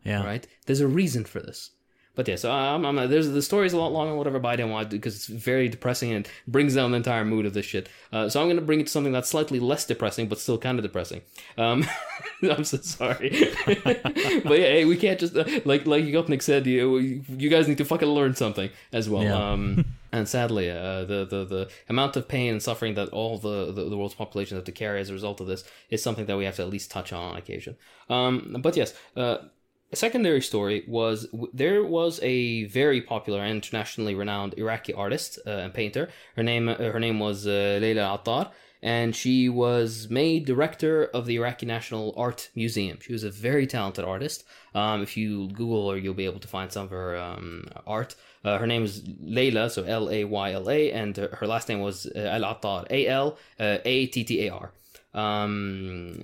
[0.05, 0.25] Yeah.
[0.25, 0.47] Right.
[0.67, 1.71] There's a reason for this.
[2.15, 4.39] But yeah, so I'm, I'm there's the story's a lot longer, whatever.
[4.39, 7.45] But I didn't want to because it's very depressing and brings down the entire mood
[7.45, 7.89] of this shit.
[8.13, 10.79] Uh, so I'm gonna bring it to something that's slightly less depressing, but still kind
[10.79, 11.23] of depressing.
[11.59, 11.85] Um,
[12.43, 13.31] I'm so sorry,
[13.67, 17.79] but yeah, hey, we can't just uh, like like Gopnik said, you you guys need
[17.79, 19.23] to fucking learn something as well.
[19.23, 19.53] Yeah.
[19.53, 23.73] Um, and sadly, uh, the, the the amount of pain and suffering that all the,
[23.73, 26.37] the, the world's population have to carry as a result of this is something that
[26.37, 27.77] we have to at least touch on on occasion.
[28.09, 29.39] Um, but yes, uh,
[29.95, 31.19] a secondary story was
[31.63, 36.05] there was a very popular and internationally renowned Iraqi artist uh, and painter.
[36.37, 38.51] Her name uh, her name was uh, Layla Attar,
[38.83, 42.97] and she was made director of the Iraqi National Art Museum.
[43.05, 44.39] She was a very talented artist.
[44.75, 45.31] Um, if you
[45.61, 48.17] Google her, you'll be able to find some of her um, art.
[48.45, 48.93] Uh, her name is
[49.37, 52.81] Layla, so L A Y L A, and her last name was uh, Al Attar,
[52.91, 53.29] A L
[53.61, 54.67] uh, A T T A R.
[55.15, 56.19] Um,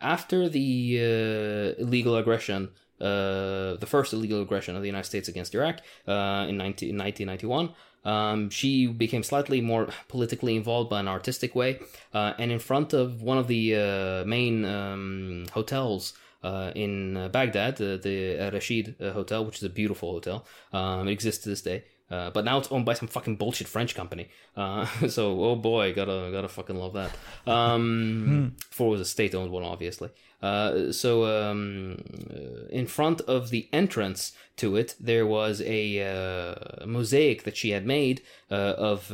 [0.00, 2.70] after the uh, illegal aggression,
[3.00, 6.98] uh, the first illegal aggression of the United States against Iraq uh, in, 19, in
[6.98, 7.70] 1991,
[8.04, 11.80] um, she became slightly more politically involved by an artistic way.
[12.14, 17.28] Uh, and in front of one of the uh, main um, hotels uh, in uh,
[17.28, 21.84] Baghdad, the Rashid Hotel, which is a beautiful hotel, um, it exists to this day.
[22.10, 24.28] Uh, but now it's owned by some fucking bullshit French company.
[24.56, 27.10] Uh, so oh boy, gotta gotta fucking love that.
[27.46, 30.10] Um, before it was a state owned one, obviously.
[30.42, 31.96] Uh, so um,
[32.30, 37.70] uh, in front of the entrance to it, there was a uh, mosaic that she
[37.70, 39.08] had made uh, of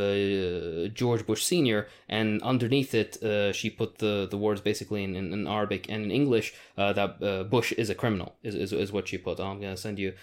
[0.95, 3.19] George Bush Senior, and underneath it,
[3.55, 7.73] she put the the words basically in, in, in Arabic and in English that Bush
[7.73, 8.37] is a criminal.
[8.43, 9.41] Is, is is what she put.
[9.41, 10.15] I'm gonna send you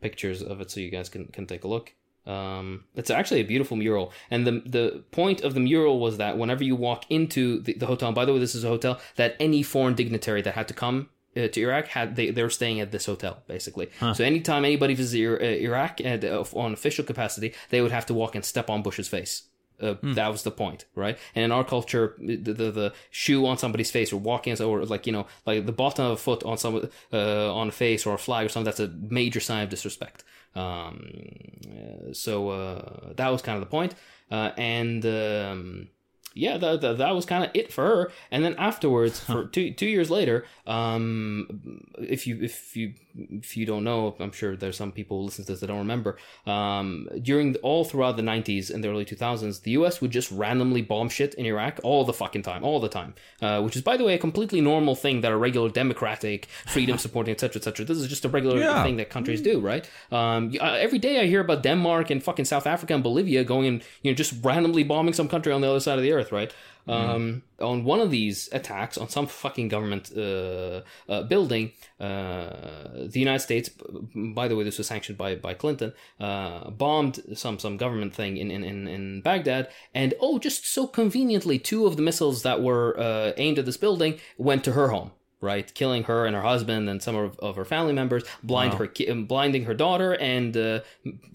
[0.00, 1.94] pictures of it so you guys can, can take a look.
[2.26, 6.36] Um, it's actually a beautiful mural, and the the point of the mural was that
[6.36, 9.34] whenever you walk into the, the hotel, by the way, this is a hotel that
[9.40, 11.08] any foreign dignitary that had to come
[11.38, 13.88] uh, to Iraq had they they were staying at this hotel basically.
[13.98, 14.14] Huh.
[14.14, 18.14] So anytime anybody visited uh, Iraq at, uh, on official capacity, they would have to
[18.14, 19.44] walk and step on Bush's face.
[19.80, 20.14] Uh, hmm.
[20.14, 21.16] That was the point, right?
[21.34, 25.06] And in our culture, the, the, the shoe on somebody's face or walking or like
[25.06, 28.14] you know like the bottom of a foot on some uh, on a face or
[28.14, 30.24] a flag or something that's a major sign of disrespect.
[30.54, 31.10] Um,
[32.12, 33.94] so uh, that was kind of the point.
[34.30, 35.88] Uh, and um,
[36.34, 38.12] yeah, that, that, that was kind of it for her.
[38.30, 42.94] And then afterwards, for two two years later, um, if you if you
[43.30, 45.78] if you don't know, I'm sure there's some people who listen to this that don't
[45.78, 46.18] remember.
[46.46, 50.00] Um, during the, all throughout the 90s and the early 2000s, the U.S.
[50.00, 53.14] would just randomly bomb shit in Iraq all the fucking time, all the time.
[53.40, 56.98] Uh, which is, by the way, a completely normal thing that a regular democratic, freedom
[57.06, 57.84] supporting, etc., etc.
[57.84, 58.82] This is just a regular yeah.
[58.82, 59.88] thing that countries do, right?
[60.10, 63.66] Um, uh, every day I hear about Denmark and fucking South Africa and Bolivia going
[63.66, 66.32] and you know just randomly bombing some country on the other side of the earth,
[66.32, 66.52] right?
[66.88, 73.20] Um, on one of these attacks on some fucking government uh, uh, building, uh, the
[73.20, 73.68] United States,
[74.14, 78.36] by the way, this was sanctioned by by Clinton, uh, bombed some some government thing
[78.36, 82.62] in, in, in, in Baghdad, and oh, just so conveniently, two of the missiles that
[82.62, 85.12] were uh, aimed at this building went to her home.
[85.40, 88.88] Right, killing her and her husband and some of, of her family members, blind her,
[88.88, 90.80] ki- um, blinding her daughter, and uh,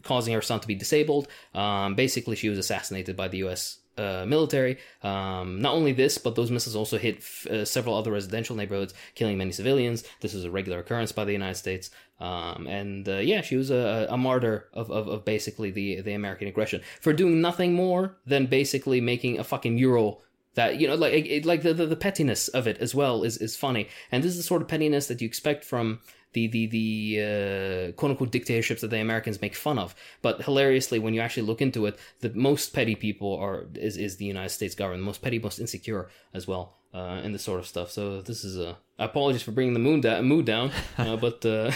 [0.02, 1.30] causing her son to be disabled.
[1.56, 4.78] Um, basically, she was assassinated by the U.S uh, military.
[5.02, 8.94] Um, not only this, but those missiles also hit f- uh, several other residential neighborhoods,
[9.16, 10.04] killing many civilians.
[10.22, 11.90] This is a regular occurrence by the United States.
[12.20, 16.14] Um, and uh, yeah, she was a, a martyr of, of, of basically the, the
[16.14, 20.22] American aggression for doing nothing more than basically making a fucking mural
[20.56, 23.38] that you know like it, like the, the the pettiness of it as well is
[23.38, 26.00] is funny and this is the sort of pettiness that you expect from
[26.34, 29.96] the the the uh, quote unquote dictatorships that the Americans make fun of.
[30.22, 34.18] But hilariously, when you actually look into it, the most petty people are is is
[34.18, 36.78] the United States government, the most petty, most insecure as well.
[36.94, 37.90] Uh, and this sort of stuff.
[37.90, 41.72] So this is a apologies for bringing the moon da- mood down, uh, but uh,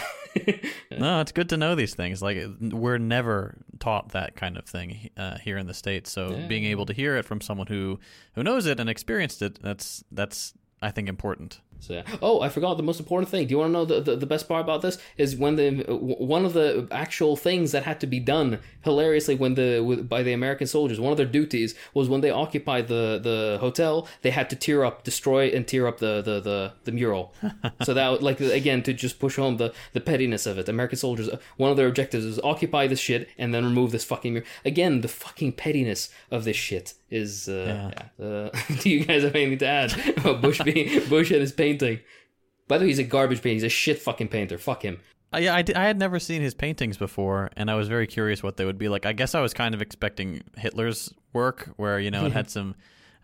[0.91, 2.21] No, it's good to know these things.
[2.21, 6.11] Like we're never taught that kind of thing uh, here in the states.
[6.11, 7.99] So being able to hear it from someone who
[8.33, 11.59] who knows it and experienced it, that's that's I think important.
[11.79, 12.03] So, yeah.
[12.21, 13.47] oh, I forgot the most important thing.
[13.47, 14.97] Do you want to know the, the, the best part about this?
[15.17, 19.55] Is when the one of the actual things that had to be done hilariously when
[19.55, 23.57] the by the American soldiers, one of their duties was when they occupied the, the
[23.59, 27.33] hotel, they had to tear up, destroy, and tear up the the, the, the mural.
[27.83, 30.69] so that like again to just push home the, the pettiness of it.
[30.69, 34.33] American soldiers, one of their objectives is occupy this shit and then remove this fucking
[34.33, 34.49] mural.
[34.65, 37.47] Again, the fucking pettiness of this shit is.
[37.47, 38.25] Uh, yeah.
[38.25, 38.49] Uh,
[38.79, 41.99] do you guys have anything to add about Bush being Bush and his painting?
[42.67, 43.53] By the way, he's a garbage painter.
[43.53, 44.57] He's a shit fucking painter.
[44.57, 44.99] Fuck him.
[45.33, 48.07] Uh, yeah, I, d- I had never seen his paintings before, and I was very
[48.07, 49.05] curious what they would be like.
[49.05, 52.75] I guess I was kind of expecting Hitler's work, where you know it had some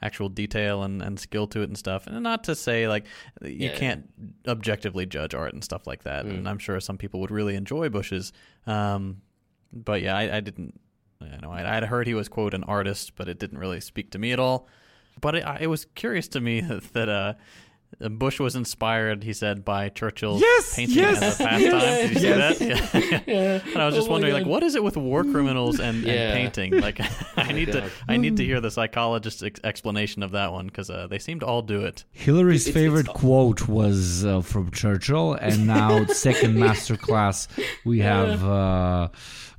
[0.01, 2.07] actual detail and, and skill to it and stuff.
[2.07, 3.05] And not to say like
[3.41, 3.77] you Yeah.
[3.77, 4.09] can't
[4.45, 6.25] objectively judge art and stuff like that.
[6.25, 8.33] And I'm sure some people would really enjoy Bush's.
[8.67, 9.21] Um,
[9.71, 10.77] but yeah, I, I didn't.
[11.21, 14.11] You know, I, I'd heard he was quote an artist, but it didn't really speak
[14.11, 14.67] to me at all.
[15.21, 16.59] But it, it was curious to me
[16.93, 17.33] that uh,
[18.09, 21.59] Bush was inspired, he said, by Churchill's Yes, painting yes, as a pastime.
[21.59, 22.57] Did you yes.
[22.57, 23.23] see that?
[23.27, 23.61] Yeah.
[23.73, 26.13] And I was just Oh wondering, like, what is it with war criminals and, Yeah.
[26.13, 26.81] and painting?
[26.81, 26.99] Like,
[27.37, 27.91] I need to, God.
[28.07, 31.39] I need to hear the psychologist's ex- explanation of that one because uh, they seem
[31.41, 32.03] to all do it.
[32.11, 33.15] Hillary's It's- it's favorite tough.
[33.15, 37.47] quote was uh, from Churchill, and now second masterclass
[37.85, 39.07] we have uh,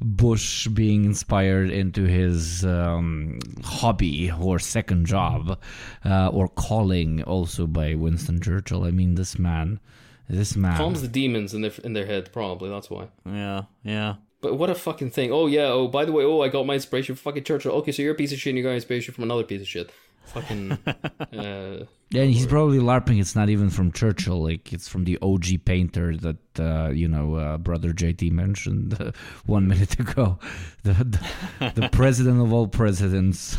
[0.01, 5.59] Bush being inspired into his um, hobby or second job
[6.05, 8.85] uh, or calling, also by Winston Churchill.
[8.85, 9.81] I mean, this man,
[10.29, 10.77] this man.
[10.77, 12.33] Calms the demons in their in their head.
[12.33, 13.09] Probably that's why.
[13.27, 14.15] Yeah, yeah.
[14.41, 15.33] But what a fucking thing.
[15.33, 15.69] Oh yeah.
[15.69, 16.25] Oh by the way.
[16.25, 17.73] Oh I got my inspiration from fucking Churchill.
[17.73, 18.51] Okay, so you're a piece of shit.
[18.51, 19.91] and You got inspiration from another piece of shit.
[20.27, 20.73] Fucking.
[21.33, 21.85] uh,
[22.15, 23.21] And he's probably larping.
[23.21, 24.43] It's not even from Churchill.
[24.43, 29.13] Like it's from the OG painter that uh, you know, uh, brother JT mentioned uh,
[29.47, 30.39] one minute ago.
[30.83, 30.93] The,
[31.61, 33.57] the the president of all presidents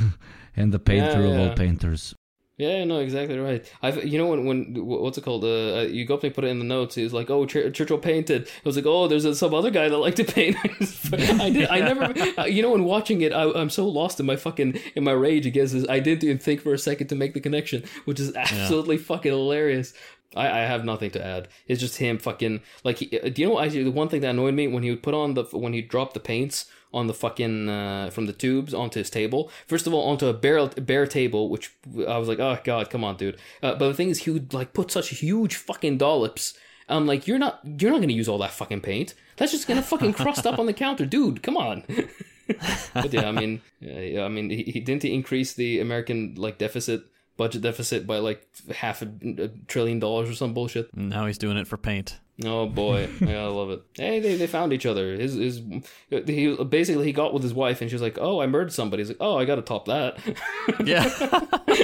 [0.55, 2.15] and the painter Yeah, of all painters.
[2.57, 3.69] Yeah, no, exactly right.
[3.81, 5.43] I've, you know, when when what's it called?
[5.43, 6.95] Uh, uh, you got me put it in the notes.
[6.95, 9.89] He's like, "Oh, Chur- Churchill painted." I was like, "Oh, there's uh some other guy
[9.89, 10.55] that liked to paint."
[11.41, 11.67] I did.
[11.67, 12.13] I never.
[12.39, 15.11] uh, You know, when watching it, I, I'm so lost in my fucking in my
[15.11, 15.85] rage against this.
[15.89, 19.31] I didn't even think for a second to make the connection, which is absolutely fucking
[19.33, 19.93] hilarious.
[20.33, 21.49] I, I have nothing to add.
[21.67, 22.99] It's just him fucking like.
[22.99, 23.59] He, uh, do you know?
[23.59, 25.81] Actually, the one thing that annoyed me when he would put on the when he
[25.81, 29.51] dropped the paints on the fucking uh, from the tubes onto his table.
[29.67, 31.71] First of all, onto a bare bare table, which
[32.07, 33.37] I was like, oh god, come on, dude.
[33.61, 36.57] Uh, but the thing is, he would like put such huge fucking dollops.
[36.87, 39.13] I'm like, you're not you're not gonna use all that fucking paint.
[39.37, 41.43] That's just gonna fucking crust up on the counter, dude.
[41.43, 41.83] Come on.
[42.93, 46.57] but yeah, I mean, yeah, I mean, he, he didn't he increase the American like
[46.57, 47.03] deficit
[47.37, 50.95] budget deficit by like half a, a trillion dollars or some bullshit.
[50.95, 52.19] Now he's doing it for paint.
[52.43, 53.81] Oh boy, yeah, I love it.
[53.95, 55.13] Hey, they, they found each other.
[55.15, 55.61] His his
[56.09, 59.01] he basically he got with his wife and she was like, "Oh, I murdered somebody."
[59.01, 60.17] He's like, "Oh, I got to top that."
[60.85, 61.05] Yeah.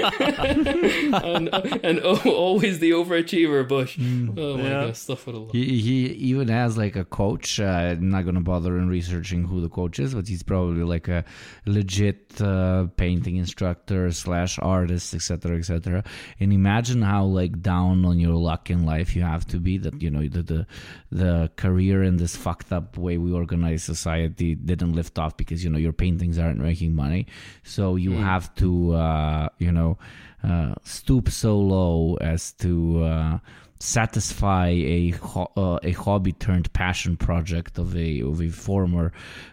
[1.23, 1.49] and
[1.83, 3.97] and oh, always the overachiever, Bush.
[3.99, 4.85] Oh my Yeah.
[4.87, 5.51] god, stuff for the love.
[5.51, 7.59] He, he even has like a coach.
[7.59, 11.07] Uh, I'm not gonna bother in researching who the coach is, but he's probably like
[11.07, 11.23] a
[11.65, 16.03] legit uh, painting instructor slash artist, etc., etc.
[16.39, 20.01] And imagine how like down on your luck in life you have to be that
[20.01, 20.65] you know the the,
[21.11, 25.69] the career in this fucked up way we organize society didn't lift off because you
[25.69, 27.27] know your paintings aren't making money,
[27.63, 29.97] so you have to uh, you know
[30.43, 33.37] uh, stoop so low as to uh,
[33.79, 39.11] satisfy a ho- uh, a hobby turned passion project of a of a former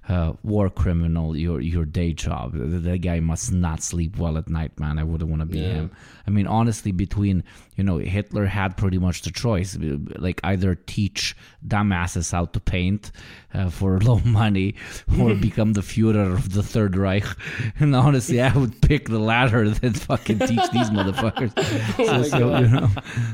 [0.09, 4.79] uh, war criminal your your day job that, guy must not sleep well at night
[4.79, 5.73] man i wouldn't want to be Yeah.
[5.81, 5.91] him
[6.27, 7.43] i mean honestly between
[7.77, 9.79] you know hitler had pretty much the choice
[10.19, 11.35] like either teach
[11.67, 13.11] dumbasses how to paint
[13.55, 14.75] uh, for low money
[15.19, 17.25] or become the Führer of the Third Reich.
[17.81, 21.53] And honestly, I would pick the latter than fucking teach these motherfuckers.
[22.07, 22.89] so, so, you know,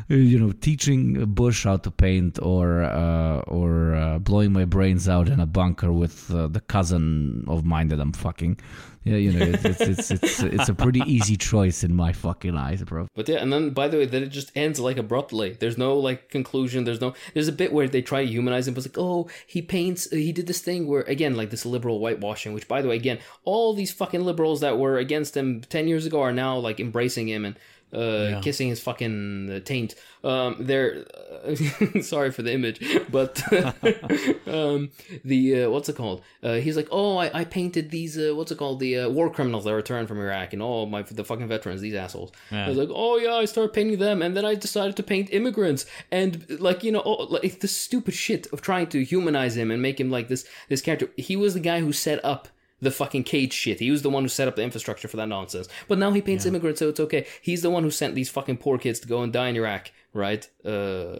[0.08, 5.28] you know, teaching Bush how to paint or uh, or uh, blowing my brains out
[5.28, 8.58] in a bunker with uh, the cousin of mine that I'm fucking.
[9.04, 12.82] Yeah, you know, it's it's it's it's, a pretty easy choice in my fucking eyes,
[12.82, 13.06] bro.
[13.14, 15.58] But yeah, and then by the way, then it just ends like abruptly.
[15.60, 16.84] There's no like conclusion.
[16.84, 17.12] There's no.
[17.34, 20.10] There's a bit where they try to humanize him, but it's like, oh, he paints.
[20.10, 22.54] He did this thing where again, like this liberal whitewashing.
[22.54, 26.06] Which, by the way, again, all these fucking liberals that were against him ten years
[26.06, 27.56] ago are now like embracing him and
[27.94, 29.94] uh, kissing his fucking uh, taint.
[30.22, 31.04] Um, they're
[32.00, 32.80] sorry for the image,
[33.10, 33.42] but
[34.46, 34.90] um,
[35.24, 36.22] the uh, what's it called?
[36.42, 38.18] Uh, he's like, oh, I, I painted these.
[38.18, 38.80] Uh, what's it called?
[38.80, 41.94] The uh, war criminals that returned from Iraq, and all my, the fucking veterans, these
[41.94, 42.32] assholes.
[42.50, 45.28] I was like, oh yeah, I started painting them, and then I decided to paint
[45.32, 49.70] immigrants, and like you know, oh, like the stupid shit of trying to humanize him
[49.70, 51.10] and make him like this this character.
[51.16, 52.48] He was the guy who set up
[52.84, 53.80] the fucking cage shit.
[53.80, 55.66] He was the one who set up the infrastructure for that nonsense.
[55.88, 57.26] But now he paints immigrants, so it's okay.
[57.42, 59.90] He's the one who sent these fucking poor kids to go and die in Iraq,
[60.12, 60.48] right?
[60.64, 61.16] Uh,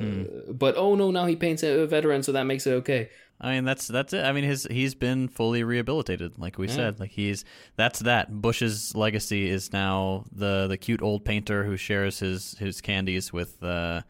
[0.52, 3.08] But oh no, now he paints a veteran, so that makes it okay.
[3.40, 4.24] I mean that's that's it.
[4.24, 7.00] I mean his he's been fully rehabilitated, like we said.
[7.00, 7.44] Like he's
[7.76, 8.40] that's that.
[8.40, 13.60] Bush's legacy is now the the cute old painter who shares his his candies with
[13.62, 14.02] uh,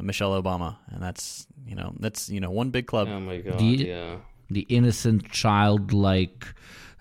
[0.00, 3.08] Michelle Obama, and that's you know that's you know one big club.
[3.10, 4.16] Oh my god, The- yeah.
[4.48, 6.46] the innocent childlike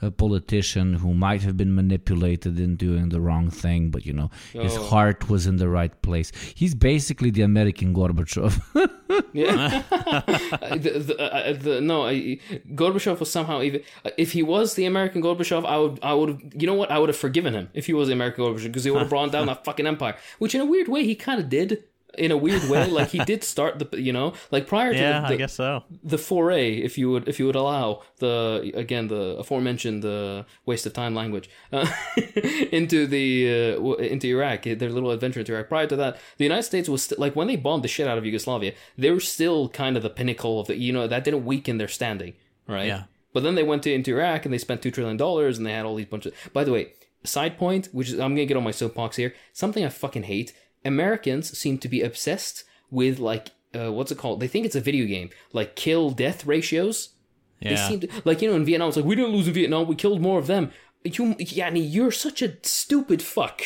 [0.01, 4.29] uh, politician who might have been manipulated in doing the wrong thing but you know
[4.53, 4.83] his Oh.
[4.83, 8.61] heart was in the right place he's basically the american gorbachev
[9.33, 9.83] Yeah.
[10.75, 12.39] the, the, uh, the, no, I,
[12.75, 13.81] Gorbachev was somehow even.
[14.05, 16.91] uh, If he was the American Gorbachev, I would, I would, have you know what?
[16.91, 19.09] I would have forgiven him if he was the American Gorbachev because he would have
[19.15, 20.15] brought down that fucking empire.
[20.39, 21.83] Which, in a weird way, he kind of did.
[22.17, 25.21] In a weird way, like he did start the, you know, like prior to yeah,
[25.21, 25.83] the, the, I guess so.
[26.03, 30.85] the foray, if you would, if you would allow the again the aforementioned uh, waste
[30.85, 31.85] of time language uh,
[32.71, 35.69] into the uh, into Iraq, their little adventure into Iraq.
[35.69, 38.17] Prior to that, the United States was st- like when they bombed the shit out
[38.17, 41.45] of Yugoslavia, they were still kind of the pinnacle of the, you know, that didn't
[41.45, 42.33] weaken their standing,
[42.67, 42.87] right?
[42.87, 43.03] Yeah.
[43.33, 45.73] But then they went to, into Iraq and they spent two trillion dollars and they
[45.73, 46.33] had all these bunch of.
[46.53, 46.93] By the way,
[47.23, 49.33] side point, which is I'm gonna get on my soapbox here.
[49.53, 50.53] Something I fucking hate.
[50.87, 54.39] Americans seem to be obsessed with like uh, what's it called?
[54.39, 57.09] They think it's a video game, like kill death ratios.
[57.61, 58.89] They seem to like you know in Vietnam.
[58.89, 59.87] It's like we didn't lose in Vietnam.
[59.87, 60.71] We killed more of them.
[61.03, 63.61] You, Yani, you're such a stupid fuck.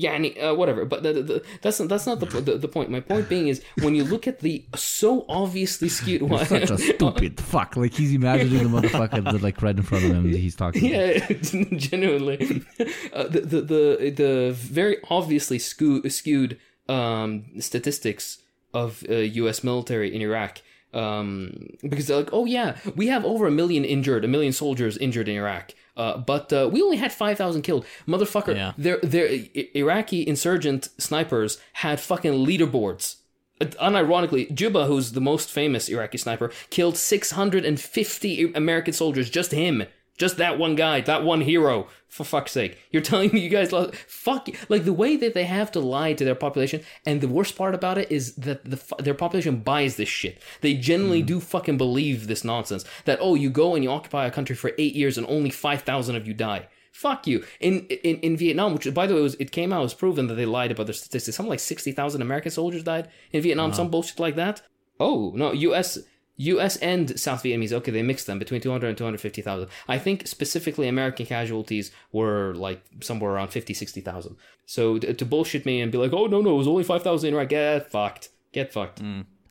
[0.00, 0.84] Yani, uh, whatever.
[0.84, 2.90] But the, the, the, that's not, that's not the, the the point.
[2.90, 6.22] My point being is when you look at the so obviously skewed.
[6.22, 10.04] one such a stupid fuck like he's imagining the motherfucker that like right in front
[10.04, 11.30] of him that he's talking about.
[11.30, 12.64] Yeah, genuinely.
[13.12, 16.58] Uh, the, the the the very obviously skew, skewed
[16.88, 18.38] um, statistics
[18.72, 19.62] of uh, U.S.
[19.62, 20.62] military in Iraq.
[20.92, 24.96] Um, because they're like, oh yeah, we have over a million injured, a million soldiers
[24.96, 25.72] injured in Iraq.
[25.96, 28.54] Uh, but uh, we only had five thousand killed, motherfucker.
[28.54, 28.72] Yeah.
[28.78, 29.28] Their their
[29.74, 33.16] Iraqi insurgent snipers had fucking leaderboards.
[33.60, 39.28] Uh, Unironically, Juba, who's the most famous Iraqi sniper, killed 650 American soldiers.
[39.28, 39.84] Just him.
[40.20, 41.88] Just that one guy, that one hero.
[42.06, 42.76] For fuck's sake.
[42.90, 43.94] You're telling me you guys lost.
[43.94, 44.48] Fuck.
[44.48, 44.54] you.
[44.68, 46.82] Like the way that they have to lie to their population.
[47.06, 50.42] And the worst part about it is that the their population buys this shit.
[50.60, 51.26] They generally hmm.
[51.26, 52.84] do fucking believe this nonsense.
[53.06, 56.14] That, oh, you go and you occupy a country for eight years and only 5,000
[56.14, 56.68] of you die.
[56.92, 57.42] Fuck you.
[57.60, 59.94] In, in in Vietnam, which by the way, it, was, it came out, it was
[59.94, 61.34] proven that they lied about their statistics.
[61.34, 64.60] Something like 60,000 American soldiers died in Vietnam, some bullshit like that.
[64.98, 65.98] Oh, no, US.
[66.40, 69.68] US and South Vietnamese, okay, they mixed them between 200 and 250,000.
[69.88, 74.36] I think specifically American casualties were like somewhere around 50, 60,000.
[74.64, 77.34] So to, bullshit me and be like, oh, no, no, it was only 5,000 in
[77.34, 78.30] Iraq, get fucked.
[78.52, 79.00] Get fucked.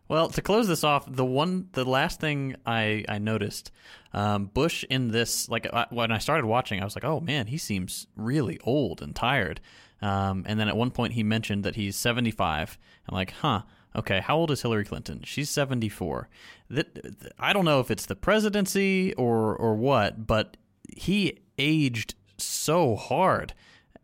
[0.07, 3.71] Well, to close this off, the one, the last thing I I noticed,
[4.11, 7.45] um, Bush in this, like I, when I started watching, I was like, oh man,
[7.47, 9.61] he seems really old and tired.
[10.01, 12.79] Um, and then at one point he mentioned that he's 75.
[13.07, 13.61] I'm like, huh,
[13.95, 15.21] okay, how old is Hillary Clinton?
[15.23, 16.29] She's 74.
[16.69, 20.57] That I don't know if it's the presidency or or what, but
[20.95, 23.53] he aged so hard,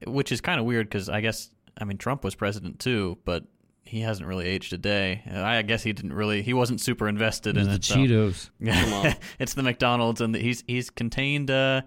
[0.05, 1.49] which is kind of weird because I guess
[1.79, 3.45] I mean Trump was president too, but
[3.83, 5.21] he hasn't really aged a day.
[5.31, 6.41] I guess he didn't really.
[6.41, 7.83] He wasn't super invested in the it.
[7.83, 8.49] so- cheetos
[9.39, 11.81] it's the McDonald's, and he's he's contained uh,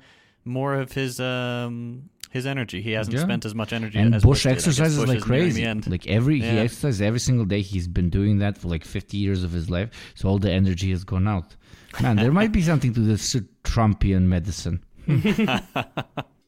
[0.44, 2.82] more of his um, his energy.
[2.82, 3.22] He hasn't Yeah.
[3.22, 4.52] spent as much energy and as Bush did.
[4.52, 5.64] Exercises Bush like crazy.
[5.64, 5.90] The.
[5.90, 7.60] Like every he exercises every single day.
[7.62, 9.90] He's been doing that for like 50 years of his life.
[10.14, 11.56] So all the energy has gone out.
[12.02, 13.34] Man, there might be something to this
[13.64, 14.84] Trumpian medicine.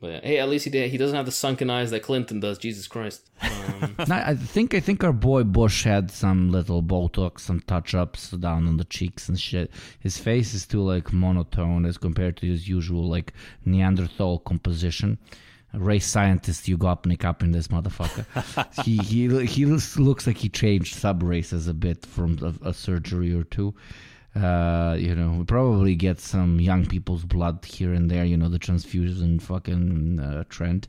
[0.03, 0.91] But yeah, hey, at least he did.
[0.91, 2.57] He doesn't have the sunken eyes that Clinton does.
[2.57, 3.29] Jesus Christ.
[3.43, 8.31] Um, No, I think I think our boy Bush had some little Botox, some touch-ups
[8.31, 9.71] down on the cheeks and shit.
[9.99, 13.35] His face is too like monotone as compared to his usual like
[13.67, 15.19] Neanderthal composition.
[15.73, 18.25] Race scientist you Yugopnik up in this motherfucker.
[18.85, 23.33] he he he looks like he changed sub races a bit from a, a surgery
[23.33, 23.75] or two.
[24.35, 28.25] Uh, you know, we probably get some young people's blood here and there.
[28.25, 30.89] You know, the transfusion fucking uh, trend.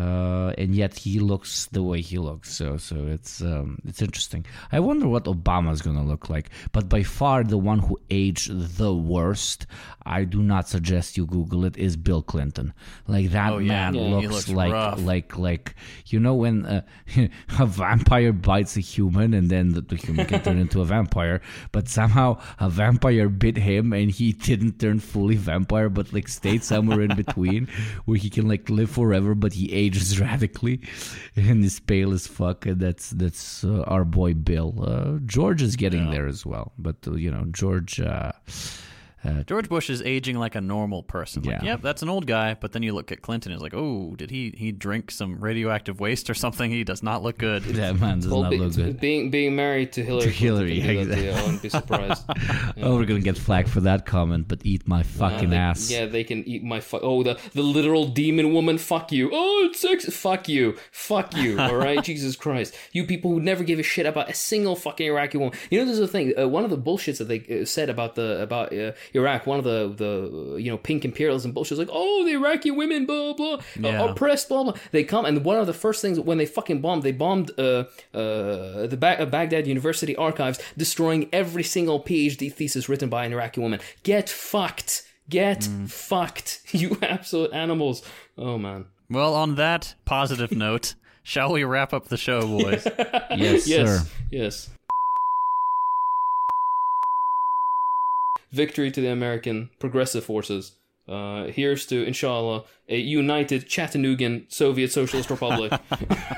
[0.00, 2.48] Uh, and yet he looks the way he looks.
[2.58, 4.46] So, so it's um, it's interesting.
[4.72, 6.48] I wonder what Obama's gonna look like.
[6.72, 8.48] But by far, the one who aged
[8.78, 9.66] the worst,
[10.06, 11.76] I do not suggest you Google it.
[11.76, 12.72] Is Bill Clinton?
[13.06, 13.68] Like that Oh, yeah.
[13.90, 15.00] man Yeah, looks, looks like rough.
[15.04, 15.74] like like
[16.06, 16.82] you know when uh,
[17.58, 21.42] a vampire bites a human and then the, the human can turn into a vampire,
[21.72, 26.64] but somehow a vampire bit him and he didn't turn fully vampire, but like stayed
[26.64, 27.66] somewhere in between
[28.06, 30.80] where he can like live forever, but he ages radically
[31.36, 32.66] and is pale as fuck.
[32.66, 34.74] And that's that's uh, our boy Bill.
[34.82, 38.00] Uh, George is getting there as well, but uh, you know George.
[39.24, 41.42] Uh, George Bush is aging like a normal person.
[41.42, 41.72] Like, Yeah.
[41.72, 42.54] yep, that's an old guy.
[42.58, 46.00] But then you look at Clinton, it's like, oh, did he he drink some radioactive
[46.00, 46.70] waste or something?
[46.70, 47.62] He does not look good.
[47.80, 48.98] that man does well, not be- look good.
[49.00, 50.24] being being married to Hillary.
[50.24, 51.30] To Hillary, Clinton can do that to exactly.
[51.30, 52.24] I wouldn't be surprised.
[52.82, 55.90] Oh, we're gonna get flagged for that comment, but eat my fucking Uh, they- ass.
[55.90, 57.02] Yeah, they can eat my fuck.
[57.02, 58.78] Oh, the the literal demon woman.
[58.78, 59.30] Fuck you.
[59.32, 60.06] Oh, it's sex.
[60.16, 60.76] Fuck you.
[60.92, 61.58] Fuck you.
[61.60, 62.74] All right, Jesus Christ.
[62.92, 65.58] You people who never give a shit about a single fucking Iraqi woman.
[65.70, 66.32] You know, there's a thing.
[66.38, 69.46] Uh, one of the bullshits that they uh, said about the about uh, Iraq.
[69.46, 72.70] One of the the uh, you know pink imperialism bullshit is like, oh, the Iraqi
[72.70, 74.04] women, blah blah, yeah.
[74.10, 74.74] oppressed, blah blah.
[74.92, 77.84] They come and one of the first things when they fucking bombed, they bombed uh,
[88.58, 92.86] man Well, on that positive note, shall we wrap up the show, boys?
[93.36, 93.88] Yes, Yes.
[93.88, 94.06] sir.
[94.30, 94.70] Yes.
[98.52, 100.72] Victory to the American progressive forces.
[101.08, 105.72] Uh, here's to, inshallah, a united Chattanoogan Soviet Socialist Republic.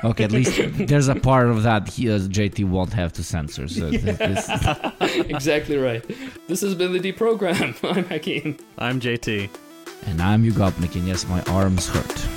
[0.04, 0.58] Okay, at least
[0.88, 3.68] there's a part of that he, uh, JT won't have to censor.
[3.68, 4.48] So th- this,
[5.00, 6.04] exactly right.
[6.48, 7.76] This has been the deprogram.
[7.96, 8.58] I'm Hakeem.
[8.78, 9.48] I'm JT.
[10.06, 12.28] and I'm Yugopnik, and yes, my arms hurt.